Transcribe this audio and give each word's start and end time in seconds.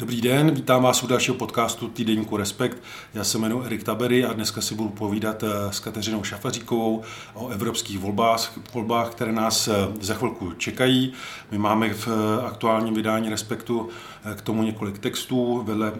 Dobrý 0.00 0.20
den, 0.20 0.54
vítám 0.54 0.82
vás 0.82 1.02
u 1.02 1.06
dalšího 1.06 1.36
podcastu 1.36 1.88
Týdeníku 1.88 2.36
Respekt. 2.36 2.82
Já 3.14 3.24
se 3.24 3.38
jmenuji 3.38 3.64
Erik 3.64 3.82
Tabery 3.82 4.24
a 4.24 4.32
dneska 4.32 4.60
si 4.60 4.74
budu 4.74 4.88
povídat 4.88 5.42
eh, 5.42 5.72
s 5.72 5.80
Kateřinou 5.80 6.22
Šafaříkovou 6.22 7.02
o 7.34 7.48
evropských 7.48 7.98
volbách, 7.98 8.58
volbách, 8.74 9.10
které 9.10 9.32
nás 9.32 9.68
eh, 9.68 9.72
za 10.00 10.14
chvilku 10.14 10.52
čekají. 10.52 11.12
My 11.50 11.58
máme 11.58 11.94
v 11.94 12.08
eh, 12.08 12.46
aktuálním 12.46 12.94
vydání 12.94 13.30
Respektu 13.30 13.88
k 14.34 14.40
tomu 14.40 14.62
několik 14.62 14.98
textů. 14.98 15.62
Vedle 15.66 15.92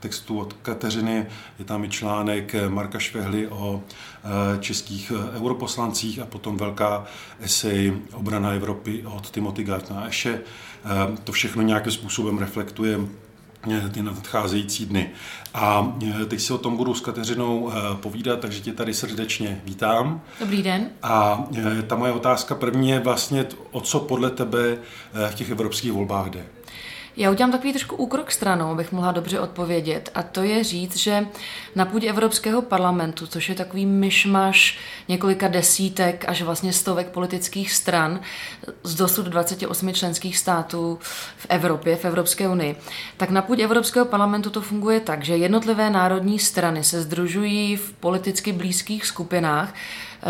textu 0.00 0.38
od 0.38 0.52
Kateřiny 0.52 1.26
je 1.58 1.64
tam 1.64 1.84
i 1.84 1.88
článek 1.88 2.54
Marka 2.68 2.98
Švehly 2.98 3.48
o 3.48 3.82
českých 4.60 5.12
europoslancích 5.36 6.18
a 6.18 6.26
potom 6.26 6.56
velká 6.56 7.04
esej 7.40 7.92
Obrana 8.12 8.50
Evropy 8.50 9.02
od 9.06 9.30
Timothy 9.30 9.64
Gartna 9.64 10.08
Eše. 10.08 10.40
To 11.24 11.32
všechno 11.32 11.62
nějakým 11.62 11.92
způsobem 11.92 12.38
reflektuje 12.38 12.98
ty 13.92 14.02
nadcházející 14.02 14.86
dny. 14.86 15.10
A 15.54 15.96
eh, 16.22 16.26
teď 16.26 16.40
si 16.40 16.52
o 16.52 16.58
tom 16.58 16.76
budu 16.76 16.94
s 16.94 17.00
Kateřinou 17.00 17.70
eh, 17.70 17.96
povídat, 17.96 18.40
takže 18.40 18.60
tě 18.60 18.72
tady 18.72 18.94
srdečně 18.94 19.60
vítám. 19.64 20.20
Dobrý 20.40 20.62
den. 20.62 20.90
A 21.02 21.44
ta 21.86 21.96
moje 21.96 22.12
otázka 22.12 22.54
první 22.54 22.88
je 22.88 23.00
vlastně, 23.00 23.46
o 23.70 23.80
co 23.80 24.00
podle 24.00 24.30
tebe 24.30 24.78
v 25.30 25.34
těch 25.34 25.50
evropských 25.50 25.92
volbách 25.92 26.30
jde? 26.30 26.55
Já 27.16 27.30
udělám 27.30 27.52
takový 27.52 27.72
trošku 27.72 27.96
úkrok 27.96 28.30
stranou, 28.30 28.70
abych 28.70 28.92
mohla 28.92 29.12
dobře 29.12 29.40
odpovědět. 29.40 30.10
A 30.14 30.22
to 30.22 30.42
je 30.42 30.64
říct, 30.64 30.96
že 30.96 31.26
na 31.74 31.84
půdě 31.84 32.08
Evropského 32.10 32.62
parlamentu, 32.62 33.26
což 33.26 33.48
je 33.48 33.54
takový 33.54 33.86
myšmaš 33.86 34.78
několika 35.08 35.48
desítek 35.48 36.24
až 36.28 36.42
vlastně 36.42 36.72
stovek 36.72 37.08
politických 37.08 37.72
stran 37.72 38.20
z 38.82 38.94
dosud 38.94 39.26
28 39.26 39.94
členských 39.94 40.38
států 40.38 40.98
v 41.36 41.46
Evropě, 41.48 41.96
v 41.96 42.04
Evropské 42.04 42.48
unii, 42.48 42.76
tak 43.16 43.30
na 43.30 43.42
půdě 43.42 43.64
Evropského 43.64 44.06
parlamentu 44.06 44.50
to 44.50 44.60
funguje 44.60 45.00
tak, 45.00 45.24
že 45.24 45.36
jednotlivé 45.36 45.90
národní 45.90 46.38
strany 46.38 46.84
se 46.84 47.02
združují 47.02 47.76
v 47.76 47.92
politicky 47.92 48.52
blízkých 48.52 49.06
skupinách, 49.06 49.74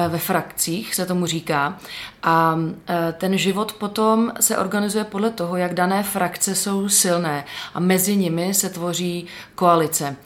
ve 0.08 0.18
frakcích, 0.18 0.94
se 0.94 1.06
tomu 1.06 1.26
říká. 1.26 1.78
A 2.22 2.58
eh, 2.88 3.14
ten 3.18 3.38
život 3.38 3.72
potom 3.72 4.32
se 4.40 4.58
organizuje 4.58 5.04
podle 5.04 5.30
toho, 5.30 5.56
jak 5.56 5.74
dané 5.74 6.02
frakce 6.02 6.54
jsou 6.54 6.88
silné 6.88 7.44
a 7.74 7.80
mezi 7.80 8.16
nimi 8.16 8.54
se 8.54 8.68
tvoří 8.70 9.26
koalice. 9.54 10.16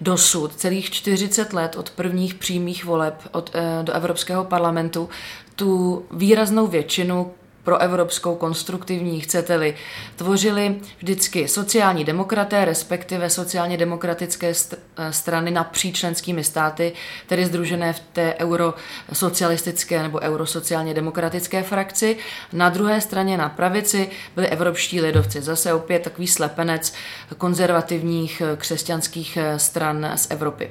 Dosud 0.00 0.54
celých 0.54 0.90
40 0.90 1.52
let 1.52 1.76
od 1.76 1.90
prvních 1.90 2.34
přímých 2.34 2.84
voleb 2.84 3.28
od, 3.32 3.50
eh, 3.54 3.82
do 3.82 3.92
Evropského 3.92 4.44
parlamentu 4.44 5.08
tu 5.56 6.04
výraznou 6.10 6.66
většinu 6.66 7.32
pro 7.64 7.78
evropskou 7.78 8.34
konstruktivní, 8.34 9.20
chcete-li, 9.20 9.74
tvořili 10.16 10.76
vždycky 10.98 11.48
sociální 11.48 12.04
demokraté, 12.04 12.64
respektive 12.64 13.30
sociálně 13.30 13.76
demokratické 13.76 14.52
eh, 14.72 15.12
strany 15.12 15.50
napříč 15.50 15.98
členskými 15.98 16.44
státy, 16.44 16.92
tedy 17.26 17.46
združené 17.46 17.92
v 17.92 18.00
té 18.00 18.34
eurosocialistické 18.38 20.02
nebo 20.02 20.20
eurosociálně 20.20 20.94
demokratické 20.94 21.62
frakci. 21.62 22.16
Na 22.52 22.68
druhé 22.68 23.00
straně 23.00 23.36
na 23.36 23.48
pravici 23.48 24.10
byli 24.34 24.48
evropští 24.48 25.00
lidovci, 25.00 25.42
zase 25.42 25.72
opět 25.74 26.02
takový 26.02 26.26
slepenec 26.26 26.92
konzervativních 27.38 28.40
eh, 28.40 28.56
křesťanských 28.56 29.36
eh, 29.36 29.58
stran 29.58 30.12
z 30.16 30.26
Evropy. 30.30 30.70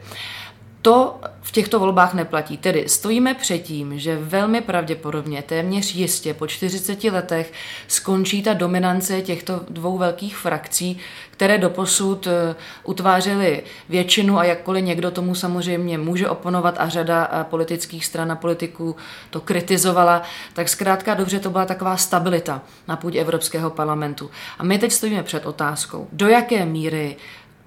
To 0.81 1.19
v 1.41 1.51
těchto 1.51 1.79
volbách 1.79 2.13
neplatí. 2.13 2.57
Tedy 2.57 2.89
stojíme 2.89 3.33
před 3.33 3.59
tím, 3.59 3.99
že 3.99 4.15
velmi 4.15 4.61
pravděpodobně, 4.61 5.41
téměř 5.41 5.95
jistě 5.95 6.33
po 6.33 6.47
40 6.47 7.03
letech 7.03 7.53
skončí 7.87 8.43
ta 8.43 8.53
dominance 8.53 9.21
těchto 9.21 9.61
dvou 9.69 9.97
velkých 9.97 10.37
frakcí, 10.37 10.97
které 11.31 11.57
doposud 11.57 12.27
eh, 12.27 12.55
utvářely 12.83 13.63
většinu 13.89 14.39
a 14.39 14.43
jakkoliv 14.43 14.85
někdo 14.85 15.11
tomu 15.11 15.35
samozřejmě 15.35 15.97
může 15.97 16.29
oponovat 16.29 16.75
a 16.77 16.89
řada 16.89 17.29
eh, 17.31 17.43
politických 17.43 18.05
stran 18.05 18.31
a 18.31 18.35
politiků 18.35 18.95
to 19.29 19.41
kritizovala, 19.41 20.21
tak 20.53 20.69
zkrátka 20.69 21.13
dobře 21.13 21.39
to 21.39 21.49
byla 21.49 21.65
taková 21.65 21.97
stabilita 21.97 22.61
na 22.87 22.95
půdě 22.95 23.21
Evropského 23.21 23.69
parlamentu. 23.69 24.29
A 24.59 24.63
my 24.63 24.79
teď 24.79 24.91
stojíme 24.91 25.23
před 25.23 25.45
otázkou, 25.45 26.07
do 26.11 26.27
jaké 26.27 26.65
míry 26.65 27.15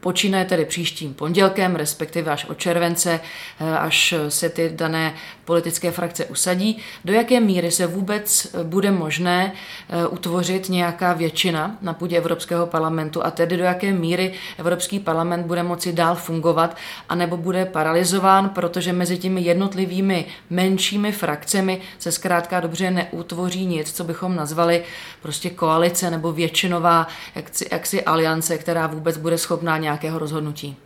počínaje 0.02 0.44
tedy 0.44 0.64
příštím 0.64 1.14
pondělkem, 1.14 1.76
respektive 1.76 2.32
až 2.32 2.44
od 2.44 2.58
července, 2.58 3.20
eh, 3.60 3.78
až 3.78 4.14
se 4.28 4.48
ty 4.48 4.70
dané 4.74 5.14
politické 5.44 5.90
frakce 5.90 6.24
usadí, 6.24 6.78
do 7.04 7.12
jaké 7.12 7.40
míry 7.40 7.70
se 7.70 7.86
vůbec 7.86 8.44
eh, 8.54 8.64
bude 8.64 8.90
možné 8.90 9.52
eh, 9.88 10.06
utvořit 10.06 10.68
nějaká 10.68 11.12
většina 11.12 11.76
na 11.82 11.92
půdě 11.94 12.16
Evropského 12.16 12.66
parlamentu 12.66 13.24
a 13.24 13.30
tedy 13.30 13.56
do 13.56 13.64
jaké 13.64 13.92
míry 13.92 14.32
Evropský 14.58 15.00
parlament 15.00 15.46
bude 15.46 15.62
moci 15.62 15.92
dál 15.92 16.14
fungovat, 16.14 16.76
anebo 17.08 17.36
bude 17.36 17.64
paralizován, 17.64 18.48
protože 18.48 18.92
mezi 18.92 19.18
těmi 19.18 19.40
jednotlivými 19.40 20.24
menšími 20.50 21.12
frakcemi 21.12 21.80
se 21.98 22.12
zkrátka 22.12 22.60
dobře 22.60 22.90
neutvoří 22.90 23.66
nic, 23.66 23.92
co 23.92 24.04
bychom 24.04 24.36
nazvali 24.36 24.82
prostě 25.22 25.50
koalice 25.50 26.10
nebo 26.10 26.32
většinová 26.32 27.06
jaksi, 27.34 27.66
jaksi 27.72 28.04
aliance, 28.04 28.58
která 28.58 28.86
vůbec 28.86 29.16
bude 29.16 29.38
schopná 29.38 29.78
nějak 29.78 29.92
nějakého 30.02 30.18
rozhodnutí. 30.18 30.76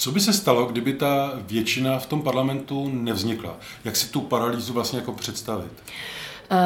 Co 0.00 0.12
by 0.12 0.20
se 0.20 0.32
stalo, 0.32 0.66
kdyby 0.66 0.92
ta 0.92 1.32
většina 1.46 1.98
v 1.98 2.06
tom 2.06 2.22
parlamentu 2.22 2.90
nevznikla? 2.92 3.56
Jak 3.84 3.96
si 3.96 4.08
tu 4.08 4.20
paralýzu 4.20 4.72
vlastně 4.72 4.98
jako 4.98 5.12
představit? 5.12 5.72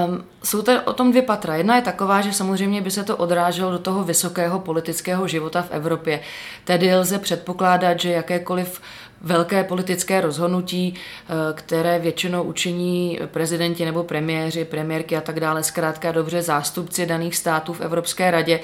Um, 0.07 0.25
jsou 0.45 0.63
to 0.63 0.83
o 0.85 0.93
tom 0.93 1.11
dvě 1.11 1.23
patra. 1.23 1.57
Jedna 1.57 1.77
je 1.77 1.83
taková, 1.83 2.21
že 2.21 2.33
samozřejmě 2.33 2.81
by 2.81 2.91
se 2.91 3.05
to 3.05 3.17
odráželo 3.17 3.71
do 3.71 3.79
toho 3.79 4.05
vysokého 4.05 4.61
politického 4.61 5.29
života 5.29 5.63
v 5.63 5.71
Evropě. 5.71 6.21
Tedy 6.65 6.95
lze 6.97 7.19
předpokládat, 7.19 8.01
že 8.01 8.13
jakékoliv 8.13 8.81
velké 9.21 9.65
politické 9.65 10.21
rozhodnutí, 10.21 10.95
eh, 10.95 11.35
které 11.55 11.99
většinou 11.99 12.43
učiní 12.43 13.19
prezidenti 13.27 13.85
nebo 13.85 14.05
premiéři, 14.05 14.65
premiérky 14.65 15.17
a 15.17 15.21
tak 15.21 15.41
dále, 15.41 15.63
zkrátka 15.63 16.13
dobře 16.13 16.43
zástupci 16.43 17.07
daných 17.07 17.37
států 17.37 17.73
v 17.73 17.81
Evropské 17.81 18.31
radě, 18.31 18.61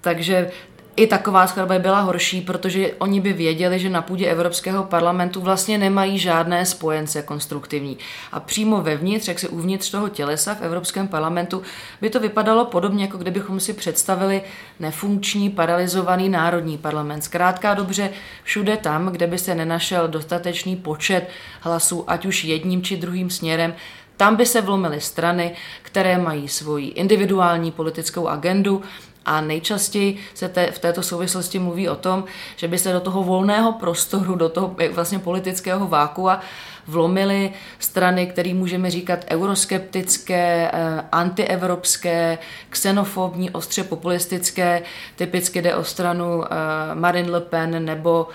takže 0.00 0.50
i 0.96 1.06
taková 1.06 1.46
skladba 1.46 1.74
by 1.74 1.82
byla 1.82 2.00
horší, 2.00 2.40
protože 2.40 2.92
oni 2.98 3.20
by 3.20 3.32
věděli, 3.32 3.78
že 3.78 3.88
na 3.88 4.02
půdě 4.02 4.26
Evropského 4.26 4.84
parlamentu 4.84 5.40
vlastně 5.40 5.78
nemají 5.78 6.18
žádné 6.18 6.66
spojence 6.66 7.22
konstruktivní. 7.22 7.98
A 8.32 8.40
přímo 8.40 8.82
vevnitř, 8.82 9.28
jak 9.28 9.38
se 9.38 9.48
uvnitř 9.48 9.90
toho 9.90 10.08
tělesa 10.08 10.54
v 10.54 10.62
Evropském 10.62 11.08
parlamentu, 11.08 11.62
by 12.00 12.10
to 12.10 12.20
vypadalo 12.20 12.64
podobně, 12.64 13.04
jako 13.04 13.18
kdybychom 13.18 13.60
si 13.60 13.72
představili 13.72 14.42
nefunkční, 14.80 15.50
paralizovaný 15.50 16.28
národní 16.28 16.78
parlament. 16.78 17.22
Zkrátka 17.22 17.74
dobře, 17.74 18.10
všude 18.42 18.76
tam, 18.76 19.08
kde 19.08 19.26
by 19.26 19.38
se 19.38 19.54
nenašel 19.54 20.08
dostatečný 20.08 20.76
počet 20.76 21.28
hlasů, 21.60 22.10
ať 22.10 22.26
už 22.26 22.44
jedním 22.44 22.82
či 22.82 22.96
druhým 22.96 23.30
směrem, 23.30 23.74
tam 24.16 24.36
by 24.36 24.46
se 24.46 24.60
vlomily 24.60 25.00
strany, 25.00 25.54
které 25.82 26.18
mají 26.18 26.48
svoji 26.48 26.88
individuální 26.88 27.70
politickou 27.70 28.28
agendu 28.28 28.82
a 29.26 29.40
nejčastěji 29.40 30.16
se 30.34 30.48
te, 30.48 30.70
v 30.70 30.78
této 30.78 31.02
souvislosti 31.02 31.58
mluví 31.58 31.88
o 31.88 31.96
tom, 31.96 32.24
že 32.56 32.68
by 32.68 32.78
se 32.78 32.92
do 32.92 33.00
toho 33.00 33.22
volného 33.22 33.72
prostoru, 33.72 34.34
do 34.34 34.48
toho 34.48 34.76
vlastně 34.92 35.18
politického 35.18 35.88
vákua 35.88 36.40
vlomily 36.88 37.52
strany, 37.78 38.26
které 38.26 38.54
můžeme 38.54 38.90
říkat 38.90 39.24
euroskeptické, 39.30 40.70
eh, 40.72 41.04
antievropské, 41.12 42.38
xenofobní, 42.70 43.50
ostře 43.50 43.84
populistické. 43.84 44.82
Typicky 45.16 45.62
jde 45.62 45.74
o 45.74 45.84
stranu 45.84 46.44
eh, 46.44 46.48
Marine 46.94 47.30
Le 47.30 47.40
Pen 47.40 47.84
nebo, 47.84 48.28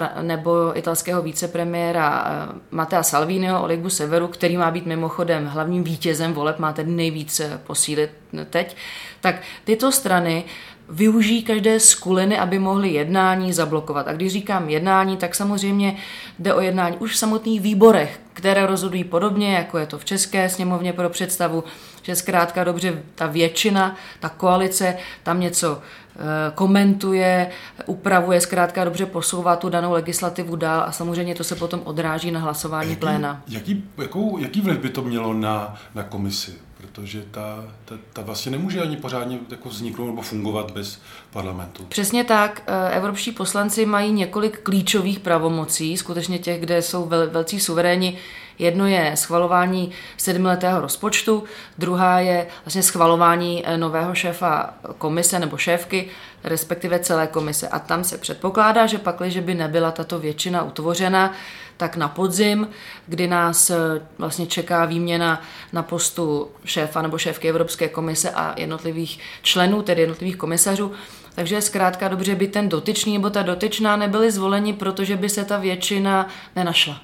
eh, 0.00 0.22
nebo 0.22 0.78
italského 0.78 1.22
vicepremiéra 1.22 2.26
Matea 2.70 3.02
Salviniho 3.02 3.62
o 3.62 3.66
Ligu 3.66 3.90
Severu, 3.90 4.28
který 4.28 4.56
má 4.56 4.70
být 4.70 4.86
mimochodem 4.86 5.46
hlavním 5.46 5.84
vítězem 5.84 6.32
voleb, 6.32 6.58
má 6.58 6.72
tedy 6.72 6.90
nejvíc 6.90 7.40
posílit 7.66 8.10
teď. 8.50 8.76
Tak 9.20 9.36
tyto 9.64 9.92
strany 9.92 10.44
využijí 10.90 11.42
každé 11.42 11.80
skuliny, 11.80 12.38
aby 12.38 12.58
mohli 12.58 12.88
jednání 12.88 13.52
zablokovat. 13.52 14.08
A 14.08 14.12
když 14.12 14.32
říkám 14.32 14.68
jednání, 14.68 15.16
tak 15.16 15.34
samozřejmě 15.34 15.96
jde 16.38 16.54
o 16.54 16.60
jednání 16.60 16.96
už 16.96 17.12
v 17.12 17.18
samotných 17.18 17.60
výborech, 17.60 18.20
které 18.32 18.66
rozhodují 18.66 19.04
podobně, 19.04 19.54
jako 19.54 19.78
je 19.78 19.86
to 19.86 19.98
v 19.98 20.04
České 20.04 20.48
sněmovně 20.48 20.92
pro 20.92 21.10
představu, 21.10 21.64
že 22.02 22.16
zkrátka 22.16 22.64
dobře 22.64 23.02
ta 23.14 23.26
většina, 23.26 23.96
ta 24.20 24.28
koalice 24.28 24.96
tam 25.22 25.40
něco 25.40 25.78
eh, 25.78 26.18
komentuje, 26.54 27.50
upravuje, 27.86 28.40
zkrátka 28.40 28.84
dobře 28.84 29.06
posouvá 29.06 29.56
tu 29.56 29.68
danou 29.68 29.92
legislativu 29.92 30.56
dál 30.56 30.84
a 30.86 30.92
samozřejmě 30.92 31.34
to 31.34 31.44
se 31.44 31.56
potom 31.56 31.80
odráží 31.84 32.30
na 32.30 32.40
hlasování 32.40 32.90
jaký, 32.90 33.00
pléna. 33.00 33.42
Jaký, 33.48 33.84
jakou, 33.98 34.38
jaký 34.38 34.60
vliv 34.60 34.78
by 34.78 34.88
to 34.88 35.02
mělo 35.02 35.34
na, 35.34 35.74
na 35.94 36.02
komisi? 36.02 36.69
Protože 36.80 37.24
ta, 37.30 37.64
ta, 37.84 37.94
ta 38.12 38.22
vlastně 38.22 38.52
nemůže 38.52 38.80
ani 38.80 38.96
pořádně 38.96 39.38
jako 39.50 39.68
vzniknout 39.68 40.06
nebo 40.06 40.22
fungovat 40.22 40.70
bez 40.70 41.00
parlamentu. 41.30 41.84
Přesně 41.84 42.24
tak. 42.24 42.62
Eh, 42.66 42.96
evropští 42.96 43.32
poslanci 43.32 43.86
mají 43.86 44.12
několik 44.12 44.62
klíčových 44.62 45.20
pravomocí, 45.20 45.96
skutečně 45.96 46.38
těch, 46.38 46.60
kde 46.60 46.82
jsou 46.82 47.04
vel, 47.04 47.30
velcí 47.30 47.60
suveréni. 47.60 48.18
Jedno 48.58 48.86
je 48.86 49.12
schvalování 49.14 49.90
sedmiletého 50.16 50.80
rozpočtu, 50.80 51.44
druhá 51.78 52.20
je 52.20 52.46
vlastně 52.64 52.82
schvalování 52.82 53.62
eh, 53.66 53.78
nového 53.78 54.14
šéfa 54.14 54.74
komise 54.98 55.38
nebo 55.38 55.56
šéfky, 55.56 56.08
respektive 56.44 56.98
celé 56.98 57.26
komise. 57.26 57.68
A 57.68 57.78
tam 57.78 58.04
se 58.04 58.18
předpokládá, 58.18 58.86
že 58.86 58.98
pakliže 58.98 59.40
by 59.40 59.54
nebyla 59.54 59.90
tato 59.90 60.18
většina 60.18 60.62
utvořena, 60.62 61.32
tak 61.80 61.96
na 61.96 62.08
podzim, 62.08 62.68
kdy 63.06 63.28
nás 63.28 63.70
eh, 63.70 63.76
vlastně 64.18 64.46
čeká 64.46 64.84
výměna 64.84 65.42
na 65.72 65.82
postu 65.82 66.50
šéfa 66.64 67.02
nebo 67.02 67.18
šéfky 67.18 67.48
Evropské 67.48 67.88
komise 67.88 68.30
a 68.30 68.60
jednotlivých 68.60 69.20
členů, 69.42 69.82
tedy 69.82 70.00
jednotlivých 70.00 70.36
komisařů, 70.36 70.92
takže 71.34 71.62
zkrátka 71.62 72.08
dobře 72.08 72.34
by 72.34 72.48
ten 72.48 72.68
dotyčný 72.68 73.12
nebo 73.12 73.30
ta 73.30 73.42
dotyčná 73.42 73.96
nebyli 73.96 74.30
zvoleni, 74.30 74.72
protože 74.72 75.16
by 75.16 75.28
se 75.28 75.44
ta 75.44 75.58
většina 75.58 76.28
nenašla. 76.56 77.00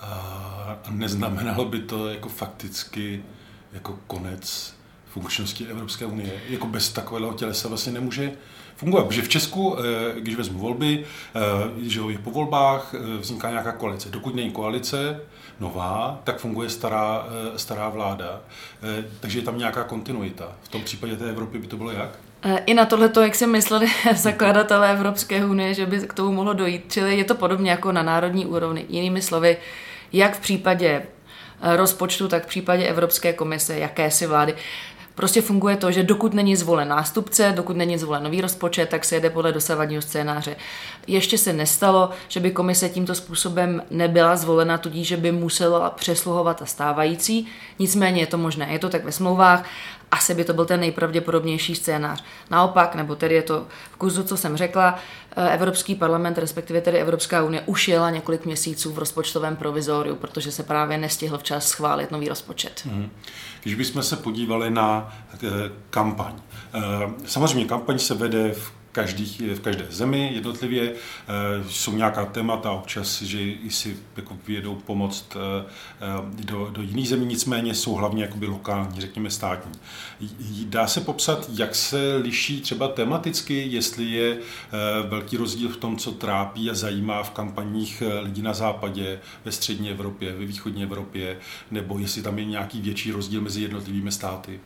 A 0.00 0.78
neznamenalo 0.90 1.64
by 1.64 1.80
to 1.80 2.08
jako 2.08 2.28
fakticky 2.28 3.24
jako 3.72 3.98
konec 4.06 4.74
funkčnosti 5.06 5.66
Evropské 5.66 6.06
unie? 6.06 6.40
Jako 6.48 6.66
bez 6.66 6.92
takového 6.92 7.32
tělesa 7.32 7.68
vlastně 7.68 7.92
nemůže 7.92 8.32
fungovat. 8.82 9.06
Protože 9.06 9.22
v 9.22 9.28
Česku, 9.28 9.76
eh, 9.78 10.20
když 10.20 10.34
vezmu 10.36 10.58
volby, 10.58 11.04
eh, 11.34 11.40
že 11.82 12.00
je 12.08 12.18
po 12.18 12.30
volbách, 12.30 12.94
eh, 12.94 13.18
vzniká 13.18 13.50
nějaká 13.50 13.72
koalice. 13.72 14.08
Dokud 14.08 14.34
není 14.34 14.50
koalice 14.50 15.20
nová, 15.60 16.20
tak 16.24 16.38
funguje 16.38 16.70
stará, 16.70 17.26
stará 17.56 17.88
vláda. 17.88 18.40
Takže 19.20 19.38
je 19.38 19.42
tam 19.42 19.58
nějaká 19.58 19.84
kontinuita. 19.84 20.52
V 20.62 20.68
tom 20.68 20.82
případě 20.82 21.16
té 21.16 21.30
Evropy 21.30 21.58
by 21.58 21.66
to 21.66 21.76
bylo 21.76 21.90
jak? 21.90 22.18
I 22.66 22.74
na 22.74 22.84
tohle, 22.84 23.10
jak 23.20 23.34
si 23.34 23.46
mysleli 23.46 23.86
zakladatelé 24.14 24.92
Evropské 24.92 25.44
unie, 25.44 25.74
že 25.74 25.86
by 25.86 25.98
k 25.98 26.14
tomu 26.14 26.32
mohlo 26.32 26.52
dojít. 26.52 26.92
Čili 26.92 27.18
je 27.18 27.24
to 27.24 27.34
podobně 27.34 27.70
jako 27.70 27.92
na 27.92 28.02
národní 28.02 28.46
úrovni. 28.46 28.86
Jinými 28.88 29.22
slovy, 29.22 29.56
jak 30.12 30.36
v 30.36 30.40
případě 30.40 31.02
rozpočtu, 31.62 32.28
tak 32.28 32.44
v 32.44 32.48
případě 32.48 32.86
Evropské 32.86 33.32
komise, 33.32 33.78
jakési 33.78 34.26
vlády. 34.26 34.54
Prostě 35.14 35.42
funguje 35.42 35.76
to, 35.76 35.92
že 35.92 36.02
dokud 36.02 36.34
není 36.34 36.56
zvolen 36.56 36.88
nástupce, 36.88 37.52
dokud 37.56 37.76
není 37.76 37.98
zvolen 37.98 38.22
nový 38.22 38.40
rozpočet, 38.40 38.88
tak 38.88 39.04
se 39.04 39.14
jede 39.14 39.30
podle 39.30 39.52
dosavadního 39.52 40.02
scénáře. 40.02 40.56
Ještě 41.06 41.38
se 41.38 41.52
nestalo, 41.52 42.10
že 42.28 42.40
by 42.40 42.50
komise 42.50 42.88
tímto 42.88 43.14
způsobem 43.14 43.82
nebyla 43.90 44.36
zvolena, 44.36 44.78
tudíž, 44.78 45.08
že 45.08 45.16
by 45.16 45.32
musela 45.32 45.90
přesluhovat 45.90 46.62
a 46.62 46.66
stávající. 46.66 47.46
Nicméně 47.78 48.22
je 48.22 48.26
to 48.26 48.38
možné, 48.38 48.68
je 48.72 48.78
to 48.78 48.88
tak 48.88 49.04
ve 49.04 49.12
smlouvách 49.12 49.64
asi 50.12 50.34
by 50.34 50.44
to 50.44 50.52
byl 50.52 50.64
ten 50.64 50.80
nejpravděpodobnější 50.80 51.74
scénář. 51.74 52.24
Naopak, 52.50 52.94
nebo 52.94 53.14
tedy 53.14 53.34
je 53.34 53.42
to 53.42 53.66
v 53.92 53.96
kurzu, 53.96 54.22
co 54.22 54.36
jsem 54.36 54.56
řekla, 54.56 54.98
eh, 55.36 55.54
Evropský 55.54 55.94
parlament, 55.94 56.38
respektive 56.38 56.80
tedy 56.80 56.98
Evropská 56.98 57.42
unie, 57.42 57.62
už 57.66 57.88
jela 57.88 58.10
několik 58.10 58.44
měsíců 58.44 58.92
v 58.92 58.98
rozpočtovém 58.98 59.56
provizoriu, 59.56 60.16
protože 60.16 60.52
se 60.52 60.62
právě 60.62 60.98
nestihl 60.98 61.38
včas 61.38 61.68
schválit 61.68 62.10
nový 62.10 62.28
rozpočet. 62.28 62.82
Hmm. 62.84 63.10
Když 63.62 63.74
bychom 63.74 64.02
se 64.02 64.16
podívali 64.16 64.70
na 64.70 65.16
eh, 65.34 65.48
kampaň. 65.90 66.34
Eh, 66.74 66.80
samozřejmě 67.26 67.64
kampaň 67.64 67.98
se 67.98 68.14
vede 68.14 68.52
v 68.52 68.81
každých, 68.92 69.40
v 69.40 69.60
každé 69.60 69.86
zemi 69.90 70.30
jednotlivě. 70.34 70.92
Eh, 70.92 70.94
jsou 71.68 71.96
nějaká 71.96 72.24
témata 72.24 72.70
občas, 72.70 73.22
že 73.22 73.42
i 73.42 73.70
si 73.70 73.96
jako 74.16 74.38
vyjedou 74.46 74.74
pomoct 74.74 75.36
eh, 75.36 75.64
eh, 76.00 76.44
do, 76.44 76.70
do 76.70 76.82
jiných 76.82 77.08
zemí, 77.08 77.26
nicméně 77.26 77.74
jsou 77.74 77.94
hlavně 77.94 78.22
jakoby 78.22 78.46
lokální, 78.46 79.00
řekněme 79.00 79.30
státní. 79.30 79.72
Dá 80.64 80.86
se 80.86 81.00
popsat, 81.00 81.50
jak 81.52 81.74
se 81.74 82.16
liší 82.16 82.60
třeba 82.60 82.88
tematicky, 82.88 83.66
jestli 83.70 84.04
je 84.04 84.38
velký 85.08 85.36
rozdíl 85.36 85.68
v 85.68 85.76
tom, 85.76 85.96
co 85.96 86.12
trápí 86.12 86.70
a 86.70 86.74
zajímá 86.74 87.22
v 87.22 87.30
kampaních 87.30 88.02
lidí 88.22 88.42
na 88.42 88.52
západě, 88.52 89.20
ve 89.44 89.52
střední 89.52 89.90
Evropě, 89.90 90.32
ve 90.32 90.44
východní 90.44 90.82
Evropě, 90.82 91.38
nebo 91.70 91.98
jestli 91.98 92.22
tam 92.22 92.38
je 92.38 92.44
nějaký 92.44 92.80
větší 92.80 93.12
rozdíl 93.12 93.40
mezi 93.40 93.62
jednotlivými 93.62 94.12
státy? 94.12 94.60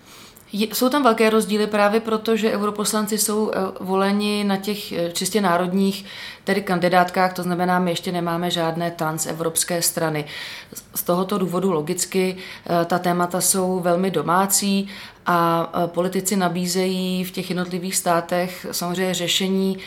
Jsou 0.53 0.89
tam 0.89 1.03
velké 1.03 1.31
rozdíly 1.31 1.67
právě 1.67 2.01
proto, 2.01 2.37
že 2.37 2.53
europoslanci 2.53 3.19
jsou 3.19 3.51
eh, 3.51 3.59
voleni 3.81 4.45
na 4.45 4.57
těch 4.57 4.93
eh, 4.93 5.13
čistě 5.13 5.41
národních 5.41 6.05
tedy 6.45 6.63
kandidátkách, 6.63 7.33
to 7.33 7.43
znamená, 7.43 7.79
my 7.79 7.91
ještě 7.91 8.13
nemáme 8.13 8.51
žádné 8.51 8.91
tanc 8.91 9.27
evropské 9.27 9.83
strany. 9.83 10.25
Z 10.95 11.03
tohoto 11.03 11.39
důvodu 11.39 11.73
logicky 11.73 12.37
eh, 12.37 12.85
ta 12.85 12.99
témata 12.99 13.41
jsou 13.41 13.81
velmi 13.81 14.11
domácí 14.11 14.89
a 15.27 15.73
politici 15.87 16.37
nabízejí 16.37 17.25
v 17.25 17.31
těch 17.31 17.51
jednotlivých 17.51 17.97
státech 17.97 18.67
samozřejmě 18.71 19.15
řešení 19.15 19.79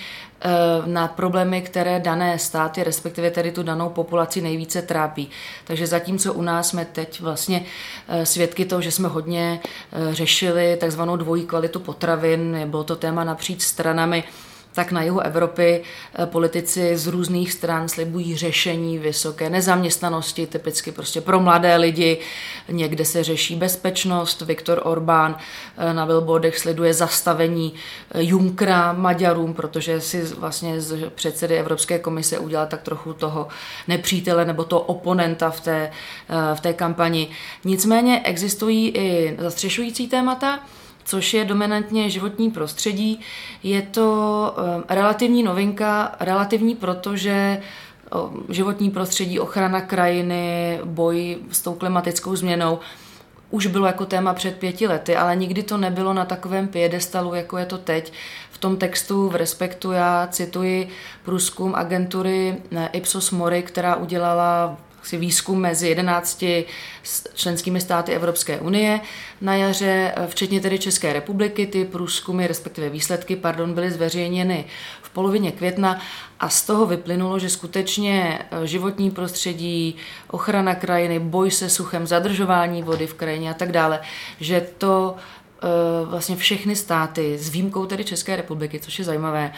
na 0.86 1.08
problémy, 1.08 1.62
které 1.62 2.00
dané 2.00 2.40
státy, 2.40 2.84
respektive 2.84 3.32
tedy 3.32 3.52
tu 3.52 3.64
danou 3.64 3.90
populaci 3.90 4.42
nejvíce 4.42 4.82
trápí. 4.82 5.30
Takže 5.64 5.88
zatímco 5.88 6.34
u 6.34 6.42
nás 6.42 6.70
jsme 6.70 6.86
teď 6.86 7.22
vlastně 7.22 7.66
eh, 8.08 8.26
svědky 8.26 8.66
toho, 8.66 8.82
že 8.82 8.92
jsme 8.92 9.08
hodně 9.08 9.60
eh, 9.64 10.14
řešili 10.14 10.78
takzvanou 10.80 11.18
dvojí 11.18 11.46
kvalitu 11.46 11.80
potravin, 11.80 12.62
bylo 12.66 12.84
to 12.84 12.96
téma 12.96 13.24
napříč 13.24 13.62
stranami, 13.62 14.24
tak 14.80 14.92
na 14.92 15.04
jihu 15.04 15.20
Evropy 15.20 15.82
eh, 15.84 16.26
politici 16.26 16.98
z 16.98 17.08
různých 17.08 17.54
stran 17.54 17.90
slibují 17.90 18.38
řešení 18.38 18.98
vysoké 18.98 19.50
nezaměstnanosti, 19.50 20.48
typicky 20.48 20.92
prostě 20.92 21.22
pro 21.22 21.40
mladé 21.40 21.76
lidi. 21.76 22.18
Někde 22.70 23.06
se 23.06 23.24
řeší 23.24 23.56
bezpečnost. 23.56 24.42
Viktor 24.42 24.82
Orbán 24.84 25.38
eh, 25.78 25.94
na 25.94 26.06
billboardech 26.06 26.60
sleduje 26.60 26.94
zastavení 26.94 27.74
eh, 28.12 28.24
Junkra 28.24 28.94
Maďarům, 28.94 29.54
protože 29.54 30.02
si 30.02 30.24
vlastně 30.24 30.82
z 30.82 31.10
předsedy 31.10 31.58
Evropské 31.58 32.00
komise 32.00 32.40
udělal 32.40 32.68
tak 32.68 32.82
trochu 32.82 33.14
toho 33.14 33.48
nepřítele 33.88 34.46
nebo 34.46 34.64
toho 34.64 34.82
oponenta 34.82 35.50
v 35.50 35.62
té, 35.62 35.92
v 36.54 36.60
té 36.60 36.74
kampani. 36.74 37.28
Nicméně 37.66 38.22
existují 38.24 38.90
i 38.90 39.36
zastřešující 39.40 40.08
témata, 40.08 40.60
což 41.10 41.34
je 41.34 41.46
dominantně 41.46 42.10
životní 42.10 42.52
prostředí. 42.52 43.20
Je 43.64 43.82
to 43.82 44.56
eh, 44.58 44.96
relativní 44.96 45.44
novinka, 45.44 46.16
relativní 46.20 46.76
proto, 46.76 47.16
že 47.16 47.32
eh, 47.32 47.64
životní 48.50 48.92
prostředí, 48.92 49.40
ochrana 49.40 49.82
krajiny, 49.82 50.80
boj 50.84 51.38
s 51.52 51.62
tou 51.62 51.74
klimatickou 51.74 52.36
změnou 52.36 52.80
už 53.52 53.68
bylo 53.68 53.86
jako 53.88 54.06
téma 54.06 54.34
před 54.34 54.58
pěti 54.58 54.88
lety, 54.88 55.16
ale 55.16 55.36
nikdy 55.36 55.64
to 55.64 55.78
nebylo 55.78 56.14
na 56.14 56.26
takovém 56.26 56.68
piedestalu, 56.68 57.34
jako 57.34 57.58
je 57.58 57.66
to 57.66 57.78
teď. 57.78 58.14
V 58.52 58.58
tom 58.58 58.78
textu 58.78 59.30
v 59.30 59.36
Respektu 59.36 59.92
já 59.92 60.28
cituji 60.32 60.90
průzkum 61.26 61.76
agentury 61.76 62.58
eh, 62.72 62.90
Ipsos 62.94 63.32
Mori, 63.32 63.64
která 63.64 63.96
udělala 63.96 64.78
výzkum 65.12 65.60
mezi 65.60 65.88
11 65.88 66.44
členskými 67.34 67.82
státy 67.82 68.14
Evropské 68.14 68.60
unie 68.60 69.00
na 69.42 69.56
jaře, 69.56 70.14
včetně 70.28 70.62
tedy 70.62 70.80
České 70.80 71.14
republiky. 71.14 71.68
Ty 71.68 71.86
průzkumy, 71.86 72.48
respektive 72.48 72.90
výsledky, 72.90 73.36
pardon, 73.36 73.74
byly 73.74 73.92
zveřejněny 73.92 74.66
v 75.02 75.10
polovině 75.10 75.52
května 75.52 76.02
a 76.40 76.50
z 76.50 76.66
toho 76.66 76.86
vyplynulo, 76.86 77.40
že 77.40 77.50
skutečně 77.50 78.40
životní 78.64 79.12
prostředí, 79.12 79.96
ochrana 80.28 80.76
krajiny, 80.76 81.20
boj 81.20 81.52
se 81.52 81.70
suchem, 81.70 82.08
zadržování 82.08 82.84
vody 82.84 83.08
v 83.08 83.14
krajině 83.14 83.52
a 83.52 83.54
tak 83.54 83.72
dále, 83.72 84.00
že 84.40 84.68
to 84.78 85.16
Eh, 85.16 85.39
vlastně 86.06 86.36
všechny 86.36 86.76
státy, 86.76 87.38
s 87.38 87.50
výjimkou 87.50 87.86
tedy 87.86 88.04
České 88.04 88.36
republiky, 88.36 88.80
což 88.80 89.00
je 89.00 89.06
zajímavé, 89.06 89.52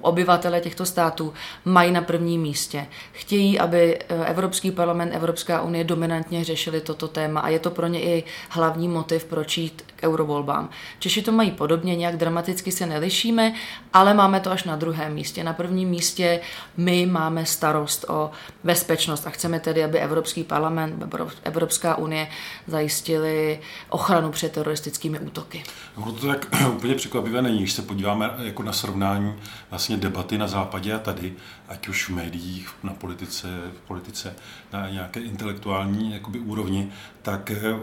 obyvatele 0.00 0.60
těchto 0.60 0.86
států 0.86 1.34
mají 1.64 1.92
na 1.92 2.00
prvním 2.00 2.40
místě. 2.42 2.86
Chtějí, 3.12 3.58
aby 3.58 3.98
eh, 3.98 4.26
Evropský 4.26 4.70
parlament, 4.70 5.14
Evropská 5.14 5.62
unie 5.62 5.84
dominantně 5.84 6.44
řešili 6.44 6.80
toto 6.80 7.08
téma 7.08 7.40
a 7.40 7.48
je 7.48 7.58
to 7.58 7.70
pro 7.70 7.86
ně 7.86 8.00
i 8.02 8.24
hlavní 8.48 8.88
motiv, 8.88 9.24
proč 9.24 9.58
jít 9.58 9.84
k 9.96 10.02
eurovolbám. 10.02 10.70
Češi 10.98 11.22
to 11.22 11.32
mají 11.32 11.50
podobně, 11.50 11.96
nějak 11.96 12.16
dramaticky 12.16 12.72
se 12.72 12.86
nelišíme, 12.86 13.54
ale 13.92 14.14
máme 14.14 14.40
to 14.40 14.50
až 14.50 14.64
na 14.64 14.76
druhém 14.76 15.14
místě. 15.14 15.44
Na 15.44 15.52
prvním 15.52 15.88
místě 15.88 16.40
my 16.76 17.06
máme 17.06 17.46
starost 17.46 18.04
o 18.08 18.30
bezpečnost 18.64 19.26
a 19.26 19.30
chceme 19.30 19.60
tedy, 19.60 19.84
aby 19.84 19.98
Evropský 19.98 20.44
parlament, 20.44 21.14
Evropská 21.44 21.96
unie 21.96 22.28
zajistili 22.66 23.60
ochranu 23.88 24.30
před 24.30 24.52
teroristickými 24.52 25.18
útoky. 25.28 25.64
No 25.98 26.12
to 26.12 26.26
tak 26.26 26.46
úplně 26.76 26.94
překvapivé 26.94 27.42
není, 27.42 27.58
když 27.58 27.72
se 27.72 27.82
podíváme 27.82 28.30
jako 28.38 28.62
na 28.62 28.72
srovnání 28.72 29.34
vlastně 29.70 29.96
debaty 29.96 30.38
na 30.38 30.48
západě 30.48 30.94
a 30.94 30.98
tady, 30.98 31.34
ať 31.68 31.88
už 31.88 32.08
v 32.08 32.14
médiích, 32.14 32.74
na 32.82 32.92
politice, 32.92 33.48
v 33.84 33.88
politice, 33.88 34.34
na 34.72 34.90
nějaké 34.90 35.20
intelektuální 35.20 36.12
jakoby, 36.12 36.38
úrovni, 36.38 36.90
tak 37.22 37.50
eh, 37.50 37.74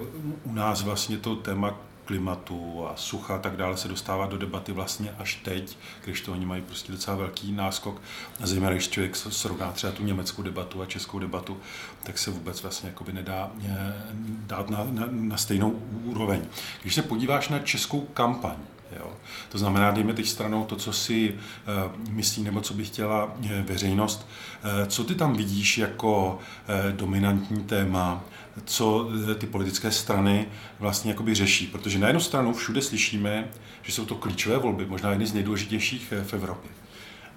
u 0.43 0.53
nás 0.53 0.83
vlastně 0.83 1.17
to 1.17 1.35
téma 1.35 1.75
klimatu 2.05 2.87
a 2.87 2.95
sucha 2.95 3.35
a 3.35 3.39
tak 3.39 3.57
dále 3.57 3.77
se 3.77 3.87
dostává 3.87 4.25
do 4.25 4.37
debaty 4.37 4.71
vlastně 4.71 5.15
až 5.19 5.35
teď, 5.35 5.77
když 6.03 6.21
to 6.21 6.31
oni 6.31 6.45
mají 6.45 6.61
prostě 6.61 6.91
docela 6.91 7.17
velký 7.17 7.51
náskok. 7.51 8.01
A 8.43 8.47
zejména, 8.47 8.73
když 8.73 8.89
člověk 8.89 9.15
srovná 9.15 9.71
třeba 9.71 9.93
tu 9.93 10.03
německou 10.03 10.41
debatu 10.41 10.81
a 10.81 10.85
českou 10.85 11.19
debatu, 11.19 11.57
tak 12.03 12.17
se 12.17 12.31
vůbec 12.31 12.61
vlastně 12.61 12.89
jakoby 12.89 13.13
nedá 13.13 13.51
eh, 13.65 13.93
dát 14.47 14.69
na, 14.69 14.87
na, 14.91 15.07
na 15.09 15.37
stejnou 15.37 15.69
úroveň. 16.03 16.41
Když 16.81 16.95
se 16.95 17.01
podíváš 17.01 17.49
na 17.49 17.59
českou 17.59 18.01
kampaň, 18.01 18.55
Jo. 18.99 19.13
To 19.49 19.57
znamená, 19.57 19.91
dejme 19.91 20.13
teď 20.13 20.27
stranou 20.27 20.65
to, 20.65 20.75
co 20.75 20.93
si 20.93 21.33
uh, 21.33 22.11
myslí 22.11 22.43
nebo 22.43 22.61
co 22.61 22.73
by 22.73 22.85
chtěla 22.85 23.25
uh, 23.25 23.49
veřejnost. 23.63 24.27
Co 24.87 25.03
ty 25.03 25.15
tam 25.15 25.33
vidíš 25.33 25.77
jako 25.77 26.39
dominantní 26.91 27.63
téma, 27.63 28.23
co 28.65 29.09
ty 29.37 29.47
politické 29.47 29.91
strany 29.91 30.47
vlastně 30.79 31.11
jakoby 31.11 31.35
řeší? 31.35 31.67
Protože 31.67 31.99
na 31.99 32.07
jednu 32.07 32.19
stranu 32.19 32.53
všude 32.53 32.81
slyšíme, 32.81 33.49
že 33.81 33.91
jsou 33.91 34.05
to 34.05 34.15
klíčové 34.15 34.57
volby, 34.57 34.85
možná 34.85 35.09
jedny 35.09 35.27
z 35.27 35.33
nejdůležitějších 35.33 36.13
uh, 36.17 36.23
v 36.23 36.33
Evropě. 36.33 36.71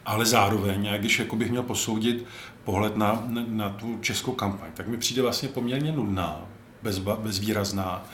Ale 0.04 0.26
zároveň, 0.26 0.84
jak 0.84 1.00
když 1.00 1.18
jako 1.18 1.36
bych 1.36 1.50
měl 1.50 1.62
posoudit 1.62 2.24
pohled 2.64 2.96
na, 2.96 3.22
na, 3.26 3.44
na 3.48 3.68
tu 3.70 3.98
českou 4.00 4.32
kampaň, 4.32 4.70
tak 4.74 4.88
mi 4.88 4.96
přijde 4.96 5.22
vlastně 5.22 5.48
poměrně 5.48 5.92
nudná, 5.92 6.40
bez, 6.82 6.98
bezvýrazná 6.98 8.04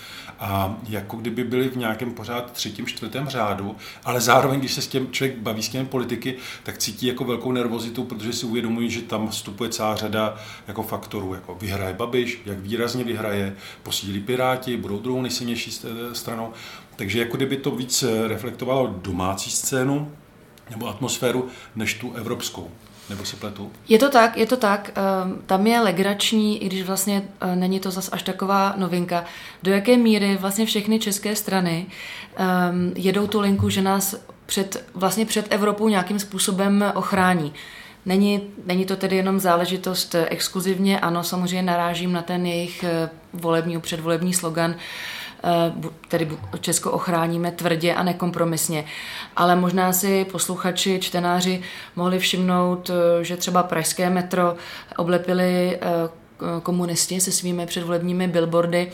a 0.44 0.76
jako 0.88 1.16
kdyby 1.16 1.44
byli 1.44 1.68
v 1.68 1.76
nějakém 1.76 2.12
pořád 2.14 2.52
třetím, 2.52 2.86
čtvrtém 2.86 3.28
řádu, 3.28 3.76
ale 4.04 4.20
zároveň, 4.20 4.58
když 4.58 4.74
se 4.74 4.82
s 4.82 4.86
těm 4.86 5.12
člověk 5.12 5.38
baví 5.38 5.62
s 5.62 5.68
těmi 5.68 5.86
politiky, 5.86 6.36
tak 6.62 6.78
cítí 6.78 7.06
jako 7.06 7.24
velkou 7.24 7.52
nervozitu, 7.52 8.04
protože 8.04 8.32
si 8.32 8.46
uvědomují, 8.46 8.90
že 8.90 9.02
tam 9.02 9.28
vstupuje 9.28 9.70
celá 9.70 9.96
řada 9.96 10.36
jako 10.68 10.82
faktorů, 10.82 11.34
jako 11.34 11.54
vyhraje 11.54 11.94
Babiš, 11.94 12.42
jak 12.46 12.58
výrazně 12.58 13.04
vyhraje, 13.04 13.56
posílí 13.82 14.20
Piráti, 14.20 14.76
budou 14.76 14.98
druhou 14.98 15.22
nejsilnější 15.22 15.80
stranou. 16.12 16.52
Takže 16.96 17.18
jako 17.18 17.36
kdyby 17.36 17.56
to 17.56 17.70
víc 17.70 18.04
reflektovalo 18.26 18.94
domácí 19.02 19.50
scénu 19.50 20.12
nebo 20.70 20.88
atmosféru, 20.88 21.48
než 21.76 21.94
tu 21.94 22.12
evropskou. 22.12 22.70
Nebo 23.10 23.24
se 23.24 23.36
pletu? 23.36 23.72
Je 23.88 23.98
to 23.98 24.10
tak, 24.10 24.36
je 24.36 24.46
to 24.46 24.56
tak. 24.56 24.90
Ehm, 24.94 25.38
tam 25.46 25.66
je 25.66 25.80
legrační, 25.80 26.62
i 26.62 26.66
když 26.66 26.82
vlastně 26.82 27.22
eh, 27.40 27.56
není 27.56 27.80
to 27.80 27.90
zas 27.90 28.08
až 28.12 28.22
taková 28.22 28.74
novinka, 28.76 29.24
do 29.62 29.72
jaké 29.72 29.96
míry 29.96 30.36
vlastně 30.40 30.66
všechny 30.66 30.98
české 30.98 31.36
strany 31.36 31.86
ehm, 32.36 32.92
jedou 32.96 33.26
tu 33.26 33.40
linku, 33.40 33.70
že 33.70 33.82
nás 33.82 34.14
před, 34.46 34.84
vlastně 34.94 35.26
před 35.26 35.46
Evropou 35.50 35.88
nějakým 35.88 36.18
způsobem 36.18 36.84
ochrání. 36.94 37.52
Není, 38.06 38.40
není 38.66 38.84
to 38.84 38.96
tedy 38.96 39.16
jenom 39.16 39.40
záležitost 39.40 40.14
exkluzivně, 40.28 41.00
ano, 41.00 41.24
samozřejmě 41.24 41.62
narážím 41.62 42.12
na 42.12 42.22
ten 42.22 42.46
jejich 42.46 42.84
eh, 42.84 43.10
volební, 43.32 43.80
předvolební 43.80 44.34
slogan, 44.34 44.74
Eh, 44.74 45.23
tedy 46.08 46.28
Česko 46.60 46.90
ochráníme 46.90 47.50
tvrdě 47.50 47.94
a 47.94 48.02
nekompromisně. 48.02 48.84
Ale 49.36 49.56
možná 49.56 49.92
si 49.92 50.24
posluchači, 50.24 50.98
čtenáři 51.02 51.62
mohli 51.96 52.18
všimnout, 52.18 52.90
eh, 52.90 53.24
že 53.24 53.36
třeba 53.36 53.62
pražské 53.62 54.10
metro 54.10 54.56
oblepili 54.96 55.78
eh, 55.80 55.80
komunisti 56.62 57.20
se 57.20 57.32
svými 57.32 57.66
předvolebními 57.66 58.28
billboardy 58.28 58.92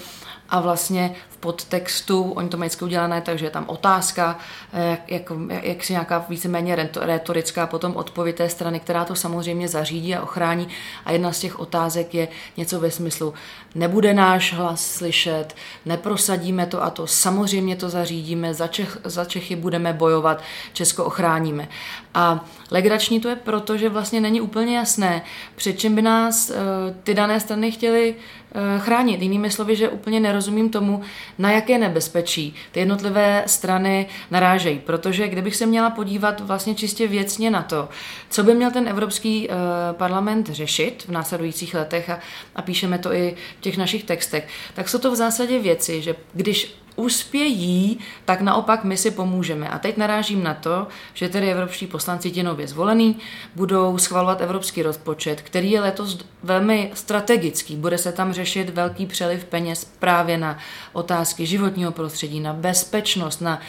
a 0.48 0.60
vlastně 0.60 1.14
podtextu, 1.40 2.32
oni 2.32 2.48
to 2.48 2.56
mají 2.56 2.70
udělané, 2.82 3.20
takže 3.20 3.46
je 3.46 3.50
tam 3.50 3.64
otázka, 3.68 4.38
jak, 4.72 5.10
jak, 5.10 5.32
jak 5.62 5.84
si 5.84 5.92
nějaká 5.92 6.24
víceméně 6.28 6.88
retorická 7.00 7.66
potom 7.66 7.96
odpověď 7.96 8.36
té 8.36 8.48
strany, 8.48 8.80
která 8.80 9.04
to 9.04 9.14
samozřejmě 9.14 9.68
zařídí 9.68 10.14
a 10.14 10.22
ochrání. 10.22 10.68
A 11.04 11.12
jedna 11.12 11.32
z 11.32 11.40
těch 11.40 11.60
otázek 11.60 12.14
je 12.14 12.28
něco 12.56 12.80
ve 12.80 12.90
smyslu, 12.90 13.34
nebude 13.74 14.14
náš 14.14 14.54
hlas 14.54 14.86
slyšet, 14.86 15.54
neprosadíme 15.86 16.66
to 16.66 16.82
a 16.82 16.90
to, 16.90 17.06
samozřejmě 17.06 17.76
to 17.76 17.88
zařídíme, 17.88 18.54
za, 18.54 18.66
Čech, 18.66 18.98
za 19.04 19.24
Čechy 19.24 19.56
budeme 19.56 19.92
bojovat, 19.92 20.42
Česko 20.72 21.04
ochráníme. 21.04 21.68
A 22.14 22.44
legrační 22.70 23.20
to 23.20 23.28
je 23.28 23.36
proto, 23.36 23.76
že 23.76 23.88
vlastně 23.88 24.20
není 24.20 24.40
úplně 24.40 24.76
jasné, 24.76 25.22
před 25.56 25.78
čím 25.78 25.94
by 25.94 26.02
nás 26.02 26.50
uh, 26.50 26.56
ty 27.02 27.14
dané 27.14 27.40
strany 27.40 27.72
chtěly 27.72 28.14
uh, 28.14 28.82
chránit. 28.82 29.22
Jinými 29.22 29.50
slovy, 29.50 29.76
že 29.76 29.88
úplně 29.88 30.20
nerozumím 30.20 30.70
tomu, 30.70 31.02
na 31.38 31.50
jaké 31.50 31.78
nebezpečí 31.78 32.54
ty 32.72 32.80
jednotlivé 32.80 33.44
strany 33.46 34.06
narážejí. 34.30 34.78
Protože 34.78 35.28
kdybych 35.28 35.56
se 35.56 35.66
měla 35.66 35.90
podívat 35.90 36.40
vlastně 36.40 36.74
čistě 36.74 37.08
věcně 37.08 37.50
na 37.50 37.62
to, 37.62 37.88
co 38.30 38.42
by 38.42 38.54
měl 38.54 38.70
ten 38.70 38.88
Evropský 38.88 39.48
uh, 39.48 39.54
parlament 39.92 40.48
řešit 40.48 41.04
v 41.08 41.12
následujících 41.12 41.74
letech 41.74 42.10
a 42.56 42.62
píšeme 42.62 42.98
to 42.98 43.12
i 43.12 43.36
v 43.58 43.60
těch 43.60 43.76
našich 43.76 44.04
textech, 44.04 44.48
tak 44.74 44.88
jsou 44.88 44.98
to 44.98 45.10
v 45.10 45.16
zásadě 45.16 45.58
věci, 45.58 46.02
že 46.02 46.14
když 46.34 46.80
uspějí, 47.00 47.98
tak 48.24 48.40
naopak 48.40 48.84
my 48.84 48.96
si 48.96 49.10
pomůžeme. 49.10 49.68
A 49.68 49.78
teď 49.78 49.96
narážím 49.96 50.42
na 50.42 50.54
to, 50.54 50.86
že 51.14 51.28
tedy 51.28 51.50
evropští 51.50 51.86
poslanci 51.86 52.30
ti 52.30 52.42
nově 52.42 52.68
zvolení 52.68 53.18
budou 53.54 53.98
schvalovat 53.98 54.40
evropský 54.40 54.82
rozpočet, 54.82 55.42
který 55.42 55.70
je 55.70 55.80
letos 55.80 56.18
velmi 56.42 56.90
strategický. 56.94 57.76
Bude 57.76 57.98
se 57.98 58.12
tam 58.12 58.32
řešit 58.32 58.70
velký 58.70 59.06
přeliv 59.06 59.44
peněz 59.44 59.84
právě 59.98 60.38
na 60.38 60.58
otázky 60.92 61.46
životního 61.46 61.92
prostředí, 61.92 62.40
na 62.40 62.52
bezpečnost, 62.52 63.40
na 63.40 63.60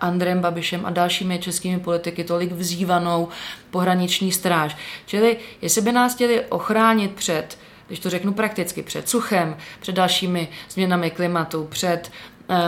Andrem 0.00 0.40
Babišem 0.40 0.86
a 0.86 0.90
dalšími 0.90 1.38
českými 1.38 1.80
politiky 1.80 2.24
tolik 2.24 2.52
vzývanou 2.52 3.28
pohraniční 3.70 4.32
stráž. 4.32 4.76
Čili 5.06 5.36
jestli 5.62 5.82
by 5.82 5.92
nás 5.92 6.14
chtěli 6.14 6.44
ochránit 6.48 7.14
před 7.14 7.58
když 7.86 7.98
to 7.98 8.10
řeknu 8.10 8.32
prakticky, 8.32 8.82
před 8.82 9.08
suchem, 9.08 9.56
před 9.80 9.92
dalšími 9.92 10.48
změnami 10.70 11.10
klimatu, 11.10 11.64
před 11.64 12.10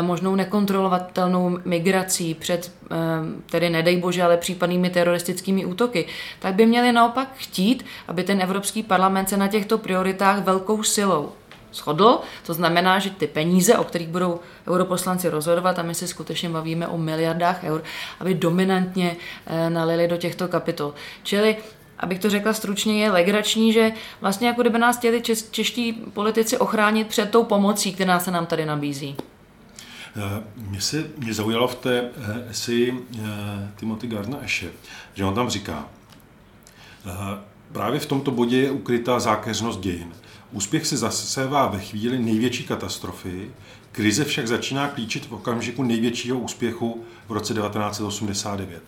možnou 0.00 0.35
nekontrolovatelnou 0.35 1.59
migrací, 1.64 2.35
před, 2.35 2.73
eh, 2.90 2.95
tedy 3.50 3.71
nedej 3.71 3.97
bože, 3.97 4.23
ale 4.23 4.37
případnými 4.37 4.90
teroristickými 4.90 5.64
útoky, 5.64 6.06
tak 6.38 6.54
by 6.54 6.66
měli 6.66 6.92
naopak 6.92 7.28
chtít, 7.35 7.85
aby 8.09 8.25
ten 8.25 8.42
Evropský 8.42 8.83
parlament 8.83 9.28
se 9.28 9.37
na 9.37 9.49
těchto 9.49 9.78
prioritách 9.78 10.45
velkou 10.45 10.83
silou 10.83 11.33
shodl. 11.73 12.18
To 12.47 12.54
znamená, 12.54 12.99
že 12.99 13.11
ty 13.11 13.26
peníze, 13.26 13.78
o 13.78 13.85
kterých 13.85 14.09
budou 14.09 14.40
europoslanci 14.68 15.28
rozhodovat, 15.28 15.78
a 15.78 15.83
my 15.83 15.95
se 15.95 16.06
skutečně 16.06 16.49
bavíme 16.49 16.88
o 16.88 16.99
miliardách 16.99 17.64
eur, 17.64 17.83
aby 18.21 18.35
dominantně 18.35 19.16
eh, 19.47 19.71
nalili 19.71 20.09
do 20.09 20.16
těchto 20.16 20.49
kapitol. 20.49 20.95
Čili 21.23 21.56
abych 21.99 22.18
to 22.18 22.30
řekla 22.30 22.52
stručně, 22.52 23.02
je 23.02 23.11
legrační, 23.11 23.73
že 23.73 23.92
vlastně 24.21 24.49
jako 24.49 24.61
kdyby 24.61 24.78
nás 24.78 24.99
chtěli 24.99 25.23
čeští 25.50 25.92
politici 25.92 26.59
ochránit 26.59 27.06
před 27.06 27.30
tou 27.30 27.45
pomocí, 27.45 27.95
která 27.95 28.21
se 28.21 28.30
nám 28.30 28.47
tady 28.47 28.64
nabízí. 28.64 29.16
Eh, 30.16 30.42
mě, 30.56 30.80
se, 30.80 31.04
mě 31.18 31.35
zaujalo 31.35 31.68
v 31.68 31.75
té 31.75 32.00
eh, 32.00 32.46
eseji 32.50 33.06
eh, 33.18 33.23
Timothy 33.76 34.06
Gardner 34.06 34.40
Eshe, 34.44 34.68
že 35.14 35.25
on 35.25 35.35
tam 35.35 35.50
říká, 35.50 35.88
právě 37.73 38.00
v 38.00 38.06
tomto 38.06 38.30
bodě 38.30 38.56
je 38.56 38.70
ukrytá 38.70 39.20
zákeřnost 39.20 39.80
dějin. 39.80 40.12
Úspěch 40.52 40.87
se 40.87 40.96
zasévá 40.96 41.66
ve 41.66 41.80
chvíli 41.80 42.18
největší 42.18 42.64
katastrofy, 42.64 43.50
krize 43.92 44.25
však 44.25 44.49
začíná 44.49 44.88
klíčit 44.88 45.26
v 45.26 45.32
okamžiku 45.32 45.82
největšího 45.82 46.38
úspěchu 46.38 47.04
v 47.28 47.32
roce 47.32 47.54
1989. 47.54 48.82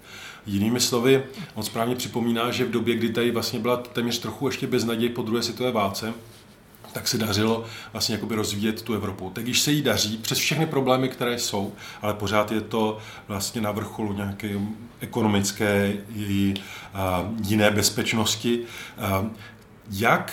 Jinými 0.47 0.80
slovy, 0.80 1.25
on 1.54 1.62
správně 1.62 1.94
připomíná, 1.94 2.50
že 2.50 2.64
v 2.64 2.70
době, 2.70 2.94
kdy 2.94 3.08
tady 3.08 3.30
vlastně 3.30 3.58
byla 3.58 3.76
téměř 3.76 4.18
trochu 4.18 4.47
ještě 4.47 4.66
bez 4.66 4.85
naději 4.85 5.08
po 5.08 5.23
druhé 5.23 5.42
světové 5.42 5.73
válce, 5.73 6.14
tak 6.99 7.09
se 7.09 7.19
dařilo 7.19 7.64
vlastně 7.93 8.14
jakoby 8.14 8.35
rozvíjet 8.35 8.83
tu 8.83 8.95
Evropu. 8.95 9.31
Tak 9.31 9.45
když 9.45 9.61
se 9.61 9.73
jí 9.73 9.83
daří, 9.83 10.19
přes 10.19 10.38
všechny 10.38 10.67
problémy, 10.67 11.09
které 11.09 11.38
jsou, 11.38 11.73
ale 12.02 12.14
pořád 12.14 12.52
je 12.52 12.61
to 12.61 12.99
vlastně 13.28 13.61
na 13.61 13.73
vrcholu 13.73 14.12
nějaké 14.12 14.50
ekonomické 15.00 15.93
i 16.17 16.55
jiné 17.43 17.71
bezpečnosti. 17.71 18.61
Jak 19.90 20.33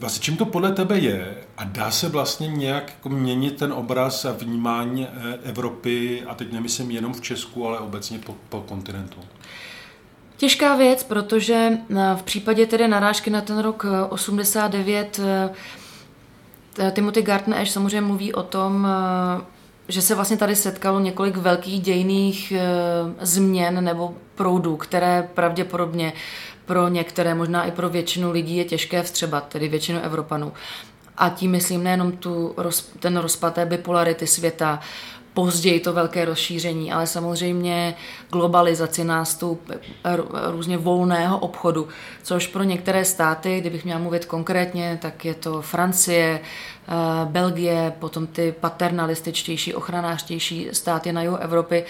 Vlastně 0.00 0.22
čím 0.22 0.36
to 0.36 0.44
podle 0.44 0.72
tebe 0.72 0.98
je 0.98 1.34
a 1.56 1.64
dá 1.64 1.90
se 1.90 2.08
vlastně 2.08 2.48
nějak 2.48 2.90
jako 2.90 3.08
měnit 3.08 3.56
ten 3.56 3.72
obraz 3.72 4.24
a 4.24 4.32
vnímání 4.32 5.06
e, 5.06 5.08
Evropy, 5.42 6.22
a 6.26 6.34
teď 6.34 6.52
nemyslím 6.52 6.90
jenom 6.90 7.14
v 7.14 7.20
Česku, 7.20 7.68
ale 7.68 7.78
obecně 7.78 8.18
po, 8.18 8.36
po 8.48 8.60
kontinentu? 8.60 9.20
Těžká 10.36 10.76
věc, 10.76 11.02
protože 11.02 11.54
e, 11.54 11.78
v 12.16 12.22
případě 12.22 12.66
tedy 12.66 12.88
narážky 12.88 13.30
na 13.30 13.40
ten 13.40 13.58
rok 13.58 13.86
89 14.08 15.18
e, 15.18 15.50
Timothy 16.92 17.22
Gartner 17.22 17.60
Ash 17.60 17.70
samozřejmě 17.70 18.00
mluví 18.00 18.34
o 18.34 18.42
tom, 18.42 18.86
eh, 18.86 19.44
že 19.88 20.02
se 20.02 20.14
vlastně 20.14 20.36
tady 20.36 20.56
setkalo 20.56 21.00
několik 21.00 21.36
velkých 21.36 21.80
dějných 21.80 22.52
eh, 22.52 22.60
změn 23.20 23.84
nebo 23.84 24.14
proudů, 24.34 24.76
které 24.76 25.28
pravděpodobně 25.34 26.12
pro 26.64 26.88
některé, 26.88 27.34
možná 27.34 27.64
i 27.64 27.70
pro 27.70 27.88
většinu 27.88 28.30
lidí 28.32 28.56
je 28.56 28.64
těžké 28.64 29.02
vstřebat, 29.02 29.48
tedy 29.48 29.68
většinu 29.68 30.00
Evropanů. 30.00 30.52
A 31.16 31.28
tím 31.28 31.50
myslím 31.50 31.84
nejenom 31.84 32.12
tu, 32.12 32.54
ten 33.00 33.16
rozpad 33.16 33.54
té 33.54 33.66
bipolarity 33.66 34.26
světa, 34.26 34.80
později 35.36 35.80
to 35.80 35.92
velké 35.92 36.24
rozšíření, 36.24 36.92
ale 36.92 37.06
samozřejmě 37.06 37.94
globalizaci, 38.32 39.04
nástup 39.04 39.70
různě 40.50 40.78
volného 40.78 41.38
obchodu, 41.38 41.88
což 42.22 42.46
pro 42.46 42.62
některé 42.62 43.04
státy, 43.04 43.60
kdybych 43.60 43.84
měla 43.84 44.00
mluvit 44.00 44.24
konkrétně, 44.24 44.98
tak 45.02 45.24
je 45.24 45.34
to 45.34 45.62
Francie, 45.62 46.40
Belgie, 47.24 47.92
potom 47.98 48.26
ty 48.26 48.54
paternalističtější, 48.60 49.74
ochranářtější 49.74 50.68
státy 50.72 51.12
na 51.12 51.22
jihu 51.22 51.36
Evropy. 51.36 51.84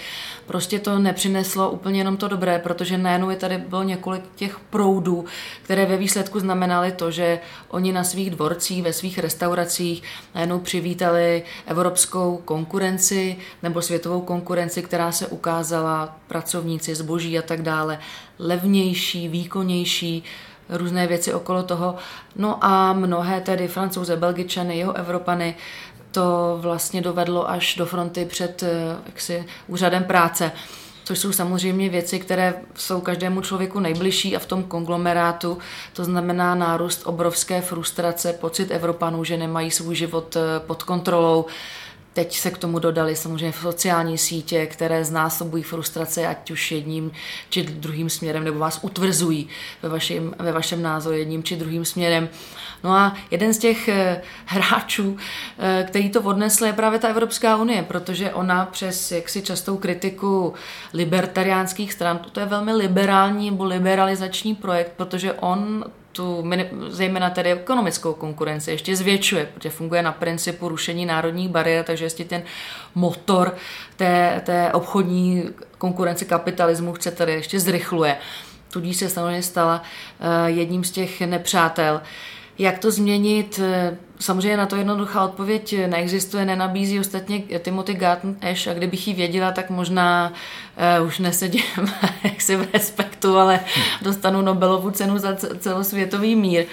Prostě 0.45 0.79
to 0.79 0.99
nepřineslo 0.99 1.69
úplně 1.71 1.99
jenom 1.99 2.17
to 2.17 2.27
dobré, 2.27 2.59
protože 2.59 2.97
najednou 2.97 3.29
je 3.29 3.35
tady 3.35 3.57
bylo 3.57 3.83
několik 3.83 4.23
těch 4.35 4.59
proudů, 4.59 5.25
které 5.61 5.85
ve 5.85 5.97
výsledku 5.97 6.39
znamenaly 6.39 6.91
to, 6.91 7.11
že 7.11 7.39
oni 7.69 7.93
na 7.93 8.03
svých 8.03 8.29
dvorcích, 8.29 8.83
ve 8.83 8.93
svých 8.93 9.19
restauracích 9.19 10.03
najednou 10.35 10.59
přivítali 10.59 11.43
evropskou 11.67 12.41
konkurenci 12.45 13.36
nebo 13.63 13.81
světovou 13.81 14.21
konkurenci, 14.21 14.81
která 14.81 15.11
se 15.11 15.27
ukázala 15.27 16.17
pracovníci, 16.27 16.95
zboží 16.95 17.39
a 17.39 17.41
tak 17.41 17.61
dále, 17.61 17.99
levnější, 18.39 19.27
výkonnější, 19.27 20.23
různé 20.69 21.07
věci 21.07 21.33
okolo 21.33 21.63
toho. 21.63 21.95
No 22.35 22.65
a 22.65 22.93
mnohé 22.93 23.41
tedy 23.41 23.67
francouze, 23.67 24.17
belgičany, 24.17 24.77
jeho 24.77 24.93
Evropany 24.93 25.55
to 26.11 26.57
vlastně 26.61 27.01
dovedlo 27.01 27.49
až 27.49 27.75
do 27.75 27.85
fronty 27.85 28.25
před 28.25 28.63
eh, 28.63 28.97
jaksi, 29.05 29.45
úřadem 29.67 30.03
práce 30.03 30.51
což 31.07 31.19
jsou 31.19 31.31
samozřejmě 31.31 31.89
věci, 31.89 32.19
které 32.19 32.53
jsou 32.75 33.01
každému 33.01 33.41
člověku 33.41 33.79
nejbližší 33.79 34.35
a 34.35 34.39
v 34.39 34.45
tom 34.45 34.63
konglomerátu 34.63 35.57
to 35.93 36.03
znamená 36.03 36.55
nárůst 36.55 37.01
obrovské 37.05 37.61
frustrace, 37.61 38.33
pocit 38.33 38.71
Evropanů, 38.71 39.23
že 39.23 39.37
nemají 39.37 39.71
svůj 39.71 39.95
život 39.95 40.35
eh, 40.35 40.59
pod 40.59 40.83
kontrolou, 40.83 41.45
Teď 42.17 42.37
se 42.37 42.51
k 42.51 42.57
tomu 42.57 42.79
dodali 42.79 43.15
samozřejmě 43.15 43.53
sociální 43.53 44.17
sítě, 44.17 44.65
které 44.65 45.05
znásobují 45.05 45.63
frustrace, 45.63 46.27
ať 46.27 46.51
už 46.51 46.71
jedním 46.71 47.11
či 47.49 47.63
druhým 47.63 48.09
směrem, 48.09 48.43
nebo 48.43 48.59
vás 48.59 48.79
utvrzují 48.81 49.47
ve 49.81 49.89
vašem, 49.89 50.35
ve 50.39 50.51
vašem 50.51 50.81
názoru 50.81 51.17
jedním 51.17 51.43
či 51.43 51.55
druhým 51.55 51.85
směrem. 51.85 52.29
No 52.83 52.91
a 52.91 53.15
jeden 53.31 53.53
z 53.53 53.57
těch 53.57 53.87
eh, 53.87 54.21
hráčů, 54.45 55.17
eh, 55.59 55.85
který 55.87 56.09
to 56.09 56.21
odnesl, 56.21 56.65
je 56.65 56.73
právě 56.73 56.99
ta 56.99 57.07
Evropská 57.07 57.57
unie, 57.57 57.83
protože 57.83 58.33
ona 58.33 58.65
přes 58.65 59.11
jaksi 59.11 59.41
častou 59.41 59.77
kritiku 59.77 60.53
libertariánských 60.93 61.93
stran, 61.93 62.19
to 62.31 62.39
je 62.39 62.45
velmi 62.45 62.73
liberální 62.73 63.51
nebo 63.51 63.65
liberalizační 63.65 64.55
projekt, 64.55 64.93
protože 64.95 65.33
on 65.33 65.85
tu 66.17 66.43
zejména 66.89 67.29
tedy 67.29 67.51
ekonomickou 67.51 68.13
konkurenci 68.13 68.71
ještě 68.71 68.95
zvětšuje, 68.95 69.49
protože 69.53 69.69
funguje 69.69 70.01
na 70.01 70.11
principu 70.11 70.69
rušení 70.69 71.05
národních 71.05 71.49
bariér, 71.49 71.85
takže 71.85 72.05
jestli 72.05 72.25
ten 72.25 72.43
motor 72.95 73.55
té, 73.95 74.41
té 74.45 74.71
obchodní 74.73 75.43
konkurence 75.77 76.25
kapitalismu 76.25 76.93
chce 76.93 77.11
tady 77.11 77.33
ještě 77.33 77.59
zrychluje. 77.59 78.17
Tudíž 78.71 78.97
se 78.97 79.09
samozřejmě 79.09 79.43
stala 79.43 79.81
eh, 80.19 80.49
jedním 80.49 80.83
z 80.83 80.91
těch 80.91 81.21
nepřátel. 81.21 82.01
Jak 82.59 82.79
to 82.79 82.91
změnit? 82.91 83.59
Samozřejmě 84.19 84.57
na 84.57 84.65
to 84.65 84.75
jednoduchá 84.75 85.25
odpověď 85.25 85.75
neexistuje, 85.87 86.45
nenabízí 86.45 86.99
ostatně 86.99 87.39
Timothy 87.39 87.93
Garton 87.93 88.35
Ash 88.51 88.67
a 88.67 88.73
kdybych 88.73 89.07
ji 89.07 89.13
věděla, 89.13 89.51
tak 89.51 89.69
možná 89.69 90.33
uh, 90.99 91.07
už 91.07 91.19
nesedím 91.19 91.63
jaksi 92.23 92.55
v 92.55 92.67
respektu, 92.73 93.37
ale 93.37 93.59
dostanu 94.01 94.41
Nobelovu 94.41 94.91
cenu 94.91 95.17
za 95.17 95.35
celosvětový 95.59 96.35
mír. 96.35 96.65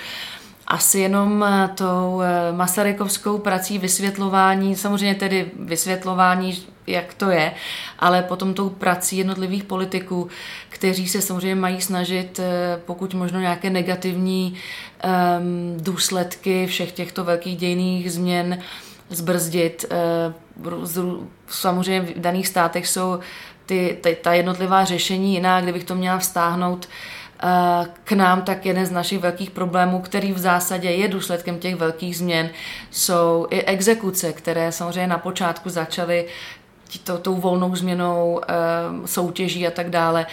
Asi 0.67 0.99
jenom 0.99 1.45
eh, 1.45 1.69
tou 1.75 2.21
eh, 2.23 2.53
Masarykovskou 2.53 3.39
prací 3.39 3.79
vysvětlování, 3.79 4.77
samozřejmě 4.77 5.15
tedy 5.15 5.51
vysvětlování 5.59 6.67
jak 6.87 7.15
to 7.15 7.31
je, 7.31 7.53
ale 7.99 8.23
potom 8.23 8.55
tou 8.55 8.69
prací 8.69 9.17
jednotlivých 9.17 9.65
politiků, 9.65 10.29
kteří 10.69 11.09
se 11.09 11.23
samozřejmě 11.23 11.55
mají 11.55 11.81
snažit, 11.81 12.39
eh, 12.39 12.81
pokud 12.87 13.15
možno 13.15 13.41
nějaké 13.41 13.71
negativní 13.71 14.55
um, 14.55 15.77
důsledky 15.81 16.67
všech 16.67 16.93
těchto 16.93 17.25
velkých 17.25 17.57
dějných 17.57 18.13
změn 18.13 18.59
zbrzdit. 19.11 19.85
Samozřejmě 21.49 22.01
v 22.01 22.21
daných 22.21 22.49
státech 22.49 22.89
jsou 22.89 23.19
ty, 23.67 23.99
ty, 24.01 24.17
ta 24.23 24.33
jednotlivá 24.33 24.85
řešení 24.85 25.35
jiná, 25.35 25.61
kdybych 25.61 25.85
to 25.85 25.95
měla 25.95 26.19
vztáhnout 26.19 26.85
uh, 26.87 26.93
k 28.05 28.13
nám, 28.13 28.43
tak 28.43 28.67
jeden 28.67 28.87
z 28.87 28.91
našich 28.91 29.19
velkých 29.19 29.51
problémů, 29.51 30.01
který 30.01 30.33
v 30.33 30.39
zásadě 30.39 30.91
je 30.91 31.09
důsledkem 31.09 31.59
těch 31.59 31.77
velkých 31.77 32.17
změn, 32.17 32.51
jsou 32.91 33.47
i 33.51 33.63
exekuce, 33.63 34.33
které 34.33 34.73
samozřejmě 34.73 35.07
na 35.07 35.19
počátku 35.19 35.71
začaly 35.71 36.27
to, 37.05 37.19
tou 37.19 37.35
volnou 37.35 37.77
změnou 37.77 38.41
e, 38.49 39.07
soutěží 39.07 39.67
a 39.67 39.71
tak 39.71 39.91
dále, 39.91 40.27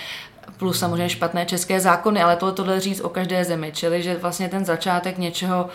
plus 0.58 0.80
samozřejmě 0.80 1.10
špatné 1.10 1.46
české 1.46 1.80
zákony, 1.80 2.22
ale 2.22 2.36
tohle 2.36 2.56
tohle 2.56 2.80
říct 2.80 3.02
o 3.02 3.10
každé 3.10 3.46
zemi, 3.46 3.72
čili 3.76 4.04
že 4.04 4.18
vlastně 4.18 4.50
ten 4.50 4.66
začátek 4.66 5.18
něčeho, 5.18 5.70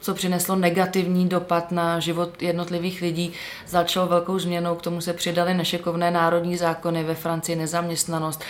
co 0.00 0.14
přineslo 0.14 0.56
negativní 0.56 1.28
dopad 1.28 1.72
na 1.72 2.00
život 2.00 2.42
jednotlivých 2.42 3.02
lidí, 3.02 3.32
začalo 3.66 4.06
velkou 4.06 4.38
změnou, 4.38 4.74
k 4.74 4.82
tomu 4.82 5.00
se 5.00 5.12
přidaly 5.12 5.54
nešikovné 5.54 6.10
národní 6.10 6.56
zákony 6.56 7.04
ve 7.04 7.14
Francii, 7.14 7.56
nezaměstnanost, 7.56 8.44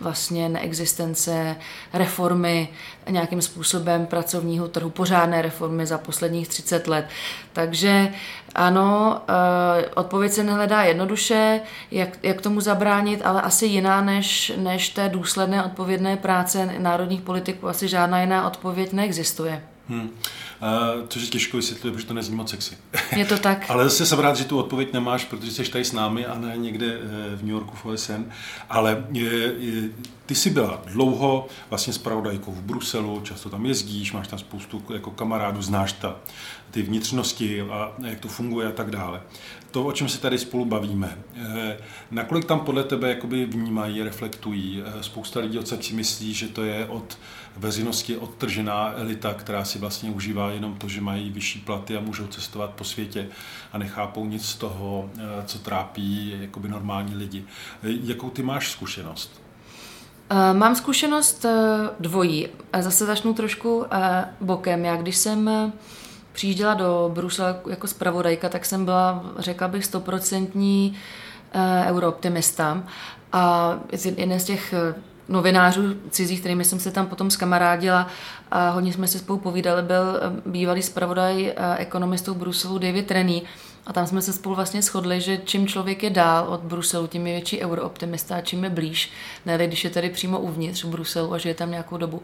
vlastně 0.00 0.48
neexistence 0.48 1.56
reformy 1.92 2.68
nějakým 3.10 3.42
způsobem 3.42 4.06
pracovního 4.06 4.68
trhu, 4.68 4.90
pořádné 4.90 5.42
reformy 5.42 5.86
za 5.86 5.98
posledních 5.98 6.48
30 6.48 6.88
let. 6.88 7.08
Takže 7.52 8.12
ano, 8.54 9.20
eh, 9.28 9.86
odpověď 9.94 10.32
se 10.32 10.44
nehledá 10.44 10.82
jednoduše, 10.82 11.60
jak, 11.90 12.08
jak 12.22 12.40
tomu 12.40 12.60
zabránit, 12.60 13.20
ale 13.24 13.42
asi 13.42 13.66
jiná 13.66 14.00
než, 14.00 14.52
než 14.56 14.88
té 14.88 15.08
důsledné 15.08 15.64
odpovědné 15.64 16.16
práce 16.16 16.74
národních 16.78 17.20
politiků. 17.20 17.68
Asi 17.68 17.88
žádná 17.88 18.20
jiná 18.20 18.46
odpověď 18.46 18.92
neexistuje. 18.92 19.62
Hmm. 19.88 20.10
Uh, 20.62 21.06
což 21.08 21.22
je 21.22 21.28
těžko 21.28 21.56
vysvětlit, 21.56 21.90
protože 21.90 22.06
to 22.06 22.14
nezní 22.14 22.36
moc 22.36 22.50
sexy. 22.50 22.76
Je 23.16 23.24
to 23.24 23.38
tak. 23.38 23.64
Ale 23.70 23.84
zase 23.84 24.06
jsem 24.06 24.18
rád, 24.18 24.36
že 24.36 24.44
tu 24.44 24.58
odpověď 24.58 24.92
nemáš, 24.92 25.24
protože 25.24 25.50
jsi 25.50 25.70
tady 25.70 25.84
s 25.84 25.92
námi 25.92 26.26
a 26.26 26.38
ne 26.38 26.56
někde 26.56 26.86
eh, 26.86 27.36
v 27.36 27.42
New 27.42 27.50
Yorku 27.50 27.76
v 27.76 27.86
OSN. 27.86 28.24
Ale 28.70 29.06
je, 29.12 29.54
je, 29.58 29.90
ty 30.26 30.34
jsi 30.34 30.50
byla 30.50 30.82
dlouho 30.86 31.46
vlastně 31.70 31.92
s 31.92 31.98
pravodajkou 31.98 32.52
v 32.52 32.62
Bruselu, 32.62 33.20
často 33.20 33.50
tam 33.50 33.66
jezdíš, 33.66 34.12
máš 34.12 34.28
tam 34.28 34.38
spoustu 34.38 34.82
jako 34.92 35.10
kamarádů, 35.10 35.62
znáš 35.62 35.92
ta, 35.92 36.16
ty 36.70 36.82
vnitřnosti 36.82 37.60
a 37.60 37.92
jak 38.06 38.20
to 38.20 38.28
funguje 38.28 38.68
a 38.68 38.72
tak 38.72 38.90
dále. 38.90 39.22
To, 39.70 39.84
o 39.84 39.92
čem 39.92 40.08
se 40.08 40.20
tady 40.20 40.38
spolu 40.38 40.64
bavíme, 40.64 41.18
eh, 41.36 41.76
nakolik 42.10 42.44
tam 42.44 42.60
podle 42.60 42.84
tebe 42.84 43.08
jakoby 43.08 43.44
vnímají, 43.44 44.02
reflektují? 44.02 44.82
Spousta 45.00 45.40
lidí 45.40 45.58
od 45.58 45.84
si 45.84 45.94
myslí, 45.94 46.34
že 46.34 46.48
to 46.48 46.64
je 46.64 46.86
od 46.86 47.18
veřejnosti 47.58 48.16
odtržená 48.16 48.92
elita, 48.96 49.34
která 49.34 49.64
si 49.64 49.78
vlastně 49.78 50.10
užívá 50.10 50.50
jenom 50.50 50.74
to, 50.74 50.88
že 50.88 51.00
mají 51.00 51.30
vyšší 51.30 51.58
platy 51.58 51.96
a 51.96 52.00
můžou 52.00 52.26
cestovat 52.26 52.70
po 52.70 52.84
světě 52.84 53.28
a 53.72 53.78
nechápou 53.78 54.26
nic 54.26 54.48
z 54.48 54.54
toho, 54.54 55.10
eh, 55.18 55.22
co 55.46 55.58
trápí 55.58 56.36
jakoby 56.40 56.68
normální 56.68 57.14
lidi. 57.14 57.44
Eh, 57.82 57.88
jakou 58.02 58.30
ty 58.30 58.42
máš 58.42 58.70
zkušenost? 58.70 59.42
Eh, 60.30 60.54
mám 60.54 60.76
zkušenost 60.76 61.46
dvojí. 62.00 62.48
Zase 62.80 63.06
začnu 63.06 63.34
trošku 63.34 63.84
bokem. 64.40 64.84
Já 64.84 64.96
když 64.96 65.16
jsem 65.16 65.72
přijížděla 66.32 66.74
do 66.74 67.10
Brusela 67.14 67.56
jako 67.68 67.86
zpravodajka, 67.86 68.48
tak 68.48 68.64
jsem 68.64 68.84
byla, 68.84 69.24
řekla 69.38 69.68
bych, 69.68 69.84
stoprocentní 69.84 70.96
eurooptimista. 71.86 72.84
A 73.32 73.74
jeden 74.16 74.40
z 74.40 74.44
těch 74.44 74.74
novinářů 75.28 75.82
cizích, 76.10 76.40
kterými 76.40 76.64
jsem 76.64 76.80
se 76.80 76.90
tam 76.90 77.06
potom 77.06 77.30
skamarádila 77.30 78.08
a 78.50 78.70
hodně 78.70 78.92
jsme 78.92 79.08
si 79.08 79.18
spolu 79.18 79.38
povídali, 79.38 79.82
byl 79.82 80.20
eh, 80.22 80.50
bývalý 80.50 80.82
zpravodaj 80.82 81.46
eh, 81.46 81.76
ekonomistů 81.76 82.34
Bruselu 82.34 82.78
David 82.78 83.10
Rennie 83.10 83.42
a 83.86 83.92
tam 83.92 84.06
jsme 84.06 84.22
se 84.22 84.32
spolu 84.32 84.54
vlastně 84.54 84.82
shodli, 84.82 85.20
že 85.20 85.40
čím 85.44 85.66
člověk 85.66 86.02
je 86.02 86.10
dál 86.10 86.48
od 86.48 86.60
Bruselu, 86.60 87.06
tím 87.06 87.26
je 87.26 87.32
větší 87.32 87.60
eurooptimista 87.60 88.36
a 88.36 88.40
čím 88.40 88.64
je 88.64 88.70
blíž, 88.70 89.10
ne 89.46 89.66
když 89.66 89.84
je 89.84 89.90
tady 89.90 90.10
přímo 90.10 90.38
uvnitř 90.38 90.84
v 90.84 90.88
Bruselu 90.88 91.34
a 91.34 91.38
žije 91.38 91.54
tam 91.54 91.70
nějakou 91.70 91.96
dobu, 91.96 92.22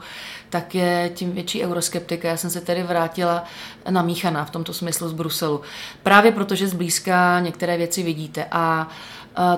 tak 0.50 0.74
je 0.74 1.10
tím 1.14 1.32
větší 1.32 1.64
euroskeptika. 1.64 2.28
Já 2.28 2.36
jsem 2.36 2.50
se 2.50 2.60
tedy 2.60 2.82
vrátila 2.82 3.44
na 3.90 4.02
míchaná 4.02 4.44
v 4.44 4.50
tomto 4.50 4.72
smyslu 4.72 5.08
z 5.08 5.12
Bruselu. 5.12 5.60
Právě 6.02 6.32
protože 6.32 6.68
zblízka 6.68 7.40
některé 7.40 7.76
věci 7.76 8.02
vidíte. 8.02 8.46
A 8.50 8.88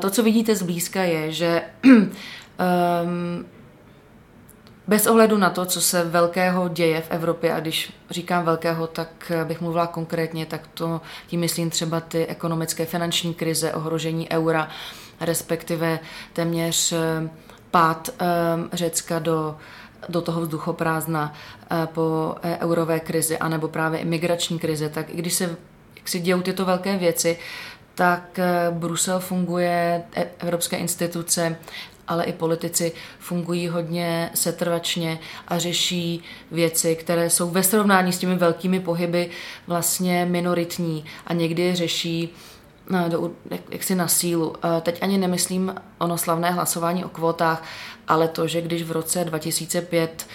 to, 0.00 0.11
co 0.11 0.22
vidíte 0.22 0.56
zblízka, 0.56 1.02
je, 1.02 1.32
že 1.32 1.62
Um, 2.58 3.46
bez 4.88 5.06
ohledu 5.06 5.38
na 5.38 5.50
to, 5.50 5.66
co 5.66 5.80
se 5.80 6.04
velkého 6.04 6.68
děje 6.68 7.00
v 7.00 7.10
Evropě, 7.10 7.52
a 7.54 7.60
když 7.60 7.92
říkám 8.10 8.44
velkého, 8.44 8.86
tak 8.86 9.32
bych 9.44 9.60
mluvila 9.60 9.86
konkrétně, 9.86 10.46
tak 10.46 10.66
to 10.74 11.00
tím 11.26 11.40
myslím 11.40 11.70
třeba 11.70 12.00
ty 12.00 12.26
ekonomické 12.26 12.86
finanční 12.86 13.34
krize, 13.34 13.72
ohrožení 13.72 14.32
eura, 14.32 14.68
respektive 15.20 15.98
téměř 16.32 16.92
ehm, 16.92 17.30
pád 17.70 18.08
um, 18.08 18.70
Řecka 18.72 19.18
do, 19.18 19.56
do 20.08 20.20
toho 20.22 20.40
vzduchoprázdna 20.40 21.32
uh, 21.70 21.86
po 21.86 22.34
eurové 22.60 23.00
krizi, 23.00 23.38
anebo 23.38 23.68
právě 23.68 24.00
imigrační 24.00 24.58
krize, 24.58 24.88
tak 24.88 25.10
i 25.10 25.16
když 25.16 25.34
se 25.34 25.56
jak 25.96 26.08
si 26.10 26.20
dějou 26.20 26.42
tyto 26.42 26.64
velké 26.64 26.96
věci, 26.96 27.38
tak 27.94 28.40
Brusel 28.70 29.20
funguje, 29.20 30.02
evropské 30.38 30.76
instituce 30.76 31.56
ale 32.08 32.24
i 32.24 32.32
politici 32.32 32.92
fungují 33.18 33.68
hodně 33.68 34.30
setrvačně 34.34 35.18
a 35.48 35.58
řeší 35.58 36.22
věci, 36.50 36.96
které 36.96 37.30
jsou 37.30 37.50
ve 37.50 37.62
srovnání 37.62 38.12
s 38.12 38.18
těmi 38.18 38.36
velkými 38.36 38.80
pohyby 38.80 39.30
vlastně 39.66 40.26
minoritní 40.30 41.04
a 41.26 41.32
někdy 41.32 41.74
řeší 41.74 42.34
no, 42.90 43.08
do, 43.08 43.30
jak, 43.50 43.60
jak 43.70 43.82
si 43.82 43.94
na 43.94 44.08
sílu. 44.08 44.54
Teď 44.82 45.02
ani 45.02 45.18
nemyslím 45.18 45.74
ono 45.98 46.18
slavné 46.18 46.50
hlasování 46.50 47.04
o 47.04 47.08
kvótách, 47.08 47.62
ale 48.08 48.28
to, 48.28 48.46
že 48.46 48.60
když 48.60 48.82
v 48.82 48.92
roce 48.92 49.24
2005 49.24 50.26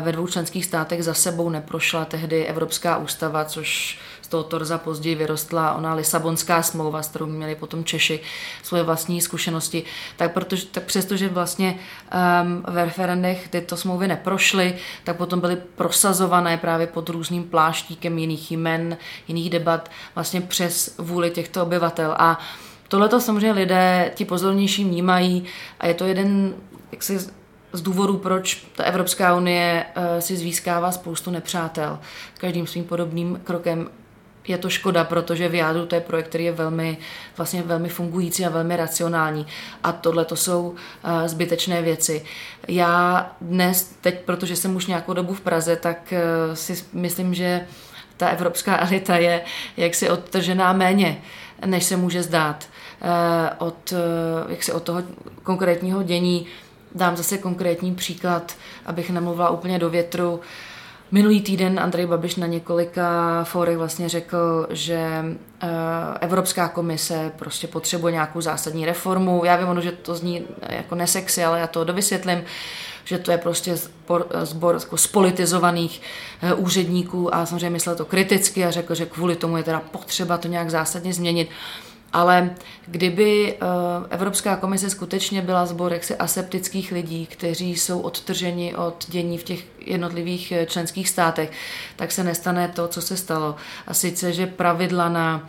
ve 0.00 0.12
dvou 0.12 0.26
členských 0.26 0.64
státech 0.64 1.04
za 1.04 1.14
sebou 1.14 1.50
neprošla 1.50 2.04
tehdy 2.04 2.46
Evropská 2.46 2.96
ústava, 2.96 3.44
což 3.44 3.98
z 4.24 4.28
toho 4.28 4.44
torza 4.44 4.78
později 4.78 5.14
vyrostla 5.14 5.74
ona 5.74 5.94
Lisabonská 5.94 6.62
smlouva, 6.62 7.02
s 7.02 7.08
kterou 7.08 7.26
měli 7.26 7.54
potom 7.54 7.84
Češi 7.84 8.20
svoje 8.62 8.82
vlastní 8.82 9.20
zkušenosti, 9.20 9.84
tak, 10.16 10.32
protože, 10.32 10.66
tak 10.66 10.82
přestože 10.82 11.28
vlastně 11.28 11.74
um, 11.74 12.64
v 12.74 12.84
referendech 12.84 13.48
tyto 13.48 13.76
smlouvy 13.76 14.08
neprošly, 14.08 14.74
tak 15.04 15.16
potom 15.16 15.40
byly 15.40 15.56
prosazované 15.56 16.56
právě 16.56 16.86
pod 16.86 17.08
různým 17.08 17.44
pláštíkem 17.44 18.18
jiných 18.18 18.52
jmen, 18.52 18.96
jiných 19.28 19.50
debat, 19.50 19.90
vlastně 20.14 20.40
přes 20.40 20.94
vůli 20.98 21.30
těchto 21.30 21.62
obyvatel. 21.62 22.14
A 22.18 22.38
tohle 22.88 23.08
to 23.08 23.20
samozřejmě 23.20 23.52
lidé, 23.52 24.12
ti 24.14 24.24
pozornější 24.24 24.84
vnímají 24.84 25.44
a 25.80 25.86
je 25.86 25.94
to 25.94 26.04
jeden 26.04 26.54
jaksi 26.92 27.18
z 27.72 27.82
důvodu, 27.82 28.18
proč 28.18 28.66
ta 28.76 28.84
Evropská 28.84 29.36
unie 29.36 29.86
eh, 29.94 30.20
si 30.20 30.36
získává 30.36 30.92
spoustu 30.92 31.30
nepřátel. 31.30 31.98
Každým 32.38 32.66
svým 32.66 32.84
podobným 32.84 33.40
krokem 33.44 33.90
je 34.48 34.58
to 34.58 34.70
škoda, 34.70 35.04
protože 35.04 35.48
v 35.48 35.54
jádru 35.54 35.86
to 35.86 35.94
je 35.94 36.00
projekt, 36.00 36.28
který 36.28 36.44
je 36.44 36.52
velmi, 36.52 36.98
vlastně 37.36 37.62
velmi 37.62 37.88
fungující 37.88 38.46
a 38.46 38.48
velmi 38.48 38.76
racionální. 38.76 39.46
A 39.82 39.92
tohle 39.92 40.24
to 40.24 40.36
jsou 40.36 40.68
uh, 40.68 40.76
zbytečné 41.26 41.82
věci. 41.82 42.24
Já 42.68 43.30
dnes, 43.40 43.96
teď, 44.00 44.20
protože 44.24 44.56
jsem 44.56 44.76
už 44.76 44.86
nějakou 44.86 45.12
dobu 45.12 45.34
v 45.34 45.40
Praze, 45.40 45.76
tak 45.76 46.12
uh, 46.12 46.54
si 46.54 46.84
myslím, 46.92 47.34
že 47.34 47.66
ta 48.16 48.28
evropská 48.28 48.80
elita 48.86 49.16
je 49.16 49.40
jaksi 49.76 50.10
odtržená 50.10 50.72
méně, 50.72 51.22
než 51.66 51.84
se 51.84 51.96
může 51.96 52.22
zdát. 52.22 52.68
Uh, 53.02 53.08
od, 53.68 53.92
uh, 53.92 54.50
jaksi 54.50 54.72
od 54.72 54.82
toho 54.82 55.02
konkrétního 55.42 56.02
dění 56.02 56.46
dám 56.94 57.16
zase 57.16 57.38
konkrétní 57.38 57.94
příklad, 57.94 58.56
abych 58.86 59.10
nemluvila 59.10 59.50
úplně 59.50 59.78
do 59.78 59.90
větru. 59.90 60.32
Uh, 60.34 60.40
Minulý 61.10 61.40
týden 61.40 61.80
Andrej 61.80 62.06
Babiš 62.06 62.36
na 62.36 62.46
několika 62.46 63.40
fórech 63.44 63.78
vlastně 63.78 64.08
řekl, 64.08 64.66
že 64.70 65.24
eh, 65.60 65.68
Evropská 66.20 66.68
komise 66.68 67.32
prostě 67.36 67.66
potřebuje 67.66 68.12
nějakou 68.12 68.40
zásadní 68.40 68.86
reformu. 68.86 69.44
Já 69.44 69.56
vím, 69.56 69.68
ono, 69.68 69.80
že 69.80 69.92
to 69.92 70.14
zní 70.14 70.46
jako 70.68 70.94
nesexy, 70.94 71.44
ale 71.44 71.60
já 71.60 71.66
to 71.66 71.84
dovysvětlím 71.84 72.42
že 73.04 73.18
to 73.18 73.30
je 73.30 73.38
prostě 73.38 73.76
zbor, 73.76 74.26
zbor 74.42 74.74
jako 74.74 74.96
spolitizovaných 74.96 76.02
eh, 76.42 76.54
úředníků 76.54 77.34
a 77.34 77.46
samozřejmě 77.46 77.70
myslel 77.70 77.96
to 77.96 78.04
kriticky 78.04 78.64
a 78.64 78.70
řekl, 78.70 78.94
že 78.94 79.06
kvůli 79.06 79.36
tomu 79.36 79.56
je 79.56 79.62
teda 79.62 79.80
potřeba 79.80 80.38
to 80.38 80.48
nějak 80.48 80.70
zásadně 80.70 81.12
změnit. 81.12 81.48
Ale 82.14 82.50
kdyby 82.86 83.54
eh, 83.54 83.66
Evropská 84.10 84.56
komise 84.56 84.90
skutečně 84.90 85.42
byla 85.42 85.66
sbor 85.66 85.92
jaksi 85.92 86.16
aseptických 86.16 86.92
lidí, 86.92 87.26
kteří 87.26 87.76
jsou 87.76 88.00
odtrženi 88.00 88.74
od 88.74 89.04
dění 89.08 89.38
v 89.38 89.42
těch 89.44 89.64
jednotlivých 89.78 90.52
eh, 90.52 90.66
členských 90.66 91.08
státech, 91.08 91.50
tak 91.96 92.12
se 92.12 92.24
nestane 92.24 92.68
to, 92.68 92.88
co 92.88 93.02
se 93.02 93.16
stalo. 93.16 93.56
A 93.86 93.94
sice, 93.94 94.32
že 94.32 94.46
pravidla 94.46 95.08
na 95.08 95.48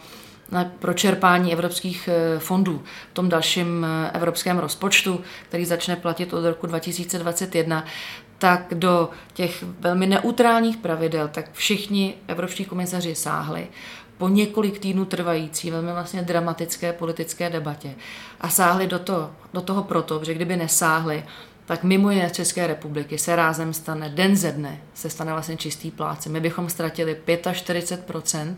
na 0.52 0.72
pročerpání 0.80 1.54
evropských 1.54 2.10
eh, 2.12 2.40
fondů 2.40 2.84
v 3.12 3.14
tom 3.14 3.30
dalším 3.30 3.86
evropském 4.14 4.60
rozpočtu, 4.60 5.22
který 5.50 5.66
začne 5.66 5.96
platit 5.96 6.34
od 6.34 6.46
roku 6.46 6.68
2021, 6.68 7.86
tak 8.38 8.74
do 8.74 9.10
těch 9.34 9.64
velmi 9.80 10.08
neutrálních 10.08 10.78
pravidel, 10.78 11.28
tak 11.28 11.54
všichni 11.54 12.14
evropští 12.28 12.66
komisaři 12.66 13.16
sáhli 13.16 13.68
po 14.18 14.30
několik 14.30 14.80
týdnů 14.80 15.06
trvající, 15.06 15.72
velmi 15.72 15.92
vlastně 15.92 16.22
dramatické 16.22 16.94
politické 16.94 17.50
debatě. 17.50 17.96
A 18.42 18.50
sáhli 18.50 18.88
do 18.88 19.00
toho, 19.00 19.32
do 19.54 19.62
toho 19.62 19.84
proto, 19.84 20.22
že 20.24 20.34
kdyby 20.34 20.58
nesáhli, 20.58 21.24
tak 21.66 21.84
mimo 21.84 22.12
jiné 22.12 22.30
z 22.30 22.32
České 22.32 22.68
republiky 22.68 23.18
se 23.18 23.36
rázem 23.36 23.74
stane 23.74 24.10
den 24.10 24.36
ze 24.36 24.52
dne, 24.52 24.82
se 24.94 25.10
stane 25.10 25.32
vlastně 25.32 25.58
čistý 25.58 25.92
pláce. 25.92 26.30
My 26.30 26.40
bychom 26.40 26.70
ztratili 26.70 27.18
45% 27.28 28.56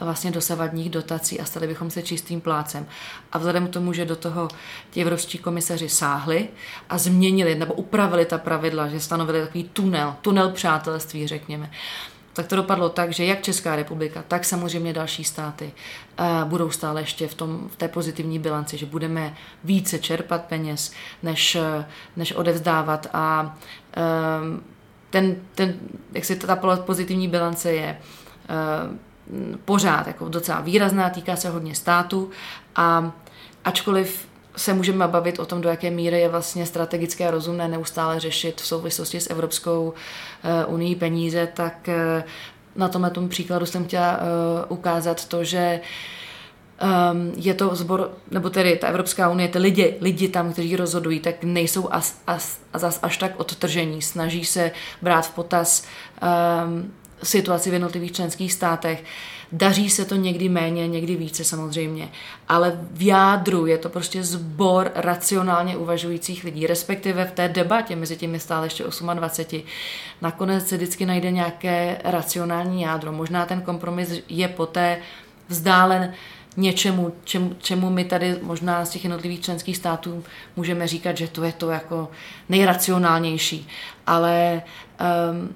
vlastně 0.00 0.30
dosavadních 0.30 0.90
dotací 0.90 1.40
a 1.40 1.44
stali 1.44 1.66
bychom 1.66 1.90
se 1.90 2.02
čistým 2.02 2.40
plácem. 2.40 2.86
A 3.32 3.38
vzhledem 3.38 3.66
k 3.66 3.70
tomu, 3.70 3.92
že 3.92 4.04
do 4.04 4.16
toho 4.16 4.48
ti 4.90 5.02
evropští 5.02 5.38
komisaři 5.38 5.88
sáhli 5.88 6.48
a 6.90 6.98
změnili 6.98 7.54
nebo 7.54 7.74
upravili 7.74 8.24
ta 8.24 8.38
pravidla, 8.38 8.88
že 8.88 9.00
stanovili 9.00 9.40
takový 9.40 9.64
tunel, 9.64 10.16
tunel 10.20 10.50
přátelství, 10.50 11.26
řekněme, 11.26 11.70
tak 12.32 12.46
to 12.46 12.56
dopadlo 12.56 12.88
tak, 12.88 13.12
že 13.12 13.24
jak 13.24 13.42
Česká 13.42 13.76
republika, 13.76 14.24
tak 14.28 14.44
samozřejmě 14.44 14.92
další 14.92 15.24
státy 15.24 15.72
uh, 16.20 16.48
budou 16.48 16.70
stále 16.70 17.00
ještě 17.00 17.28
v, 17.28 17.34
tom, 17.34 17.68
v 17.68 17.76
té 17.76 17.88
pozitivní 17.88 18.38
bilanci, 18.38 18.76
že 18.76 18.86
budeme 18.86 19.34
více 19.64 19.98
čerpat 19.98 20.44
peněz, 20.44 20.92
než, 21.22 21.56
než 22.16 22.32
odevzdávat. 22.32 23.06
A 23.12 23.56
uh, 23.96 24.60
ten, 25.10 25.36
ten, 25.54 25.74
jak 26.12 26.24
si 26.24 26.36
ta 26.36 26.56
pozitivní 26.56 27.28
bilance 27.28 27.72
je 27.72 27.98
pořád 29.64 30.06
jako 30.06 30.28
docela 30.28 30.60
výrazná, 30.60 31.10
týká 31.10 31.36
se 31.36 31.48
hodně 31.48 31.74
státu. 31.74 32.30
A 32.76 33.12
ačkoliv 33.64 34.29
se 34.60 34.74
můžeme 34.74 35.08
bavit 35.08 35.38
o 35.38 35.46
tom, 35.46 35.60
do 35.60 35.68
jaké 35.68 35.90
míry 35.90 36.20
je 36.20 36.28
vlastně 36.28 36.66
strategické 36.66 37.28
a 37.28 37.30
rozumné 37.30 37.68
neustále 37.68 38.20
řešit 38.20 38.60
v 38.60 38.66
souvislosti 38.66 39.20
s 39.20 39.30
Evropskou 39.30 39.92
eh, 40.44 40.64
unii 40.64 40.96
peníze, 40.96 41.48
tak 41.54 41.88
eh, 41.88 42.24
na 42.76 42.88
tomhle 42.88 43.10
tom 43.10 43.28
příkladu 43.28 43.66
jsem 43.66 43.84
chtěla 43.84 44.12
eh, 44.12 44.20
ukázat 44.68 45.24
to, 45.24 45.44
že 45.44 45.80
um, 47.10 47.32
je 47.36 47.54
to 47.54 47.76
zbor, 47.76 48.10
nebo 48.30 48.50
tedy 48.50 48.76
ta 48.76 48.86
Evropská 48.86 49.28
unie, 49.28 49.48
ty 49.48 49.58
lidi, 49.58 49.96
lidi 50.00 50.28
tam, 50.28 50.52
kteří 50.52 50.76
rozhodují, 50.76 51.20
tak 51.20 51.44
nejsou 51.44 51.92
as, 51.92 52.20
as, 52.26 52.60
as, 52.72 52.98
až 53.02 53.16
tak 53.16 53.40
odtržení. 53.40 54.02
Snaží 54.02 54.44
se 54.44 54.70
brát 55.02 55.26
v 55.26 55.34
potaz 55.34 55.84
um, 56.64 56.92
situaci 57.22 57.70
v 57.70 57.72
jednotlivých 57.72 58.12
členských 58.12 58.52
státech. 58.52 59.04
Daří 59.52 59.90
se 59.90 60.04
to 60.04 60.14
někdy 60.14 60.48
méně, 60.48 60.88
někdy 60.88 61.16
více 61.16 61.44
samozřejmě, 61.44 62.08
ale 62.48 62.80
v 62.92 63.02
jádru 63.06 63.66
je 63.66 63.78
to 63.78 63.88
prostě 63.88 64.22
zbor 64.22 64.92
racionálně 64.94 65.76
uvažujících 65.76 66.44
lidí, 66.44 66.66
respektive 66.66 67.24
v 67.24 67.32
té 67.32 67.48
debatě 67.48 67.96
mezi 67.96 68.16
těmi 68.16 68.40
stále 68.40 68.66
ještě 68.66 68.84
28. 69.14 69.62
Nakonec 70.22 70.68
se 70.68 70.76
vždycky 70.76 71.06
najde 71.06 71.30
nějaké 71.30 72.00
racionální 72.04 72.82
jádro. 72.82 73.12
Možná 73.12 73.46
ten 73.46 73.60
kompromis 73.60 74.22
je 74.28 74.48
poté 74.48 74.98
vzdálen 75.48 76.14
něčemu, 76.56 77.12
čemu, 77.24 77.54
čemu 77.58 77.90
my 77.90 78.04
tady 78.04 78.36
možná 78.42 78.84
z 78.84 78.90
těch 78.90 79.04
jednotlivých 79.04 79.40
členských 79.40 79.76
států 79.76 80.24
můžeme 80.56 80.86
říkat, 80.86 81.16
že 81.16 81.28
to 81.28 81.44
je 81.44 81.52
to 81.52 81.70
jako 81.70 82.10
nejracionálnější. 82.48 83.68
Ale 84.06 84.62
um, 85.32 85.54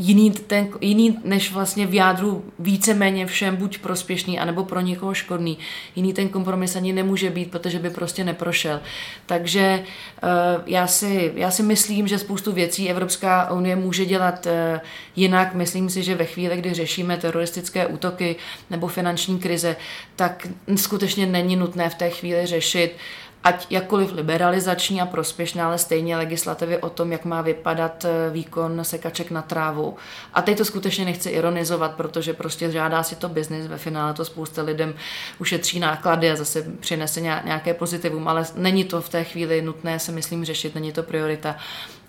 jiný, 0.00 0.30
ten, 0.30 0.68
jiný 0.80 1.18
než 1.24 1.52
vlastně 1.52 1.86
v 1.86 1.94
jádru 1.94 2.44
víceméně 2.58 3.26
všem 3.26 3.56
buď 3.56 3.78
prospěšný, 3.78 4.38
anebo 4.38 4.64
pro 4.64 4.80
někoho 4.80 5.14
škodný. 5.14 5.58
Jiný 5.96 6.12
ten 6.12 6.28
kompromis 6.28 6.76
ani 6.76 6.92
nemůže 6.92 7.30
být, 7.30 7.50
protože 7.50 7.78
by 7.78 7.90
prostě 7.90 8.24
neprošel. 8.24 8.80
Takže 9.26 9.82
uh, 10.22 10.28
já, 10.66 10.86
si, 10.86 11.32
já 11.34 11.50
si 11.50 11.62
myslím, 11.62 12.08
že 12.08 12.18
spoustu 12.18 12.52
věcí 12.52 12.90
Evropská 12.90 13.52
unie 13.52 13.76
může 13.76 14.04
dělat 14.04 14.46
uh, 14.46 14.80
jinak. 15.16 15.54
Myslím 15.54 15.90
si, 15.90 16.02
že 16.02 16.14
ve 16.14 16.24
chvíli, 16.24 16.56
kdy 16.56 16.74
řešíme 16.74 17.16
teroristické 17.16 17.86
útoky 17.86 18.36
nebo 18.70 18.88
finanční 18.88 19.38
krize, 19.38 19.76
tak 20.16 20.46
skutečně 20.76 21.26
není 21.26 21.56
nutné 21.56 21.90
v 21.90 21.94
té 21.94 22.10
chvíli 22.10 22.46
řešit 22.46 22.96
ať 23.44 23.66
jakkoliv 23.70 24.12
liberalizační 24.12 25.00
a 25.00 25.06
prospěšná, 25.06 25.66
ale 25.66 25.78
stejně 25.78 26.16
legislativy 26.16 26.78
o 26.78 26.90
tom, 26.90 27.12
jak 27.12 27.24
má 27.24 27.42
vypadat 27.42 28.04
eh, 28.04 28.30
výkon 28.30 28.84
sekaček 28.84 29.30
na 29.30 29.42
trávu. 29.42 29.96
A 30.34 30.42
teď 30.42 30.58
to 30.58 30.64
skutečně 30.64 31.04
nechci 31.04 31.30
ironizovat, 31.30 31.94
protože 31.94 32.32
prostě 32.32 32.70
žádá 32.70 33.02
si 33.02 33.16
to 33.16 33.28
biznis, 33.28 33.66
ve 33.66 33.78
finále 33.78 34.14
to 34.14 34.24
spousta 34.24 34.62
lidem 34.62 34.94
ušetří 35.38 35.80
náklady 35.80 36.30
a 36.30 36.36
zase 36.36 36.62
přinese 36.80 37.20
nějaké 37.20 37.74
pozitivum, 37.74 38.28
ale 38.28 38.44
není 38.54 38.84
to 38.84 39.00
v 39.00 39.08
té 39.08 39.24
chvíli 39.24 39.62
nutné, 39.62 39.98
se 39.98 40.12
myslím, 40.12 40.44
řešit, 40.44 40.74
není 40.74 40.92
to 40.92 41.02
priorita 41.02 41.56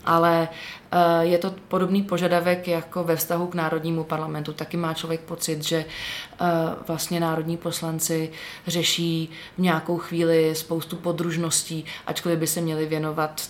ale 0.05 0.49
eh, 0.91 1.25
je 1.25 1.37
to 1.37 1.53
podobný 1.67 2.03
požadavek 2.03 2.67
jako 2.67 3.03
ve 3.03 3.15
vztahu 3.15 3.47
k 3.47 3.55
národnímu 3.55 4.03
parlamentu. 4.03 4.53
Taky 4.53 4.77
má 4.77 4.93
člověk 4.93 5.21
pocit, 5.21 5.63
že 5.63 5.85
eh, 5.85 6.45
vlastně 6.87 7.19
národní 7.19 7.57
poslanci 7.57 8.31
řeší 8.67 9.29
v 9.57 9.61
nějakou 9.61 9.97
chvíli 9.97 10.55
spoustu 10.55 10.95
podružností, 10.95 11.85
ačkoliv 12.07 12.39
by 12.39 12.47
se 12.47 12.61
měli 12.61 12.85
věnovat 12.85 13.41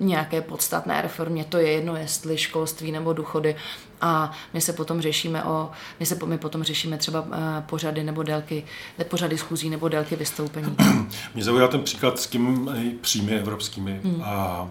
nějaké 0.00 0.40
podstatné 0.42 1.02
reformě. 1.02 1.44
To 1.44 1.58
je 1.58 1.70
jedno, 1.70 1.96
jestli 1.96 2.38
školství 2.38 2.92
nebo 2.92 3.12
důchody. 3.12 3.56
A 4.00 4.32
my 4.52 4.60
se 4.60 4.72
potom 4.72 5.00
řešíme 5.00 5.44
o, 5.44 5.70
my 6.00 6.06
se 6.06 6.18
my 6.26 6.38
potom 6.38 6.62
řešíme 6.62 6.98
třeba 6.98 7.26
eh, 7.32 7.62
pořady 7.66 8.04
nebo 8.04 8.22
délky, 8.22 8.64
pořady 9.08 9.38
schůzí 9.38 9.70
nebo 9.70 9.88
délky 9.88 10.16
vystoupení. 10.16 10.76
Mě 11.34 11.44
zaujal 11.44 11.68
ten 11.68 11.82
příklad 11.82 12.20
s 12.20 12.26
tím 12.26 12.70
příjmy 13.00 13.32
evropskými. 13.32 14.00
Hmm. 14.04 14.22
A 14.24 14.68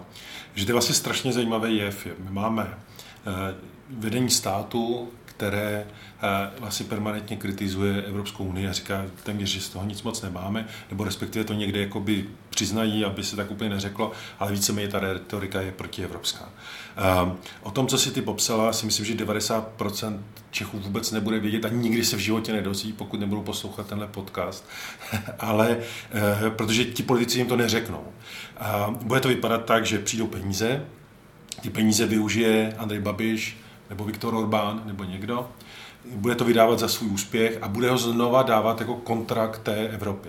že 0.54 0.64
to 0.64 0.70
je 0.70 0.74
vlastně 0.74 0.94
strašně 0.94 1.32
zajímavý 1.32 1.76
jev. 1.76 2.06
My 2.06 2.30
máme 2.30 2.68
eh, 2.68 3.54
vedení 3.90 4.30
státu, 4.30 5.08
které 5.36 5.86
eh, 6.22 6.50
vlastně 6.58 6.86
permanentně 6.86 7.36
kritizuje 7.36 8.02
Evropskou 8.02 8.44
unii 8.44 8.68
a 8.68 8.72
říká 8.72 9.04
téměř, 9.22 9.48
že 9.48 9.60
z 9.60 9.68
toho 9.68 9.86
nic 9.86 10.02
moc 10.02 10.22
nemáme, 10.22 10.66
nebo 10.90 11.04
respektive 11.04 11.44
to 11.44 11.52
někde 11.52 11.80
jakoby 11.80 12.24
přiznají, 12.50 13.04
aby 13.04 13.24
se 13.24 13.36
tak 13.36 13.50
úplně 13.50 13.70
neřeklo, 13.70 14.12
ale 14.38 14.52
víceméně 14.52 14.88
ta 14.88 14.98
retorika 14.98 15.60
je 15.60 15.72
protievropská. 15.72 16.48
Eh, 16.96 17.32
o 17.62 17.70
tom, 17.70 17.86
co 17.86 17.98
si 17.98 18.10
ty 18.10 18.22
popsala, 18.22 18.72
si 18.72 18.86
myslím, 18.86 19.06
že 19.06 19.14
90% 19.14 20.18
Čechů 20.50 20.78
vůbec 20.78 21.10
nebude 21.10 21.40
vědět 21.40 21.64
a 21.64 21.68
nikdy 21.68 22.04
se 22.04 22.16
v 22.16 22.20
životě 22.20 22.52
nedozví, 22.52 22.92
pokud 22.92 23.20
nebudou 23.20 23.42
poslouchat 23.42 23.86
tenhle 23.86 24.06
podcast, 24.06 24.68
ale 25.38 25.78
protože 26.56 26.84
ti 26.84 27.02
politici 27.02 27.38
jim 27.38 27.46
to 27.46 27.56
neřeknou. 27.56 28.04
Bude 28.90 29.20
to 29.20 29.28
vypadat 29.28 29.64
tak, 29.64 29.86
že 29.86 29.98
přijdou 29.98 30.26
peníze, 30.26 30.86
ty 31.60 31.70
peníze 31.70 32.06
využije 32.06 32.74
Andrej 32.78 33.00
Babiš 33.00 33.56
nebo 33.90 34.04
Viktor 34.04 34.34
Orbán 34.34 34.82
nebo 34.86 35.04
někdo, 35.04 35.48
bude 36.10 36.34
to 36.34 36.44
vydávat 36.44 36.78
za 36.78 36.88
svůj 36.88 37.10
úspěch 37.10 37.58
a 37.62 37.68
bude 37.68 37.90
ho 37.90 37.98
znova 37.98 38.42
dávat 38.42 38.80
jako 38.80 38.94
kontrakt 38.94 39.62
té 39.62 39.88
Evropy. 39.88 40.28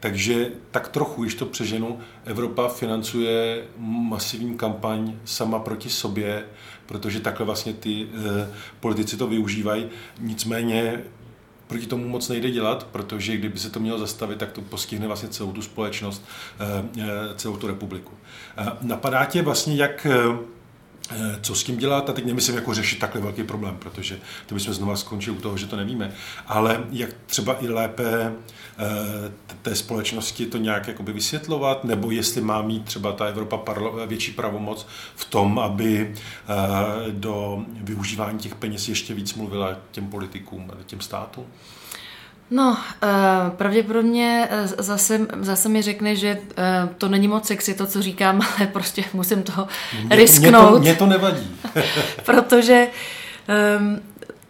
Takže 0.00 0.50
tak 0.70 0.88
trochu, 0.88 1.22
když 1.22 1.34
to 1.34 1.46
přeženu, 1.46 1.98
Evropa 2.24 2.68
financuje 2.68 3.64
masivní 3.78 4.56
kampaň 4.56 5.14
sama 5.24 5.58
proti 5.58 5.90
sobě, 5.90 6.44
protože 6.86 7.20
takhle 7.20 7.46
vlastně 7.46 7.72
ty 7.72 8.02
e, 8.02 8.06
politici 8.80 9.16
to 9.16 9.26
využívají. 9.26 9.86
Nicméně 10.20 11.02
proti 11.66 11.86
tomu 11.86 12.08
moc 12.08 12.28
nejde 12.28 12.50
dělat, 12.50 12.86
protože 12.92 13.36
kdyby 13.36 13.58
se 13.58 13.70
to 13.70 13.80
mělo 13.80 13.98
zastavit, 13.98 14.38
tak 14.38 14.52
to 14.52 14.60
postihne 14.60 15.06
vlastně 15.06 15.28
celou 15.28 15.52
tu 15.52 15.62
společnost, 15.62 16.24
e, 16.60 17.34
celou 17.36 17.56
tu 17.56 17.66
republiku. 17.66 18.12
E, 18.58 18.66
napadá 18.80 19.24
tě 19.24 19.42
vlastně, 19.42 19.76
jak 19.76 20.06
Eh, 20.06 20.38
co 21.40 21.54
s 21.54 21.64
tím 21.64 21.76
dělat, 21.76 22.10
a 22.10 22.12
teď 22.12 22.24
nemyslím 22.24 22.56
jako 22.56 22.74
řešit 22.74 22.98
takhle 22.98 23.20
velký 23.20 23.42
problém, 23.42 23.76
protože 23.76 24.18
to 24.46 24.54
bychom 24.54 24.74
znova 24.74 24.96
skončili 24.96 25.36
u 25.36 25.40
toho, 25.40 25.56
že 25.56 25.66
to 25.66 25.76
nevíme, 25.76 26.12
ale 26.46 26.84
jak 26.90 27.10
třeba 27.26 27.64
i 27.64 27.68
lépe 27.68 28.32
eh, 28.78 29.32
té 29.62 29.74
společnosti 29.74 30.46
to 30.46 30.58
nějak 30.58 30.88
jakoby 30.88 31.12
vysvětlovat, 31.12 31.84
nebo 31.84 32.10
jestli 32.10 32.40
má 32.40 32.62
mít 32.62 32.84
třeba 32.84 33.12
ta 33.12 33.24
Evropa 33.24 33.74
větší 34.06 34.32
pravomoc 34.32 34.86
v 35.16 35.24
tom, 35.24 35.58
aby 35.58 36.14
eh, 36.14 37.10
do 37.10 37.64
využívání 37.68 38.38
těch 38.38 38.54
peněz 38.54 38.88
ještě 38.88 39.14
víc 39.14 39.34
mluvila 39.34 39.76
těm 39.90 40.06
politikům 40.06 40.70
těm 40.86 41.00
státům? 41.00 41.46
No, 42.50 42.76
pravděpodobně 43.56 44.48
zase, 44.78 45.26
zase 45.40 45.68
mi 45.68 45.82
řekne, 45.82 46.16
že 46.16 46.38
to 46.98 47.08
není 47.08 47.28
moc 47.28 47.46
sexy 47.46 47.74
to, 47.74 47.86
co 47.86 48.02
říkám, 48.02 48.40
ale 48.58 48.66
prostě 48.66 49.04
musím 49.12 49.42
to 49.42 49.66
mě, 50.04 50.16
risknout. 50.16 50.80
Mě 50.80 50.94
to, 50.94 51.06
mě 51.06 51.18
to 51.18 51.20
nevadí. 51.20 51.56
protože 52.24 52.86
um, 53.78 54.00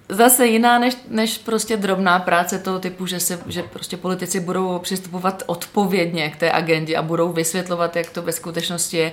zase 0.09 0.47
jiná 0.47 0.79
než, 0.79 0.97
než 1.09 1.39
prostě 1.39 1.77
drobná 1.77 2.19
práce 2.19 2.59
toho 2.59 2.79
typu, 2.79 3.07
že, 3.07 3.21
se, 3.21 3.41
že 3.47 3.63
prostě 3.63 3.97
politici 3.97 4.41
budou 4.41 4.79
přistupovat 4.79 5.43
odpovědně 5.47 6.31
k 6.31 6.37
té 6.37 6.53
agendě 6.53 6.97
a 6.97 7.03
budou 7.03 7.33
vysvětlovat, 7.33 7.97
jak 7.97 8.11
to 8.11 8.23
ve 8.23 8.33
skutečnosti 8.33 8.97
je. 8.97 9.13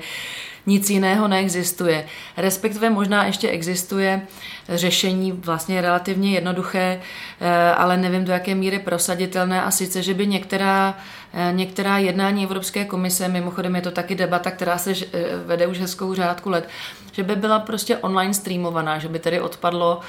Nic 0.65 0.89
jiného 0.89 1.27
neexistuje. 1.27 2.05
Respektive 2.37 2.89
možná 2.89 3.25
ještě 3.25 3.49
existuje 3.49 4.21
řešení 4.69 5.31
vlastně 5.31 5.81
relativně 5.81 6.31
jednoduché, 6.31 6.99
eh, 7.41 7.73
ale 7.73 7.97
nevím 7.97 8.25
do 8.25 8.31
jaké 8.31 8.55
míry 8.55 8.79
prosaditelné 8.79 9.61
a 9.61 9.71
sice, 9.71 10.03
že 10.03 10.13
by 10.13 10.27
některá, 10.27 10.97
některá 11.51 11.97
jednání 11.97 12.43
Evropské 12.43 12.85
komise, 12.85 13.27
mimochodem 13.27 13.75
je 13.75 13.81
to 13.81 13.91
taky 13.91 14.15
debata, 14.15 14.51
která 14.51 14.77
se 14.77 14.91
eh, 14.91 15.23
vede 15.45 15.67
už 15.67 15.79
hezkou 15.79 16.13
řádku 16.13 16.49
let, 16.49 16.69
že 17.11 17.23
by 17.23 17.35
byla 17.35 17.59
prostě 17.59 17.97
online 17.97 18.33
streamovaná, 18.33 18.99
že 18.99 19.07
by 19.07 19.19
tedy 19.19 19.41
odpadlo, 19.41 19.99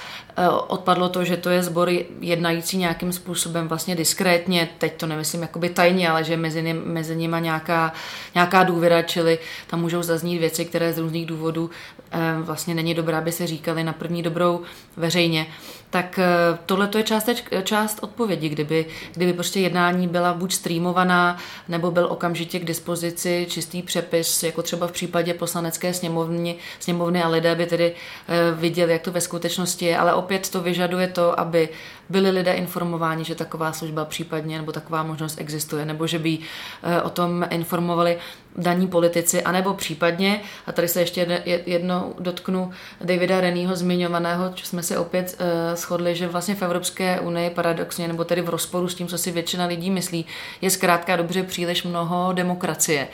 odpadlo 0.66 1.08
to, 1.08 1.24
že 1.24 1.36
to 1.36 1.50
je 1.50 1.62
sbor 1.62 1.90
jednající 2.20 2.78
nějakým 2.78 3.12
způsobem 3.12 3.68
vlastně 3.68 3.94
diskrétně, 3.96 4.68
teď 4.78 4.96
to 4.96 5.06
nemyslím 5.06 5.42
jakoby 5.42 5.68
tajně, 5.68 6.10
ale 6.10 6.24
že 6.24 6.36
mezi, 6.36 6.62
ním, 6.62 6.82
mezi 6.84 7.16
nima 7.16 7.38
nějaká, 7.38 7.92
nějaká 8.34 8.62
důvěra, 8.62 9.02
čili 9.02 9.38
tam 9.66 9.80
můžou 9.80 10.02
zaznít 10.02 10.40
věci, 10.40 10.64
které 10.64 10.92
z 10.92 10.98
různých 10.98 11.26
důvodů 11.26 11.70
vlastně 12.40 12.74
není 12.74 12.94
dobré, 12.94 13.16
aby 13.16 13.32
se 13.32 13.46
říkali 13.46 13.84
na 13.84 13.92
první 13.92 14.22
dobrou 14.22 14.60
veřejně, 14.96 15.46
tak 15.92 16.18
eh, 16.18 16.58
tohle 16.66 16.88
to 16.88 16.98
je 16.98 17.04
část, 17.04 17.28
část 17.64 17.98
odpovědi, 18.02 18.48
kdyby, 18.48 18.86
kdyby 19.14 19.32
prostě 19.32 19.60
jednání 19.60 20.08
byla 20.08 20.34
buď 20.34 20.52
streamovaná, 20.52 21.36
nebo 21.68 21.90
byl 21.90 22.06
okamžitě 22.10 22.58
k 22.58 22.64
dispozici 22.64 23.46
čistý 23.48 23.82
přepis, 23.82 24.42
jako 24.42 24.62
třeba 24.62 24.86
v 24.86 24.92
případě 24.92 25.34
poslanecké 25.34 25.94
sněmovny, 25.94 26.56
sněmovny 26.80 27.22
a 27.22 27.28
lidé 27.28 27.54
by 27.54 27.66
tedy 27.66 27.94
eh, 28.28 28.54
viděli, 28.54 28.92
jak 28.92 29.02
to 29.02 29.12
ve 29.12 29.20
skutečnosti 29.20 29.84
je, 29.84 29.98
ale 29.98 30.14
opět 30.14 30.48
to 30.48 30.60
vyžaduje 30.60 31.08
to, 31.08 31.40
aby 31.40 31.68
byli 32.12 32.30
lidé 32.30 32.52
informováni, 32.52 33.24
že 33.24 33.34
taková 33.34 33.72
služba 33.72 34.04
případně 34.04 34.58
nebo 34.58 34.72
taková 34.72 35.02
možnost 35.02 35.40
existuje, 35.40 35.84
nebo 35.84 36.06
že 36.06 36.18
by 36.18 36.38
eh, 36.38 37.02
o 37.02 37.10
tom 37.10 37.46
informovali 37.50 38.18
daní 38.56 38.86
politici, 38.86 39.42
anebo 39.42 39.74
případně, 39.74 40.40
a 40.66 40.72
tady 40.72 40.88
se 40.88 41.00
ještě 41.00 41.42
jednou 41.66 42.14
dotknu 42.18 42.70
Davida 43.00 43.40
Renýho 43.40 43.76
zmiňovaného, 43.76 44.52
co 44.54 44.66
jsme 44.66 44.82
si 44.82 44.96
opět 44.96 45.38
uh, 45.40 45.76
shodli, 45.76 46.14
že 46.14 46.28
vlastně 46.28 46.54
v 46.54 46.62
Evropské 46.62 47.20
unii 47.20 47.50
paradoxně, 47.50 48.08
nebo 48.08 48.24
tedy 48.24 48.42
v 48.42 48.48
rozporu 48.48 48.88
s 48.88 48.94
tím, 48.94 49.08
co 49.08 49.18
si 49.18 49.30
většina 49.30 49.66
lidí 49.66 49.90
myslí, 49.90 50.26
je 50.60 50.70
zkrátka 50.70 51.16
dobře 51.16 51.42
příliš 51.42 51.82
mnoho 51.82 52.32
demokracie, 52.32 53.08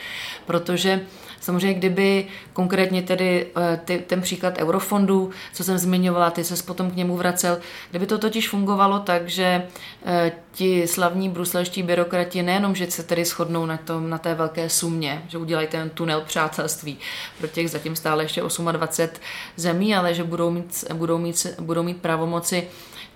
protože 0.46 1.00
Samozřejmě, 1.40 1.74
kdyby 1.74 2.26
konkrétně 2.52 3.02
tedy 3.02 3.46
eh, 3.56 3.80
ty, 3.84 3.98
ten 3.98 4.20
příklad 4.20 4.58
eurofondů, 4.58 5.30
co 5.52 5.64
jsem 5.64 5.78
zmiňovala, 5.78 6.30
ty 6.30 6.44
se 6.44 6.62
potom 6.62 6.90
k 6.90 6.96
němu 6.96 7.16
vracel, 7.16 7.58
kdyby 7.90 8.06
to 8.06 8.18
totiž 8.18 8.48
fungovalo 8.48 8.98
tak, 8.98 9.28
že 9.28 9.66
eh, 10.06 10.32
ti 10.52 10.86
slavní 10.86 11.28
bruselští 11.28 11.82
byrokrati 11.82 12.42
nejenom, 12.42 12.74
že 12.74 12.90
se 12.90 13.02
tedy 13.02 13.24
shodnou 13.24 13.66
na, 13.66 13.76
tom, 13.76 14.10
na 14.10 14.18
té 14.18 14.34
velké 14.34 14.68
sumě, 14.70 15.22
že 15.28 15.38
udělají 15.38 15.68
ten 15.68 15.90
tunel 15.90 16.20
přátelství 16.20 16.98
pro 17.38 17.48
těch 17.48 17.70
zatím 17.70 17.96
stále 17.96 18.24
ještě 18.24 18.40
28 18.72 19.20
zemí, 19.56 19.94
ale 19.94 20.14
že 20.14 20.24
budou 20.24 20.50
mít, 20.50 20.84
budou 20.92 21.18
mít, 21.18 21.46
budou 21.60 21.82
mít 21.82 21.96
pravomoci 21.96 22.68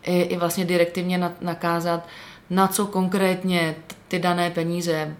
i, 0.02 0.20
i 0.20 0.37
vlastně 0.37 0.64
direktivně 0.64 1.30
nakázat, 1.40 2.08
na 2.50 2.68
co 2.68 2.87
konkrétně 2.87 3.74
ty 4.12 4.18
dané 4.18 4.51
peníze 4.51 5.16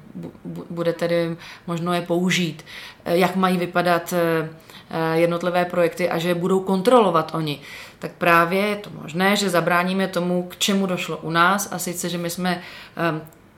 bude 0.70 0.92
tedy 0.92 1.37
možno 1.66 1.92
je 1.92 2.02
použít, 2.05 2.64
eh, 3.05 3.16
jak 3.16 3.37
mají 3.37 3.57
vypadat 3.57 4.12
eh, 4.12 4.48
eh, 4.90 5.18
jednotlivé 5.18 5.64
projekty 5.64 6.11
a 6.11 6.18
že 6.18 6.35
budou 6.35 6.61
kontrolovat 6.61 7.33
oni, 7.35 7.61
tak 7.98 8.12
právě 8.12 8.61
je 8.61 8.76
to 8.76 8.90
možné, 9.02 9.37
že 9.37 9.50
zabráníme 9.50 10.09
tomu, 10.09 10.42
k 10.42 10.57
čemu 10.57 10.87
došlo 10.87 11.16
u 11.16 11.31
nás 11.31 11.72
a 11.72 11.78
sice, 11.78 12.09
že 12.09 12.18
my 12.18 12.31
jsme 12.31 12.62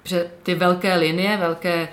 že 0.04 0.30
ty 0.42 0.54
velké 0.54 0.94
linie, 0.94 1.36
velké, 1.36 1.88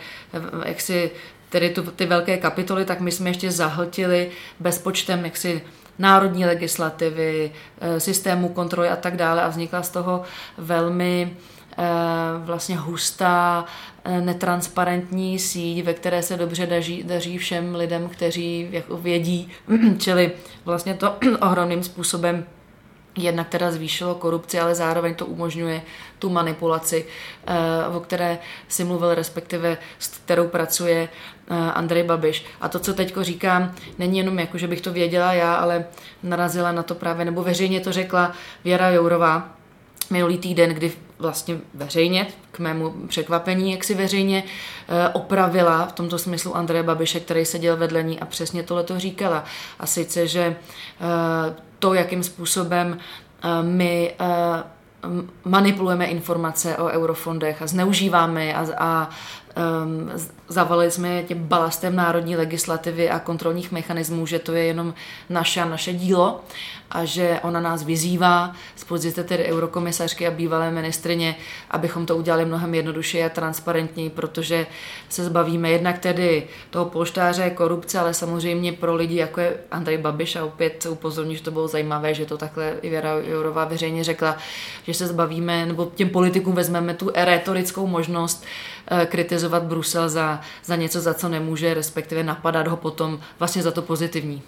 jak 0.66 0.82
si, 0.82 1.12
tedy 1.50 1.70
tu, 1.70 1.82
ty 1.82 2.06
velké 2.06 2.38
kapitoly, 2.38 2.86
tak 2.86 3.00
my 3.00 3.12
jsme 3.12 3.30
ještě 3.30 3.52
zahltili 3.52 4.30
bezpočtem 4.60 5.26
jaksi 5.26 5.62
národní 6.00 6.46
legislativy, 6.46 7.52
systému 7.98 8.50
kontroly 8.50 8.90
a 8.90 8.96
tak 8.96 9.16
dále 9.16 9.42
a 9.42 9.48
vznikla 9.48 9.84
z 9.84 9.90
toho 9.90 10.24
velmi 10.58 11.38
vlastně 12.46 12.78
hustá, 12.78 13.66
eh, 14.04 14.22
netransparentní 14.22 15.40
síť, 15.40 15.86
ve 15.86 15.94
které 15.94 16.24
se 16.24 16.38
dobře 16.38 16.66
daří, 16.68 17.04
daří 17.04 17.38
všem 17.38 17.76
lidem, 17.76 18.10
kteří 18.10 18.68
jako 18.72 18.98
vědí, 18.98 19.52
čili 19.98 20.32
vlastně 20.66 20.94
to 20.94 21.16
ohromným 21.42 21.84
způsobem 21.84 22.46
jednak 23.18 23.50
teda 23.50 23.72
zvýšilo 23.72 24.16
korupci, 24.16 24.60
ale 24.60 24.76
zároveň 24.76 25.16
to 25.16 25.26
umožňuje 25.26 25.82
tu 26.20 26.30
manipulaci, 26.30 27.06
eh, 27.48 27.88
o 27.96 28.00
které 28.00 28.40
si 28.68 28.84
mluvil, 28.84 29.16
respektive 29.16 29.78
s 30.00 30.08
kterou 30.08 30.48
pracuje 30.48 31.10
Andrej 31.74 32.04
Babiš. 32.04 32.46
A 32.62 32.70
to, 32.70 32.80
co 32.80 32.94
teď 32.94 33.14
říkám, 33.22 33.76
není 34.00 34.18
jenom 34.18 34.40
jako, 34.40 34.58
že 34.58 34.68
bych 34.68 34.82
to 34.82 34.94
věděla 34.94 35.34
já, 35.34 35.56
ale 35.56 35.86
narazila 36.24 36.72
na 36.72 36.84
to 36.84 36.96
právě, 36.96 37.26
nebo 37.26 37.44
veřejně 37.44 37.80
to 37.80 37.92
řekla 37.92 38.32
Věra 38.64 38.90
Jourová, 38.90 39.61
minulý 40.12 40.38
týden, 40.38 40.70
kdy 40.70 40.92
vlastně 41.20 41.58
veřejně, 41.74 42.28
k 42.52 42.60
mému 42.60 42.94
překvapení, 43.08 43.72
jak 43.72 43.84
si 43.84 43.96
veřejně 43.96 44.44
eh, 44.44 45.10
opravila 45.10 45.86
v 45.86 45.92
tomto 45.92 46.18
smyslu 46.18 46.56
Andreje 46.56 46.84
Babiše, 46.84 47.20
který 47.20 47.46
seděl 47.46 47.78
vedle 47.78 48.04
ní 48.04 48.20
a 48.20 48.26
přesně 48.26 48.64
tohle 48.64 48.84
to 48.84 49.00
říkala. 49.00 49.44
A 49.80 49.86
sice, 49.86 50.28
že 50.28 50.42
eh, 50.42 50.56
to, 51.80 51.94
jakým 51.94 52.24
způsobem 52.24 52.98
eh, 53.44 53.64
my 53.64 54.14
manipulujeme 55.46 56.06
informace 56.06 56.78
o 56.78 56.86
eurofondech 56.86 57.62
a 57.62 57.68
zneužíváme 57.68 58.54
a, 58.54 58.68
a 58.78 59.10
um, 59.56 60.12
zavalili 60.48 60.92
jsme 60.92 61.10
je 61.10 61.24
tím 61.24 61.44
balastem 61.44 61.96
národní 61.96 62.36
legislativy 62.36 63.10
a 63.10 63.20
kontrolních 63.20 63.72
mechanismů, 63.72 64.26
že 64.26 64.40
to 64.40 64.54
je 64.54 64.64
jenom 64.64 64.94
naše 65.30 65.62
a 65.62 65.66
naše 65.66 65.94
dílo 65.94 66.42
a 66.92 67.06
že 67.06 67.40
ona 67.44 67.60
nás 67.60 67.84
vyzývá 67.84 68.56
z 68.76 68.84
pozice 68.84 69.24
tedy 69.24 69.46
eurokomisařky 69.46 70.28
a 70.28 70.32
bývalé 70.32 70.72
ministrině, 70.72 71.36
abychom 71.72 72.06
to 72.06 72.18
udělali 72.18 72.46
mnohem 72.46 72.74
jednodušeji 72.74 73.24
a 73.24 73.30
transparentněji, 73.30 74.10
protože 74.10 74.68
se 75.10 75.24
zbavíme 75.24 75.70
jednak 75.70 76.00
tedy 76.00 76.48
toho 76.70 76.86
polštáře 76.86 77.50
korupce, 77.50 78.00
ale 78.00 78.14
samozřejmě 78.14 78.74
pro 78.74 78.96
lidi, 78.96 79.16
jako 79.16 79.40
je 79.40 79.58
Andrej 79.72 79.98
Babiš 79.98 80.36
a 80.36 80.46
opět 80.46 80.88
upozorní, 80.90 81.36
že 81.36 81.44
to 81.44 81.52
bylo 81.52 81.68
zajímavé, 81.68 82.14
že 82.14 82.26
to 82.26 82.38
takhle 82.38 82.76
i 82.82 82.90
Věra 82.90 83.14
Jourová 83.14 83.66
veřejně 83.66 84.04
řekla, 84.04 84.38
že 84.84 84.94
se 84.94 85.08
zbavíme, 85.08 85.66
nebo 85.66 85.92
těm 85.96 86.10
politikům 86.10 86.56
vezmeme 86.56 86.94
tu 86.94 87.12
retorickou 87.16 87.88
možnost 87.88 88.46
eh, 88.92 89.06
kritizovat 89.42 89.64
Brusel 89.64 90.10
za, 90.10 90.42
za 90.66 90.76
něco, 90.76 91.02
za 91.02 91.14
co 91.14 91.30
nemůže, 91.30 91.74
respektive 91.74 92.24
napadat 92.24 92.68
ho 92.68 92.78
potom 92.78 93.20
vlastně 93.40 93.64
za 93.64 93.72
to 93.72 93.82
pozitivní. 93.82 94.42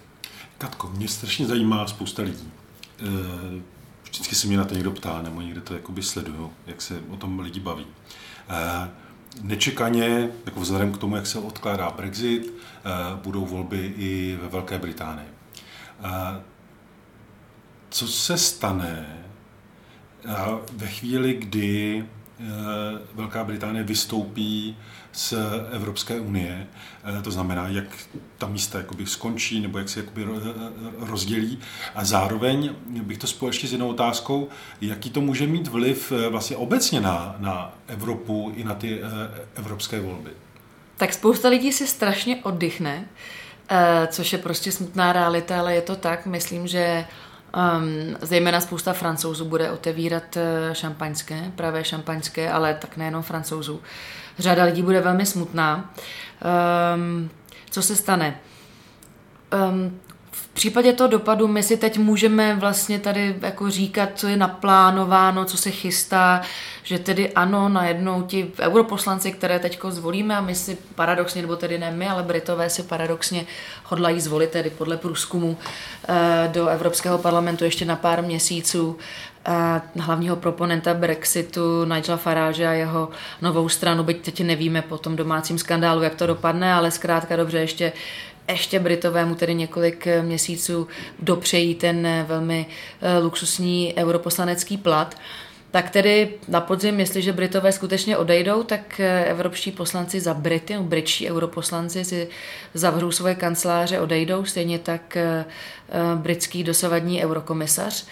Katko, 0.58 0.89
mě 0.89 1.08
strašně 1.08 1.45
zajímá 1.45 1.88
spousta 1.88 2.21
lidí. 2.21 2.51
Eh, 2.99 3.62
vždycky 4.03 4.36
se 4.36 4.47
mě 4.47 4.58
na 4.58 4.65
to 4.65 4.73
někdo 4.73 4.91
ptá, 4.91 5.21
nebo 5.21 5.41
někde 5.41 5.62
to 5.62 5.73
jakoby 5.73 6.03
sleduju, 6.03 6.53
jak 6.67 6.82
se 6.82 6.99
o 7.10 7.17
tom 7.17 7.39
lidi 7.39 7.60
baví. 7.60 7.86
Eh, 8.49 8.89
nečekaně, 9.41 10.29
jako 10.45 10.60
vzhledem 10.60 10.91
k 10.91 10.97
tomu, 10.97 11.15
jak 11.15 11.27
se 11.27 11.39
odkládá 11.39 11.89
Brexit, 11.89 12.53
eh, 12.53 12.89
budou 13.23 13.45
volby 13.45 13.93
i 13.97 14.38
ve 14.41 14.49
Velké 14.49 14.79
Británii. 14.79 15.27
Co 17.89 18.08
se 18.08 18.38
stane 18.38 19.23
ve 20.73 20.88
chvíli, 20.88 21.34
kdy 21.34 22.06
Velká 23.15 23.43
Británie 23.43 23.84
vystoupí 23.84 24.75
z 25.13 25.34
Evropské 25.71 26.19
unie. 26.19 26.67
Eh, 27.19 27.21
to 27.21 27.32
znamená, 27.32 27.67
jak 27.67 27.86
ta 28.38 28.47
místa 28.47 28.77
jakoby 28.77 29.06
skončí 29.06 29.60
nebo 29.60 29.77
jak 29.77 29.89
se 29.89 29.99
jakoby 29.99 30.27
rozdělí. 30.99 31.60
A 31.95 32.06
zároveň 32.06 32.75
bych 32.88 33.17
to 33.17 33.27
spojil 33.27 33.49
ještě 33.49 33.67
s 33.67 33.71
jednou 33.71 33.89
otázkou, 33.89 34.49
jaký 34.82 35.10
to 35.10 35.21
může 35.21 35.47
mít 35.47 35.67
vliv 35.67 36.12
eh, 36.12 36.29
vlastně 36.29 36.58
obecně 36.58 37.01
na, 37.01 37.36
na 37.39 37.73
Evropu 37.88 38.53
i 38.56 38.63
na 38.63 38.75
ty 38.75 39.01
eh, 39.03 39.08
evropské 39.56 40.01
volby. 40.01 40.29
Tak 40.97 41.13
spousta 41.13 41.49
lidí 41.49 41.71
si 41.71 41.88
strašně 41.88 42.38
oddychne, 42.43 43.06
což 44.08 44.34
je 44.34 44.39
prostě 44.39 44.71
smutná 44.71 45.13
realita, 45.13 45.60
ale 45.60 45.75
je 45.75 45.82
to 45.82 45.95
tak. 45.95 46.25
Myslím, 46.25 46.67
že 46.67 47.06
Um, 47.53 48.17
zejména 48.21 48.61
spousta 48.61 48.93
francouzů 48.93 49.45
bude 49.45 49.71
otevírat 49.71 50.37
šampaňské, 50.73 51.51
pravé 51.55 51.83
šampaňské, 51.83 52.51
ale 52.51 52.73
tak 52.73 52.97
nejenom 52.97 53.23
francouzů 53.23 53.81
řada 54.39 54.63
lidí 54.63 54.81
bude 54.81 55.01
velmi 55.01 55.25
smutná. 55.25 55.93
Um, 56.95 57.29
co 57.69 57.81
se 57.81 57.95
stane? 57.95 58.39
Um, 59.69 59.99
v 60.53 60.55
případě 60.55 60.93
toho 60.93 61.07
dopadu 61.07 61.47
my 61.47 61.63
si 61.63 61.77
teď 61.77 61.97
můžeme 61.97 62.55
vlastně 62.55 62.99
tady 62.99 63.35
jako 63.41 63.69
říkat, 63.69 64.09
co 64.15 64.27
je 64.27 64.37
naplánováno, 64.37 65.45
co 65.45 65.57
se 65.57 65.71
chystá, 65.71 66.41
že 66.83 66.99
tedy 66.99 67.33
ano, 67.33 67.69
najednou 67.69 68.21
ti 68.21 68.51
europoslanci, 68.59 69.31
které 69.31 69.59
teď 69.59 69.79
zvolíme 69.89 70.37
a 70.37 70.41
my 70.41 70.55
si 70.55 70.77
paradoxně, 70.95 71.41
nebo 71.41 71.55
tedy 71.55 71.77
ne 71.77 71.91
my, 71.91 72.07
ale 72.07 72.23
Britové 72.23 72.69
si 72.69 72.83
paradoxně 72.83 73.45
hodlají 73.83 74.21
zvolit 74.21 74.49
tedy 74.49 74.69
podle 74.69 74.97
průzkumu 74.97 75.57
eh, 76.07 76.49
do 76.53 76.67
Evropského 76.67 77.17
parlamentu 77.17 77.63
ještě 77.63 77.85
na 77.85 77.95
pár 77.95 78.23
měsíců 78.23 78.97
hlavního 79.99 80.35
proponenta 80.35 80.93
Brexitu 80.93 81.85
Nigela 81.85 82.17
Farage 82.17 82.67
a 82.67 82.71
jeho 82.71 83.09
novou 83.41 83.69
stranu, 83.69 84.03
byť 84.03 84.21
teď 84.21 84.41
nevíme 84.41 84.81
po 84.81 84.97
tom 84.97 85.15
domácím 85.15 85.57
skandálu, 85.57 86.01
jak 86.01 86.15
to 86.15 86.27
dopadne, 86.27 86.73
ale 86.73 86.91
zkrátka 86.91 87.35
dobře 87.35 87.59
ještě 87.59 87.91
ještě 88.47 88.79
Britovému 88.79 89.36
tedy 89.36 89.56
několik 89.56 90.08
měsíců 90.21 90.88
dopřejí 91.19 91.75
ten 91.75 92.08
velmi 92.27 92.65
eh, 93.01 93.17
luxusní 93.17 93.93
europoslanecký 93.97 94.77
plat. 94.77 95.15
Tak 95.71 95.89
tedy 95.89 96.29
na 96.47 96.62
podzim, 96.62 96.99
jestliže 96.99 97.34
Britové 97.34 97.71
skutečně 97.71 98.17
odejdou, 98.17 98.63
tak 98.63 98.99
eh, 98.99 99.25
evropští 99.25 99.71
poslanci 99.71 100.19
za 100.19 100.34
Brity, 100.34 100.75
no 100.75 100.84
britští 100.84 101.29
europoslanci 101.32 102.06
si 102.06 102.27
zavřou 102.73 103.12
svoje 103.12 103.36
kanceláře, 103.36 103.99
odejdou, 103.99 104.45
stejně 104.45 104.79
tak 104.79 105.17
eh, 105.17 105.45
britský 106.15 106.63
dosavadní 106.63 107.23
eurokomisař 107.25 108.06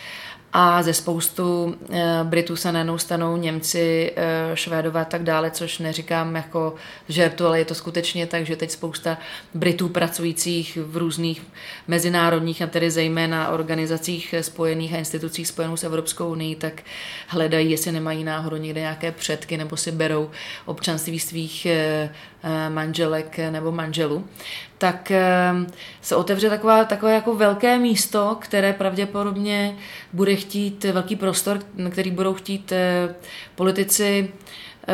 a 0.54 0.84
ze 0.84 0.94
spoustu 0.94 1.76
eh, 1.92 2.20
Britů 2.24 2.56
se 2.56 2.72
najednou 2.72 2.98
stanou 2.98 3.38
Němci, 3.38 4.14
eh, 4.16 4.52
Švédové 4.54 5.02
a 5.02 5.06
tak 5.06 5.24
dále, 5.24 5.52
což 5.52 5.80
neříkám 5.80 6.36
jako 6.36 6.76
žertu, 7.10 7.48
ale 7.48 7.60
je 7.60 7.66
to 7.66 7.76
skutečně 7.76 8.28
tak, 8.28 8.46
že 8.46 8.56
teď 8.56 8.72
spousta 8.72 9.18
Britů 9.54 9.90
pracujících 9.90 10.78
v 10.82 10.98
různých 10.98 11.42
mezinárodních 11.88 12.62
a 12.62 12.68
tedy 12.68 12.92
zejména 12.92 13.50
organizacích 13.50 14.36
spojených 14.42 14.94
a 14.94 14.98
institucích 14.98 15.48
spojených 15.48 15.80
s 15.80 15.84
Evropskou 15.84 16.32
unii, 16.32 16.56
tak 16.56 16.82
hledají, 17.28 17.72
jestli 17.72 17.92
nemají 17.92 18.24
náhodou 18.24 18.58
někde 18.58 18.82
nějaké 18.82 19.12
předky 19.12 19.58
nebo 19.58 19.78
si 19.78 19.92
berou 19.92 20.30
občanství 20.66 21.20
svých 21.20 21.66
eh, 21.66 22.10
manželek 22.69 23.38
nebo 23.51 23.71
manželů 23.71 24.25
tak 24.82 25.12
ehm, 25.12 25.67
se 26.01 26.15
otevře 26.15 26.49
taková, 26.49 26.86
takové 26.86 27.13
jako 27.13 27.36
velké 27.36 27.80
místo, 27.80 28.38
které 28.41 28.73
pravděpodobně 28.73 29.75
bude 30.13 30.36
chtít 30.36 30.84
velký 30.84 31.15
prostor, 31.15 31.60
který 31.89 32.12
budou 32.12 32.34
chtít 32.34 32.71
eh, 32.71 33.15
politici 33.56 34.32
eh, 34.88 34.93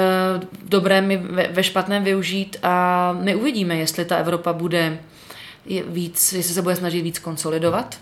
v 0.66 0.70
dobrém 0.70 1.10
ve 1.52 1.64
špatném 1.64 2.04
využít 2.04 2.58
a 2.64 3.14
my 3.22 3.36
uvidíme, 3.36 3.76
jestli 3.78 4.06
ta 4.06 4.18
Evropa 4.18 4.54
bude 4.54 5.00
víc, 5.88 6.34
jestli 6.34 6.54
se 6.54 6.62
bude 6.62 6.76
snažit 6.76 7.02
víc 7.02 7.20
konsolidovat, 7.20 8.00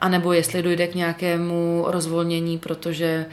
anebo 0.00 0.32
jestli 0.32 0.62
dojde 0.62 0.86
k 0.86 0.94
nějakému 0.94 1.84
rozvolnění, 1.88 2.58
protože 2.58 3.26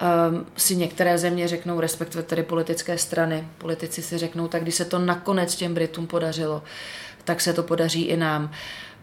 um, 0.00 0.46
si 0.56 0.76
některé 0.76 1.18
země 1.18 1.48
řeknou, 1.48 1.80
respektive 1.80 2.22
tedy 2.22 2.42
politické 2.42 2.98
strany, 2.98 3.48
politici 3.58 4.02
si 4.02 4.18
řeknou, 4.18 4.48
tak 4.48 4.62
když 4.62 4.74
se 4.74 4.84
to 4.84 4.98
nakonec 4.98 5.56
těm 5.56 5.74
Britům 5.74 6.06
podařilo, 6.06 6.62
tak 7.24 7.40
se 7.40 7.52
to 7.52 7.62
podaří 7.62 8.02
i 8.02 8.16
nám. 8.16 8.50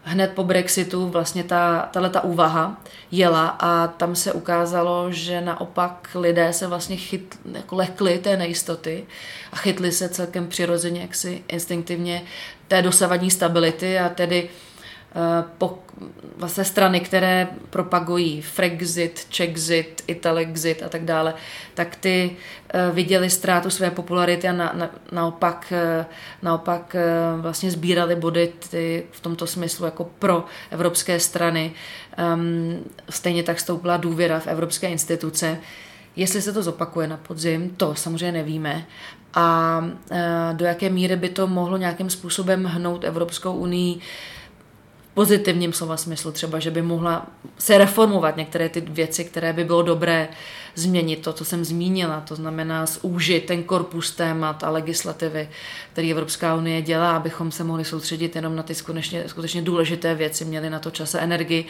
Hned 0.02 0.32
po 0.34 0.44
Brexitu 0.44 1.08
vlastně 1.08 1.44
ta, 1.44 1.88
tato 1.92 2.22
úvaha 2.22 2.82
jela 3.10 3.48
a 3.48 3.86
tam 3.86 4.16
se 4.16 4.32
ukázalo, 4.32 5.12
že 5.12 5.40
naopak 5.40 6.08
lidé 6.14 6.52
se 6.52 6.66
vlastně 6.66 6.96
chyt, 6.96 7.38
jako 7.52 7.76
lekli 7.76 8.18
té 8.18 8.36
nejistoty 8.36 9.06
a 9.52 9.56
chytli 9.56 9.92
se 9.92 10.08
celkem 10.08 10.48
přirozeně, 10.48 11.00
jaksi 11.00 11.44
instinktivně 11.48 12.22
té 12.68 12.82
dosavadní 12.82 13.30
stability 13.30 13.98
a 13.98 14.08
tedy 14.08 14.48
Eh, 14.48 14.69
po, 15.58 15.78
vlastně 16.36 16.64
strany, 16.64 17.00
které 17.00 17.48
propagují 17.70 18.42
Frexit, 18.42 19.26
Czexit, 19.28 20.04
Italexit 20.06 20.82
a 20.82 20.88
tak 20.88 21.04
dále, 21.04 21.34
tak 21.74 21.96
ty 21.96 22.30
uh, 22.30 22.94
viděli 22.94 23.30
ztrátu 23.30 23.70
své 23.70 23.90
popularity 23.90 24.48
a 24.48 24.52
na, 24.52 24.72
na, 24.74 24.90
naopak, 25.12 25.72
uh, 25.98 26.06
naopak 26.42 26.96
uh, 27.34 27.40
vlastně 27.40 27.70
sbírali 27.70 28.16
body 28.16 28.52
ty, 28.70 29.06
v 29.10 29.20
tomto 29.20 29.46
smyslu 29.46 29.84
jako 29.84 30.04
pro 30.04 30.44
evropské 30.70 31.20
strany. 31.20 31.72
Um, 32.34 32.84
stejně 33.10 33.42
tak 33.42 33.60
stoupla 33.60 33.96
důvěra 33.96 34.40
v 34.40 34.46
evropské 34.46 34.88
instituce. 34.88 35.58
Jestli 36.16 36.42
se 36.42 36.52
to 36.52 36.62
zopakuje 36.62 37.08
na 37.08 37.16
podzim, 37.16 37.70
to 37.76 37.94
samozřejmě 37.94 38.32
nevíme. 38.32 38.86
A 39.34 39.84
do 40.52 40.64
jaké 40.64 40.90
míry 40.90 41.16
by 41.16 41.28
to 41.28 41.46
mohlo 41.46 41.76
nějakým 41.76 42.10
způsobem 42.10 42.64
hnout 42.64 43.04
Evropskou 43.04 43.52
unii 43.52 44.00
pozitivním 45.20 45.72
slova 45.72 45.96
smyslu, 45.96 46.32
třeba, 46.32 46.58
že 46.58 46.70
by 46.70 46.82
mohla 46.82 47.26
se 47.58 47.78
reformovat 47.78 48.36
některé 48.36 48.68
ty 48.68 48.80
věci, 48.80 49.24
které 49.24 49.52
by 49.52 49.64
bylo 49.64 49.82
dobré 49.82 50.28
změnit, 50.74 51.22
to, 51.22 51.32
co 51.32 51.44
jsem 51.44 51.64
zmínila, 51.64 52.20
to 52.20 52.36
znamená 52.36 52.86
zúžit 52.86 53.46
ten 53.46 53.62
korpus 53.62 54.10
témat 54.10 54.64
a 54.64 54.70
legislativy, 54.70 55.48
který 55.92 56.10
Evropská 56.10 56.54
unie 56.54 56.82
dělá, 56.82 57.16
abychom 57.16 57.52
se 57.52 57.64
mohli 57.64 57.84
soustředit 57.84 58.36
jenom 58.36 58.56
na 58.56 58.62
ty 58.62 58.74
skutečně, 58.74 59.24
skutečně 59.26 59.62
důležité 59.62 60.14
věci, 60.14 60.44
měli 60.44 60.70
na 60.70 60.78
to 60.78 60.90
čas 60.90 61.14
a 61.14 61.18
energii, 61.18 61.64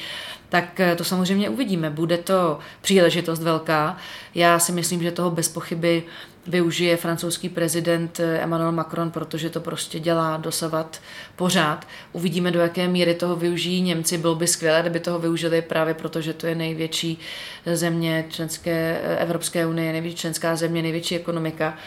tak 0.48 0.80
eh, 0.80 0.96
to 0.96 1.04
samozřejmě 1.04 1.48
uvidíme. 1.48 1.90
Bude 1.90 2.18
to 2.18 2.58
příležitost 2.80 3.42
velká. 3.42 3.96
Já 4.34 4.58
si 4.58 4.72
myslím, 4.72 5.02
že 5.02 5.10
toho 5.10 5.30
bez 5.30 5.48
pochyby 5.48 6.02
využije 6.46 6.96
francouzský 6.96 7.48
prezident 7.48 8.20
Emmanuel 8.20 8.72
Macron, 8.72 9.10
protože 9.10 9.50
to 9.50 9.60
prostě 9.60 10.00
dělá 10.00 10.36
dosavat 10.36 11.00
pořád. 11.36 11.86
Uvidíme, 12.12 12.50
do 12.50 12.60
jaké 12.60 12.88
míry 12.88 13.14
toho 13.14 13.36
využijí 13.36 13.80
Němci. 13.80 14.18
Bylo 14.18 14.34
by 14.34 14.46
skvělé, 14.46 14.80
kdyby 14.80 15.00
toho 15.00 15.18
využili 15.18 15.62
právě 15.62 15.94
proto, 15.94 16.20
že 16.20 16.32
to 16.32 16.46
je 16.46 16.54
největší 16.54 17.18
země 17.74 18.24
členské 18.28 19.00
Evropské 19.18 19.66
unie, 19.66 19.92
největší 19.92 20.16
členská 20.16 20.56
země, 20.56 20.82
největší 20.82 21.16
ekonomika. 21.16 21.78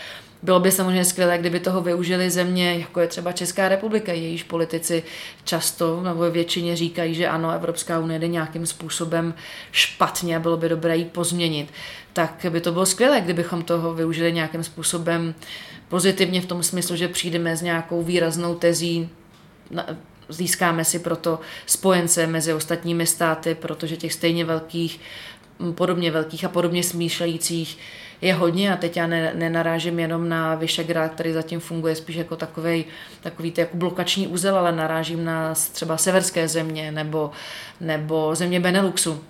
bylo 0.43 0.59
by 0.59 0.71
samozřejmě 0.71 1.05
skvělé, 1.05 1.37
kdyby 1.37 1.59
toho 1.59 1.81
využili 1.81 2.29
země, 2.29 2.79
jako 2.79 2.99
je 2.99 3.07
třeba 3.07 3.31
Česká 3.31 3.69
republika, 3.69 4.13
jejíž 4.13 4.43
politici 4.43 5.03
často 5.43 6.01
nebo 6.03 6.31
většině 6.31 6.75
říkají, 6.75 7.15
že 7.15 7.27
ano, 7.27 7.51
Evropská 7.51 7.99
unie 7.99 8.19
jde 8.19 8.27
nějakým 8.27 8.65
způsobem 8.65 9.33
špatně 9.71 10.35
a 10.35 10.39
bylo 10.39 10.57
by 10.57 10.69
dobré 10.69 10.97
ji 10.97 11.05
pozměnit. 11.05 11.73
Tak 12.13 12.45
by 12.49 12.61
to 12.61 12.71
bylo 12.71 12.85
skvělé, 12.85 13.21
kdybychom 13.21 13.61
toho 13.61 13.93
využili 13.93 14.33
nějakým 14.33 14.63
způsobem 14.63 15.35
pozitivně 15.89 16.41
v 16.41 16.45
tom 16.45 16.63
smyslu, 16.63 16.95
že 16.95 17.07
přijdeme 17.07 17.57
s 17.57 17.61
nějakou 17.61 18.03
výraznou 18.03 18.55
tezí 18.55 19.09
získáme 20.29 20.85
si 20.85 20.99
proto 20.99 21.39
spojence 21.65 22.27
mezi 22.27 22.53
ostatními 22.53 23.05
státy, 23.05 23.55
protože 23.55 23.97
těch 23.97 24.13
stejně 24.13 24.45
velkých, 24.45 24.99
podobně 25.75 26.11
velkých 26.11 26.45
a 26.45 26.49
podobně 26.49 26.83
smýšlejících 26.83 27.77
je 28.21 28.33
hodně. 28.33 28.73
A 28.73 28.77
teď 28.77 28.97
já 28.97 29.07
ne, 29.07 29.31
nenarážím 29.35 29.99
jenom 29.99 30.29
na 30.29 30.55
Vyšegrad, 30.55 31.11
který 31.13 31.33
zatím 31.33 31.59
funguje 31.59 31.95
spíš 31.95 32.15
jako 32.15 32.35
takový, 32.35 32.85
takový 33.21 33.53
jako 33.57 33.77
blokační 33.77 34.27
úzel, 34.27 34.57
ale 34.57 34.71
narážím 34.71 35.25
na 35.25 35.53
třeba 35.53 35.97
severské 35.97 36.47
země 36.47 36.91
nebo, 36.91 37.31
nebo 37.81 38.35
země 38.35 38.59
Beneluxu, 38.59 39.23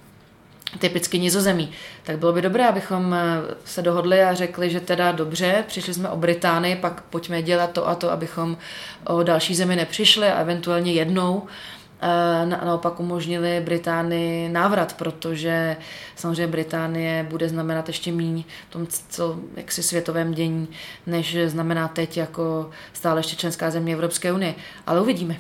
typicky 0.80 1.20
nizozemí, 1.20 1.72
tak 2.04 2.18
bylo 2.18 2.34
by 2.34 2.42
dobré, 2.42 2.68
abychom 2.68 3.14
eh, 3.14 3.42
se 3.66 3.82
dohodli 3.82 4.24
a 4.24 4.34
řekli, 4.34 4.70
že 4.70 4.80
teda 4.80 5.12
dobře, 5.12 5.64
přišli 5.68 5.94
jsme 5.94 6.10
o 6.10 6.18
Británii, 6.18 6.76
pak 6.76 7.02
pojďme 7.02 7.42
dělat 7.42 7.72
to 7.72 7.88
a 7.88 7.96
to, 7.96 8.12
abychom 8.12 8.58
o 9.06 9.24
další 9.24 9.56
zemi 9.56 9.76
nepřišli 9.76 10.28
a 10.28 10.40
eventuálně 10.40 10.94
jednou 10.94 11.44
eh, 12.02 12.46
naopak 12.46 13.00
umožnili 13.00 13.62
Británii 13.66 14.50
návrat, 14.50 14.94
protože 14.94 15.78
samozřejmě 16.16 16.48
Británie 16.48 17.28
bude 17.30 17.50
znamenat 17.50 17.88
ještě 17.88 18.12
míň 18.12 18.44
v 18.70 18.74
tom 18.74 18.88
co, 19.10 19.40
jaksi 19.56 19.84
světovém 19.84 20.34
dění, 20.34 20.68
než 21.08 21.38
znamená 21.46 21.88
teď 21.88 22.18
jako 22.18 22.70
stále 22.94 23.20
ještě 23.20 23.36
členská 23.36 23.72
země 23.72 23.94
Evropské 23.94 24.34
unie. 24.34 24.56
Ale 24.88 25.02
uvidíme. 25.02 25.38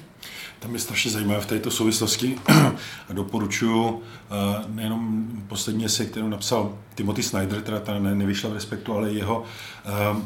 Tam 0.64 0.74
je 0.74 0.80
strašně 0.80 1.12
zajímavé 1.12 1.42
v 1.42 1.46
této 1.46 1.72
souvislosti. 1.72 2.36
A 3.10 3.14
doporučuji 3.14 4.02
eh, 4.02 4.64
nejenom 4.68 5.28
poslední 5.48 5.86
esej, 5.86 6.08
kterou 6.08 6.28
napsal 6.28 6.78
Timothy 6.96 7.24
Snyder, 7.24 7.62
teda 7.62 7.80
ta 7.80 8.00
nevyšla 8.00 8.50
v 8.50 8.54
respektu, 8.54 8.94
ale 8.94 9.12
jeho 9.12 9.44
eh, 9.86 10.22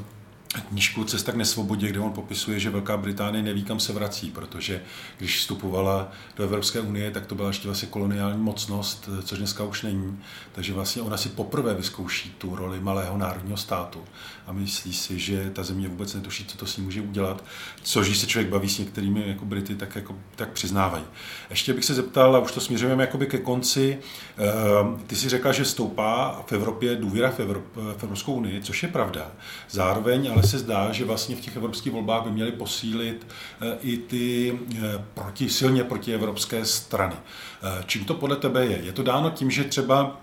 knížku 0.69 1.03
Cesta 1.03 1.31
k 1.31 1.35
nesvobodě, 1.35 1.87
kde 1.87 1.99
on 1.99 2.11
popisuje, 2.11 2.59
že 2.59 2.69
Velká 2.69 2.97
Británie 2.97 3.43
neví, 3.43 3.63
kam 3.63 3.79
se 3.79 3.93
vrací, 3.93 4.31
protože 4.31 4.81
když 5.17 5.37
vstupovala 5.37 6.11
do 6.35 6.43
Evropské 6.43 6.79
unie, 6.79 7.11
tak 7.11 7.25
to 7.25 7.35
byla 7.35 7.47
ještě 7.47 7.67
vlastně 7.67 7.87
koloniální 7.87 8.41
mocnost, 8.43 9.09
což 9.23 9.37
dneska 9.37 9.63
už 9.63 9.81
není. 9.81 10.19
Takže 10.51 10.73
vlastně 10.73 11.01
ona 11.01 11.17
si 11.17 11.29
poprvé 11.29 11.73
vyzkouší 11.73 12.35
tu 12.37 12.55
roli 12.55 12.79
malého 12.79 13.17
národního 13.17 13.57
státu 13.57 14.03
a 14.47 14.51
myslí 14.51 14.93
si, 14.93 15.19
že 15.19 15.49
ta 15.49 15.63
země 15.63 15.87
vůbec 15.87 16.13
netuší, 16.13 16.45
co 16.45 16.57
to 16.57 16.65
s 16.65 16.77
ní 16.77 16.83
může 16.83 17.01
udělat, 17.01 17.43
což 17.83 18.07
když 18.07 18.17
se 18.17 18.27
člověk 18.27 18.49
baví 18.49 18.69
s 18.69 18.79
některými 18.79 19.23
jako 19.27 19.45
Brity, 19.45 19.75
tak, 19.75 19.95
jako, 19.95 20.15
tak 20.35 20.51
přiznávají. 20.51 21.03
Ještě 21.49 21.73
bych 21.73 21.85
se 21.85 21.93
zeptal, 21.93 22.35
a 22.35 22.39
už 22.39 22.51
to 22.51 22.59
směřujeme 22.59 23.03
jakoby 23.03 23.25
ke 23.25 23.37
konci, 23.37 23.97
ehm, 24.37 25.03
ty 25.07 25.15
si 25.15 25.29
řekla, 25.29 25.51
že 25.51 25.65
stoupá 25.65 26.41
v 26.47 26.51
Evropě 26.51 26.95
důvěra 26.95 27.31
v, 27.31 27.39
Evrop, 27.39 27.65
v 27.75 28.03
Evropskou 28.03 28.33
unii, 28.33 28.61
což 28.61 28.83
je 28.83 28.89
pravda. 28.89 29.31
Zároveň 29.69 30.31
ale 30.37 30.47
se 30.47 30.59
zdá, 30.59 30.91
že 30.91 31.05
vlastně 31.05 31.35
v 31.35 31.41
těch 31.41 31.55
evropských 31.55 31.93
volbách 31.93 32.23
by 32.23 32.31
měly 32.31 32.51
posílit 32.51 33.27
eh, 33.61 33.77
i 33.81 33.97
ty 33.97 34.59
eh, 34.75 34.79
proti, 35.13 35.49
silně 35.49 35.83
protievropské 35.83 36.65
strany. 36.65 37.15
Eh, 37.15 37.83
čím 37.85 38.05
to 38.05 38.13
podle 38.13 38.35
tebe 38.35 38.65
je? 38.65 38.77
Je 38.83 38.91
to 38.91 39.03
dáno 39.03 39.29
tím, 39.29 39.51
že 39.51 39.63
třeba 39.63 40.21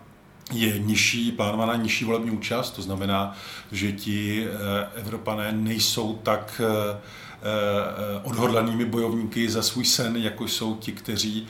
je 0.52 0.78
nižší, 0.78 1.32
plánovaná 1.32 1.76
nižší 1.76 2.04
volební 2.04 2.30
účast, 2.30 2.70
to 2.70 2.82
znamená, 2.82 3.36
že 3.72 3.92
ti 3.92 4.46
Evropané 4.94 5.52
nejsou 5.52 6.14
tak 6.22 6.60
odhodlanými 8.22 8.84
bojovníky 8.84 9.50
za 9.50 9.62
svůj 9.62 9.84
sen, 9.84 10.16
jako 10.16 10.44
jsou 10.44 10.74
ti, 10.74 10.92
kteří 10.92 11.46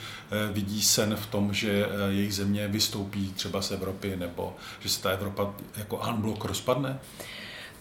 vidí 0.53 0.83
sen 0.83 1.17
v 1.17 1.27
tom, 1.27 1.55
že 1.55 1.87
jejich 2.09 2.35
země 2.35 2.69
vystoupí 2.69 3.33
třeba 3.33 3.63
z 3.63 3.71
Evropy, 3.71 4.17
nebo 4.17 4.57
že 4.81 4.89
se 4.89 5.03
ta 5.03 5.11
Evropa 5.11 5.55
jako 5.77 6.03
unblock 6.11 6.45
rozpadne? 6.45 6.99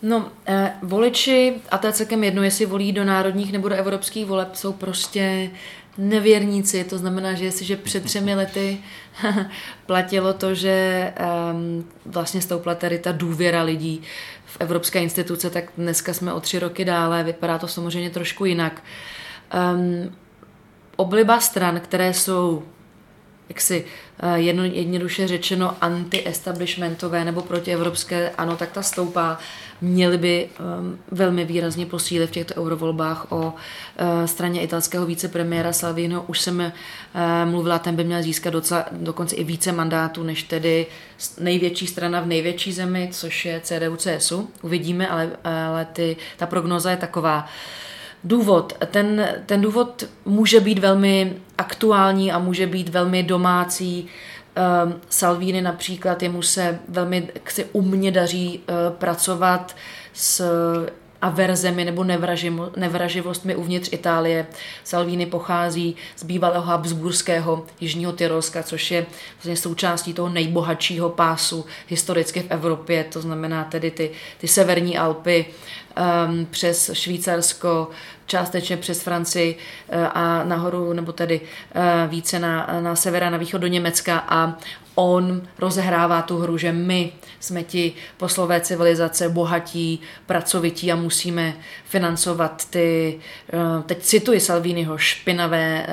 No, 0.04 0.32
eh, 0.46 0.74
voliči, 0.82 1.62
a 1.72 1.78
to 1.78 1.88
je 1.88 1.94
celkem 1.94 2.24
jedno, 2.24 2.44
jestli 2.44 2.66
volí 2.66 2.92
do 2.92 3.06
národních 3.06 3.52
nebo 3.52 3.70
do 3.70 3.76
evropských 3.76 4.26
voleb, 4.26 4.56
jsou 4.56 4.74
prostě 4.74 5.52
nevěrníci. 5.98 6.84
To 6.84 6.98
znamená, 6.98 7.34
že 7.34 7.46
jestliže 7.46 7.78
před 7.78 8.04
třemi 8.04 8.36
lety 8.42 8.78
platilo 9.86 10.34
to, 10.34 10.56
že 10.56 11.14
um, 11.54 11.90
vlastně 12.06 12.42
stoupla 12.42 12.76
tady 12.76 13.00
ta 13.00 13.12
důvěra 13.12 13.64
lidí 13.64 14.02
v 14.46 14.58
evropské 14.60 15.00
instituce, 15.00 15.50
tak 15.50 15.66
dneska 15.78 16.14
jsme 16.14 16.34
o 16.34 16.40
tři 16.40 16.60
roky 16.60 16.86
dále, 16.86 17.24
vypadá 17.24 17.58
to 17.58 17.68
samozřejmě 17.68 18.10
trošku 18.10 18.46
jinak. 18.46 18.84
Um, 19.76 20.16
obliba 20.96 21.40
stran, 21.40 21.80
které 21.80 22.14
jsou 22.14 22.64
jaksi 23.50 23.86
eh, 24.20 24.40
jedno, 24.40 24.64
jednoduše 24.64 25.28
řečeno 25.28 25.76
anti-establishmentové 25.82 27.26
nebo 27.26 27.42
protievropské, 27.42 28.30
ano, 28.30 28.58
tak 28.58 28.72
ta 28.72 28.82
stoupá. 28.82 29.38
Měli 29.82 30.18
by 30.18 30.50
um, 30.60 31.00
velmi 31.12 31.46
výrazně 31.46 31.86
posílit 31.86 32.30
v 32.30 32.34
těchto 32.34 32.56
eurovolbách 32.56 33.32
o 33.32 33.46
uh, 33.46 34.26
straně 34.26 34.62
italského 34.62 35.06
vicepremiéra 35.06 35.74
Salvino. 35.74 36.24
Už 36.28 36.42
jsem 36.42 36.60
uh, 36.60 37.52
mluvila, 37.52 37.80
ten 37.80 37.96
by 37.96 38.04
měl 38.04 38.24
získat 38.24 38.50
docela, 38.50 38.86
dokonce 38.92 39.36
i 39.36 39.44
více 39.44 39.72
mandátů, 39.72 40.24
než 40.24 40.44
tedy 40.44 40.86
největší 41.40 41.88
strana 41.88 42.22
v 42.22 42.28
největší 42.28 42.74
zemi, 42.74 43.10
což 43.12 43.46
je 43.46 43.62
CDU-CSU. 43.64 44.48
Uvidíme, 44.62 45.08
ale, 45.08 45.32
ale 45.44 45.86
ty, 45.86 46.18
ta 46.38 46.46
prognoza 46.46 46.92
je 46.92 46.98
taková. 46.98 47.44
Uh, 47.44 47.50
důvod. 48.24 48.74
Ten, 48.92 49.28
ten 49.46 49.62
důvod 49.62 50.04
může 50.26 50.60
být 50.60 50.80
velmi 50.80 51.34
aktuální 51.58 52.32
a 52.32 52.40
může 52.40 52.68
být 52.68 52.90
velmi 52.90 53.24
domácí. 53.24 54.08
Um, 54.86 54.94
Salvini 55.10 55.62
například, 55.62 56.24
jemu 56.24 56.42
se 56.42 56.80
velmi 56.90 57.30
chci 57.44 57.66
umně 57.72 58.12
daří 58.12 58.60
uh, 58.60 58.96
pracovat 58.98 59.76
s 60.14 60.42
averzemi 61.24 61.86
nebo 61.86 62.04
nevraživostmi 62.76 63.56
uvnitř 63.56 63.90
Itálie. 63.92 64.48
Salvini 64.84 65.26
pochází 65.26 65.96
z 66.16 66.24
bývalého 66.24 66.64
Habsburského 66.64 67.66
Jižního 67.80 68.12
Tyrolska, 68.12 68.64
což 68.64 68.92
je 68.92 69.06
vlastně 69.34 69.58
součástí 69.58 70.14
toho 70.14 70.30
nejbohatšího 70.30 71.10
pásu 71.10 71.66
historicky 71.88 72.40
v 72.40 72.48
Evropě, 72.50 73.04
to 73.04 73.22
znamená 73.22 73.64
tedy 73.64 73.92
ty, 73.92 74.12
ty 74.38 74.48
severní 74.48 74.98
Alpy 74.98 75.46
um, 75.48 76.46
přes 76.46 76.92
Švýcarsko, 76.94 77.90
částečně 78.34 78.78
přes 78.78 79.02
Francii 79.02 79.56
uh, 79.56 80.08
a 80.14 80.44
nahoru, 80.44 80.94
nebo 80.94 81.12
tedy 81.12 81.42
uh, 81.42 81.82
více 82.10 82.40
na, 82.40 82.70
na 82.82 82.96
sever 82.96 83.24
a 83.24 83.30
na 83.30 83.38
východ 83.38 83.62
do 83.62 83.68
Německa 83.68 84.26
a 84.28 84.58
on 84.96 85.42
rozehrává 85.60 86.22
tu 86.22 86.38
hru, 86.38 86.58
že 86.58 86.72
my 86.72 87.12
jsme 87.40 87.64
ti 87.64 87.94
poslové 88.18 88.62
civilizace, 88.62 89.30
bohatí, 89.30 90.02
pracovití 90.26 90.92
a 90.92 90.96
musíme 90.96 91.54
financovat 91.86 92.66
ty, 92.70 93.20
uh, 93.54 93.84
teď 93.84 94.02
cituji 94.02 94.40
Salviniho, 94.40 94.98
špinavé 94.98 95.86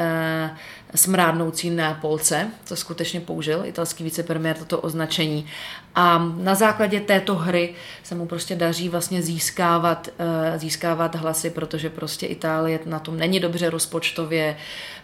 smrádnoucí 0.94 1.70
Neapolce, 1.70 2.48
co 2.64 2.76
skutečně 2.76 3.20
použil 3.20 3.62
italský 3.64 4.04
vicepremiér 4.04 4.56
toto 4.56 4.80
označení. 4.80 5.46
A 5.94 6.18
na 6.36 6.54
základě 6.54 7.00
této 7.00 7.34
hry 7.34 7.74
se 8.02 8.14
mu 8.14 8.26
prostě 8.26 8.56
daří 8.56 8.88
vlastně 8.88 9.22
získávat, 9.22 10.08
eh, 10.18 10.58
získávat 10.58 11.14
hlasy, 11.14 11.50
protože 11.50 11.90
prostě 11.90 12.26
Itálie 12.26 12.80
na 12.86 12.98
tom 12.98 13.18
není 13.18 13.40
dobře 13.40 13.70
rozpočtově, 13.70 14.56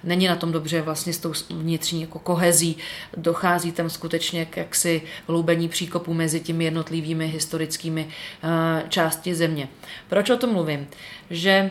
není 0.04 0.26
na 0.26 0.36
tom 0.36 0.52
dobře 0.52 0.82
vlastně 0.82 1.12
s 1.12 1.18
tou 1.18 1.32
vnitřní 1.50 2.00
jako 2.00 2.18
kohezí, 2.18 2.76
dochází 3.16 3.72
tam 3.72 3.90
skutečně 3.90 4.46
k 4.46 4.56
jaksi 4.56 5.02
hloubení 5.28 5.68
příkopu 5.68 6.14
mezi 6.14 6.40
těmi 6.40 6.64
jednotlivými 6.64 7.28
historickými 7.28 8.08
eh, 8.08 8.82
části 8.88 9.34
země. 9.34 9.68
Proč 10.08 10.30
o 10.30 10.36
tom 10.36 10.52
mluvím? 10.52 10.86
Že 11.30 11.70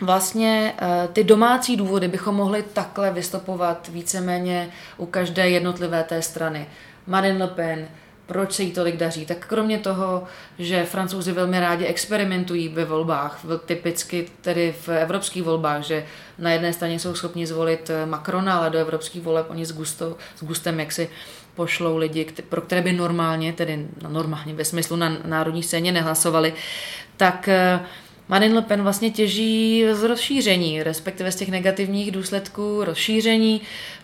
vlastně 0.00 0.74
eh, 0.78 1.08
ty 1.12 1.24
domácí 1.24 1.76
důvody 1.76 2.08
bychom 2.08 2.34
mohli 2.34 2.62
takhle 2.62 3.10
vystupovat 3.10 3.88
víceméně 3.88 4.70
u 4.96 5.06
každé 5.06 5.50
jednotlivé 5.50 6.04
té 6.04 6.22
strany. 6.22 6.66
Marine 7.06 7.44
Le 7.44 7.50
Pen, 7.50 7.88
proč 8.26 8.52
se 8.52 8.62
jí 8.62 8.72
tolik 8.72 8.96
daří? 8.96 9.26
Tak 9.26 9.46
kromě 9.46 9.78
toho, 9.78 10.24
že 10.58 10.84
francouzi 10.84 11.32
velmi 11.32 11.60
rádi 11.60 11.84
experimentují 11.84 12.68
ve 12.68 12.84
volbách, 12.84 13.40
typicky 13.66 14.30
tedy 14.40 14.74
v 14.80 14.88
evropských 14.88 15.42
volbách, 15.42 15.82
že 15.82 16.04
na 16.38 16.50
jedné 16.50 16.72
straně 16.72 16.98
jsou 16.98 17.14
schopni 17.14 17.46
zvolit 17.46 17.90
eh, 17.90 18.06
Macrona, 18.06 18.58
ale 18.58 18.70
do 18.70 18.78
evropských 18.78 19.22
voleb 19.22 19.46
oni 19.50 19.66
s, 19.66 19.72
gusto, 19.72 20.16
s 20.36 20.44
gustem 20.44 20.80
jaksi 20.80 21.10
pošlou 21.54 21.96
lidi, 21.96 22.26
pro 22.48 22.60
které 22.60 22.82
by 22.82 22.92
normálně, 22.92 23.52
tedy 23.52 23.86
normálně 24.08 24.54
ve 24.54 24.64
smyslu 24.64 24.96
na 24.96 25.16
národní 25.24 25.62
scéně 25.62 25.92
nehlasovali, 25.92 26.54
tak 27.16 27.48
uh, 27.48 27.86
Marine 28.28 28.54
Le 28.54 28.62
Pen 28.62 28.82
vlastně 28.82 29.10
těží 29.10 29.84
z 29.92 30.02
rozšíření, 30.02 30.82
respektive 30.82 31.32
z 31.32 31.36
těch 31.36 31.48
negativních 31.48 32.10
důsledků 32.10 32.84
rozšíření. 32.84 33.60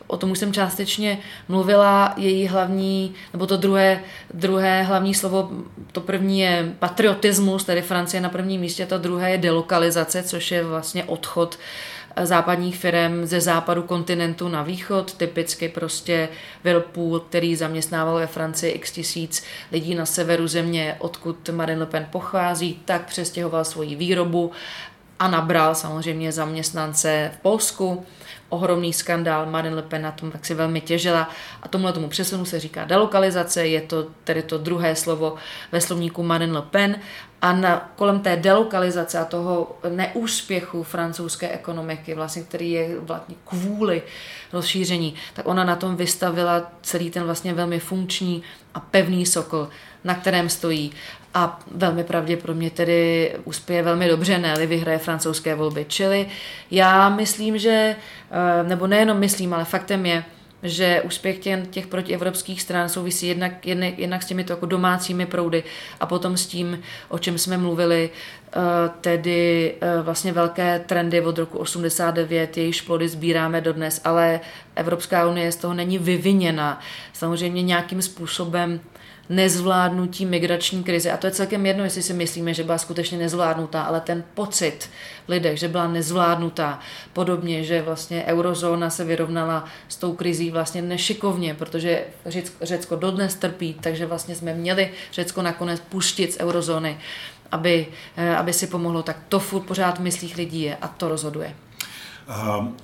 O 0.07 0.17
tom 0.17 0.31
už 0.31 0.39
jsem 0.39 0.53
částečně 0.53 1.19
mluvila. 1.49 2.15
Její 2.17 2.47
hlavní, 2.47 3.15
nebo 3.33 3.47
to 3.47 3.57
druhé, 3.57 4.01
druhé 4.35 4.83
hlavní 4.83 5.15
slovo, 5.15 5.51
to 5.93 6.01
první 6.01 6.41
je 6.41 6.73
patriotismus, 6.79 7.65
tedy 7.65 7.83
Francie 7.83 8.21
na 8.21 8.29
prvním 8.29 8.61
místě, 8.61 8.87
to 8.87 8.99
druhé 8.99 9.31
je 9.31 9.39
delokalizace, 9.39 10.23
což 10.23 10.51
je 10.51 10.65
vlastně 10.65 11.05
odchod 11.05 11.59
západních 12.23 12.77
firm 12.77 13.27
ze 13.27 13.41
západu 13.41 13.83
kontinentu 13.83 14.49
na 14.49 14.63
východ, 14.63 15.15
typicky 15.15 15.69
prostě 15.69 16.29
Whirlpool, 16.65 17.21
který 17.21 17.57
zaměstnával 17.57 18.15
ve 18.17 18.27
Francii 18.27 18.73
x 18.73 18.93
tisíc 18.93 19.45
lidí 19.73 19.95
na 19.95 20.07
severu 20.07 20.49
země, 20.49 20.97
odkud 20.99 21.49
Marine 21.49 21.81
Le 21.81 21.87
Pen 21.87 22.07
pochází, 22.11 22.81
tak 22.85 23.05
přestěhoval 23.05 23.65
svoji 23.65 23.97
výrobu 23.97 24.53
a 25.19 25.29
nabral 25.29 25.75
samozřejmě 25.75 26.33
zaměstnance 26.33 27.31
v 27.35 27.43
Polsku 27.43 28.07
ohromný 28.55 28.93
skandál, 28.93 29.47
Marine 29.47 29.77
Le 29.77 29.83
Pen 29.83 30.03
na 30.03 30.13
tom 30.13 30.31
tak 30.31 30.47
si 30.47 30.55
velmi 30.55 30.81
těžila 30.81 31.31
a 31.63 31.69
tomuhle 31.69 31.93
tomu 31.93 32.09
přesunu 32.09 32.45
se 32.45 32.61
říká 32.61 32.85
delokalizace, 32.85 33.67
je 33.67 33.81
to 33.81 34.07
tedy 34.25 34.43
to 34.43 34.59
druhé 34.59 34.97
slovo 34.97 35.37
ve 35.73 35.81
slovníku 35.81 36.23
Marine 36.23 36.53
Le 36.53 36.63
Pen 36.63 36.97
a 37.43 37.53
na, 37.53 37.93
kolem 37.97 38.21
té 38.21 38.37
delokalizace 38.37 39.19
a 39.19 39.25
toho 39.25 39.79
neúspěchu 39.89 40.83
francouzské 40.83 41.49
ekonomiky, 41.49 42.15
vlastně, 42.15 42.43
který 42.43 42.71
je 42.71 43.01
vlastně 43.01 43.35
kvůli 43.45 44.03
rozšíření, 44.53 45.15
tak 45.35 45.49
ona 45.49 45.65
na 45.65 45.77
tom 45.77 45.97
vystavila 45.97 46.73
celý 46.83 47.11
ten 47.11 47.25
vlastně 47.25 47.55
velmi 47.55 47.81
funkční 47.81 48.43
a 48.75 48.81
pevný 48.81 49.27
sokl, 49.27 49.69
na 50.05 50.15
kterém 50.15 50.49
stojí 50.49 50.93
a 51.35 51.61
velmi 51.71 52.05
pravděpodobně 52.05 52.71
tedy 52.71 53.33
uspěje 53.45 53.83
velmi 53.83 54.09
dobře, 54.09 54.39
ne 54.39 54.67
vyhraje 54.67 54.99
francouzské 54.99 55.55
volby. 55.55 55.87
Čili 55.89 56.27
já 56.71 57.09
myslím, 57.09 57.59
že, 57.59 57.97
eh, 58.31 58.69
nebo 58.69 58.87
nejenom 58.87 59.19
myslím, 59.19 59.55
ale 59.55 59.65
faktem 59.65 60.07
je, 60.07 60.25
že 60.63 61.03
úspěch 61.03 61.39
těch, 61.39 61.69
těch 61.69 61.87
protievropských 61.87 62.63
stran 62.63 62.89
souvisí 62.89 63.27
jednak, 63.27 63.67
jednak, 63.67 63.99
jednak 63.99 64.23
s 64.23 64.27
těmito 64.27 64.53
jako 64.53 64.67
domácími 64.67 65.27
proudy 65.27 65.65
a 66.01 66.07
potom 66.07 66.37
s 66.37 66.47
tím, 66.47 66.83
o 67.09 67.19
čem 67.19 67.39
jsme 67.39 67.59
mluvili, 67.59 68.11
eh, 68.11 68.59
tedy 69.01 69.75
eh, 69.81 70.03
vlastně 70.03 70.33
velké 70.33 70.79
trendy 70.79 71.21
od 71.21 71.39
roku 71.39 71.59
89, 71.59 72.57
jejichž 72.57 72.81
plody 72.81 73.09
sbíráme 73.09 73.61
dodnes, 73.61 74.01
ale 74.05 74.41
Evropská 74.77 75.29
unie 75.29 75.53
z 75.53 75.57
toho 75.57 75.75
není 75.75 75.99
vyviněna. 75.99 76.81
Samozřejmě 77.13 77.63
nějakým 77.63 78.03
způsobem 78.03 78.81
nezvládnutí 79.29 80.27
migrační 80.27 80.85
krize. 80.85 81.13
A 81.13 81.17
to 81.17 81.27
je 81.27 81.31
celkem 81.31 81.67
jedno, 81.67 81.85
jestli 81.85 82.03
si 82.03 82.13
myslíme, 82.13 82.55
že 82.55 82.65
byla 82.65 82.79
skutečně 82.79 83.19
nezvládnutá, 83.19 83.83
ale 83.83 84.01
ten 84.01 84.25
pocit 84.35 84.91
v 85.27 85.29
lidech, 85.29 85.59
že 85.59 85.69
byla 85.69 85.89
nezvládnutá, 85.89 86.81
podobně, 87.13 87.65
že 87.65 87.83
vlastně 87.83 88.25
eurozóna 88.27 88.91
se 88.91 89.05
vyrovnala 89.05 89.65
s 89.89 89.97
tou 89.97 90.13
krizí 90.13 90.51
vlastně 90.51 90.83
nešikovně, 90.83 91.55
protože 91.55 92.05
Řecko 92.63 92.97
dodnes 92.97 93.35
trpí, 93.35 93.75
takže 93.81 94.07
vlastně 94.07 94.35
jsme 94.35 94.55
měli 94.55 94.91
Řecko 95.13 95.43
nakonec 95.43 95.81
pustit 95.81 96.33
z 96.33 96.41
eurozóny, 96.41 96.99
aby, 97.53 97.87
eh, 98.17 98.37
aby 98.37 98.53
si 98.53 98.67
pomohlo. 98.67 99.03
Tak 99.03 99.17
to 99.29 99.39
furt 99.39 99.63
pořád 99.63 99.99
v 99.99 100.03
myslích 100.03 100.37
lidí 100.37 100.63
je 100.63 100.77
a 100.77 100.89
to 100.89 101.09
rozhoduje. 101.09 101.55
Um 102.59 102.77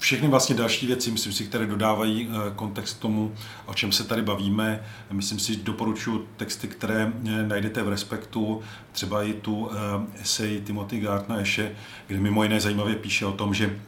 všechny 0.00 0.28
vlastně 0.28 0.54
další 0.54 0.86
věci, 0.86 1.10
myslím 1.10 1.32
si, 1.32 1.44
které 1.44 1.66
dodávají 1.66 2.28
eh, 2.30 2.52
kontext 2.56 3.00
tomu, 3.00 3.34
o 3.66 3.74
čem 3.74 3.92
se 3.92 4.04
tady 4.04 4.22
bavíme. 4.22 4.84
Myslím 5.10 5.38
si, 5.38 5.56
doporučuji 5.56 6.28
texty, 6.36 6.68
které 6.68 7.12
eh, 7.28 7.46
najdete 7.46 7.82
v 7.82 7.88
Respektu, 7.88 8.62
třeba 8.92 9.22
i 9.22 9.32
tu 9.32 9.70
eh, 9.72 10.20
esej 10.20 10.60
Timothy 10.60 11.00
Gartna 11.00 11.40
Eše, 11.40 11.72
kde 12.06 12.20
mimo 12.20 12.42
jiné 12.42 12.60
zajímavě 12.60 12.94
píše 12.94 13.26
o 13.26 13.32
tom, 13.32 13.54
že 13.54 13.78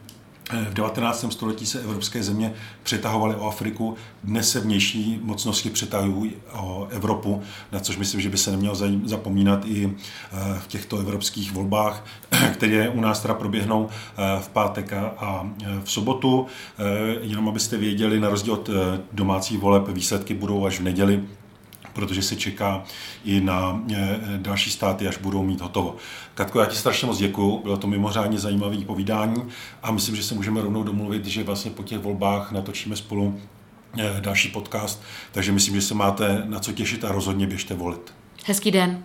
v 0.51 0.75
19. 0.75 1.25
století 1.31 1.67
se 1.67 1.81
evropské 1.81 2.23
země 2.23 2.55
přetahovaly 2.83 3.35
o 3.35 3.49
Afriku, 3.49 3.97
dnes 4.25 4.51
se 4.51 4.61
vnější 4.61 5.21
mocnosti 5.23 5.71
přetahují 5.71 6.33
o 6.53 6.87
Evropu, 6.91 7.43
na 7.73 7.81
což 7.81 7.97
myslím, 7.97 8.21
že 8.21 8.29
by 8.29 8.39
se 8.39 8.51
nemělo 8.51 8.77
zapomínat 9.05 9.65
i 9.65 9.87
eh, 9.87 10.59
v 10.59 10.67
těchto 10.67 10.99
evropských 10.99 11.53
volbách, 11.53 12.05
které 12.53 12.89
u 12.89 13.01
nás 13.01 13.21
teda 13.21 13.35
proběhnou 13.35 13.89
eh, 13.89 14.41
v 14.41 14.49
pátek 14.49 14.93
a 14.93 15.51
eh, 15.63 15.81
v 15.85 15.91
sobotu. 15.91 16.47
Jenom 17.21 17.49
abyste 17.49 17.77
věděli, 17.77 18.21
na 18.21 18.29
rozdíl 18.29 18.55
od 18.55 18.71
domácích 19.13 19.59
voleb, 19.59 19.89
výsledky 19.89 20.35
budou 20.35 20.67
až 20.67 20.81
v 20.81 20.83
neděli 20.83 21.23
protože 21.93 22.23
se 22.23 22.37
čeká 22.37 22.85
i 23.25 23.41
na 23.41 23.83
eh, 23.95 24.21
další 24.37 24.71
státy, 24.71 25.09
až 25.09 25.19
budou 25.19 25.43
mít 25.43 25.61
hotovo. 25.61 25.97
Katko, 26.35 26.61
já 26.61 26.67
ti 26.67 26.77
strašně 26.77 27.07
moc 27.07 27.19
děkuju, 27.19 27.61
bylo 27.63 27.77
to 27.77 27.87
mimořádně 27.87 28.39
zajímavé 28.39 28.77
povídání 28.77 29.43
a 29.83 29.93
myslím, 29.93 30.17
že 30.17 30.23
se 30.23 30.35
můžeme 30.35 30.61
rovnou 30.63 30.83
domluvit, 30.83 31.27
že 31.27 31.45
vlastně 31.45 31.71
po 31.71 31.83
těch 31.83 31.99
volbách 31.99 32.53
natočíme 32.53 32.97
spolu 32.97 33.41
eh, 33.99 34.21
další 34.21 34.49
podcast, 34.49 35.03
takže 35.33 35.53
myslím, 35.53 35.75
že 35.75 35.83
se 35.83 35.95
máte 35.95 36.43
na 36.47 36.61
co 36.61 36.73
těšit 36.73 37.05
a 37.05 37.13
rozhodně 37.13 37.47
běžte 37.47 37.75
volit. 37.75 38.15
Hezký 38.47 38.71
den. 38.71 39.03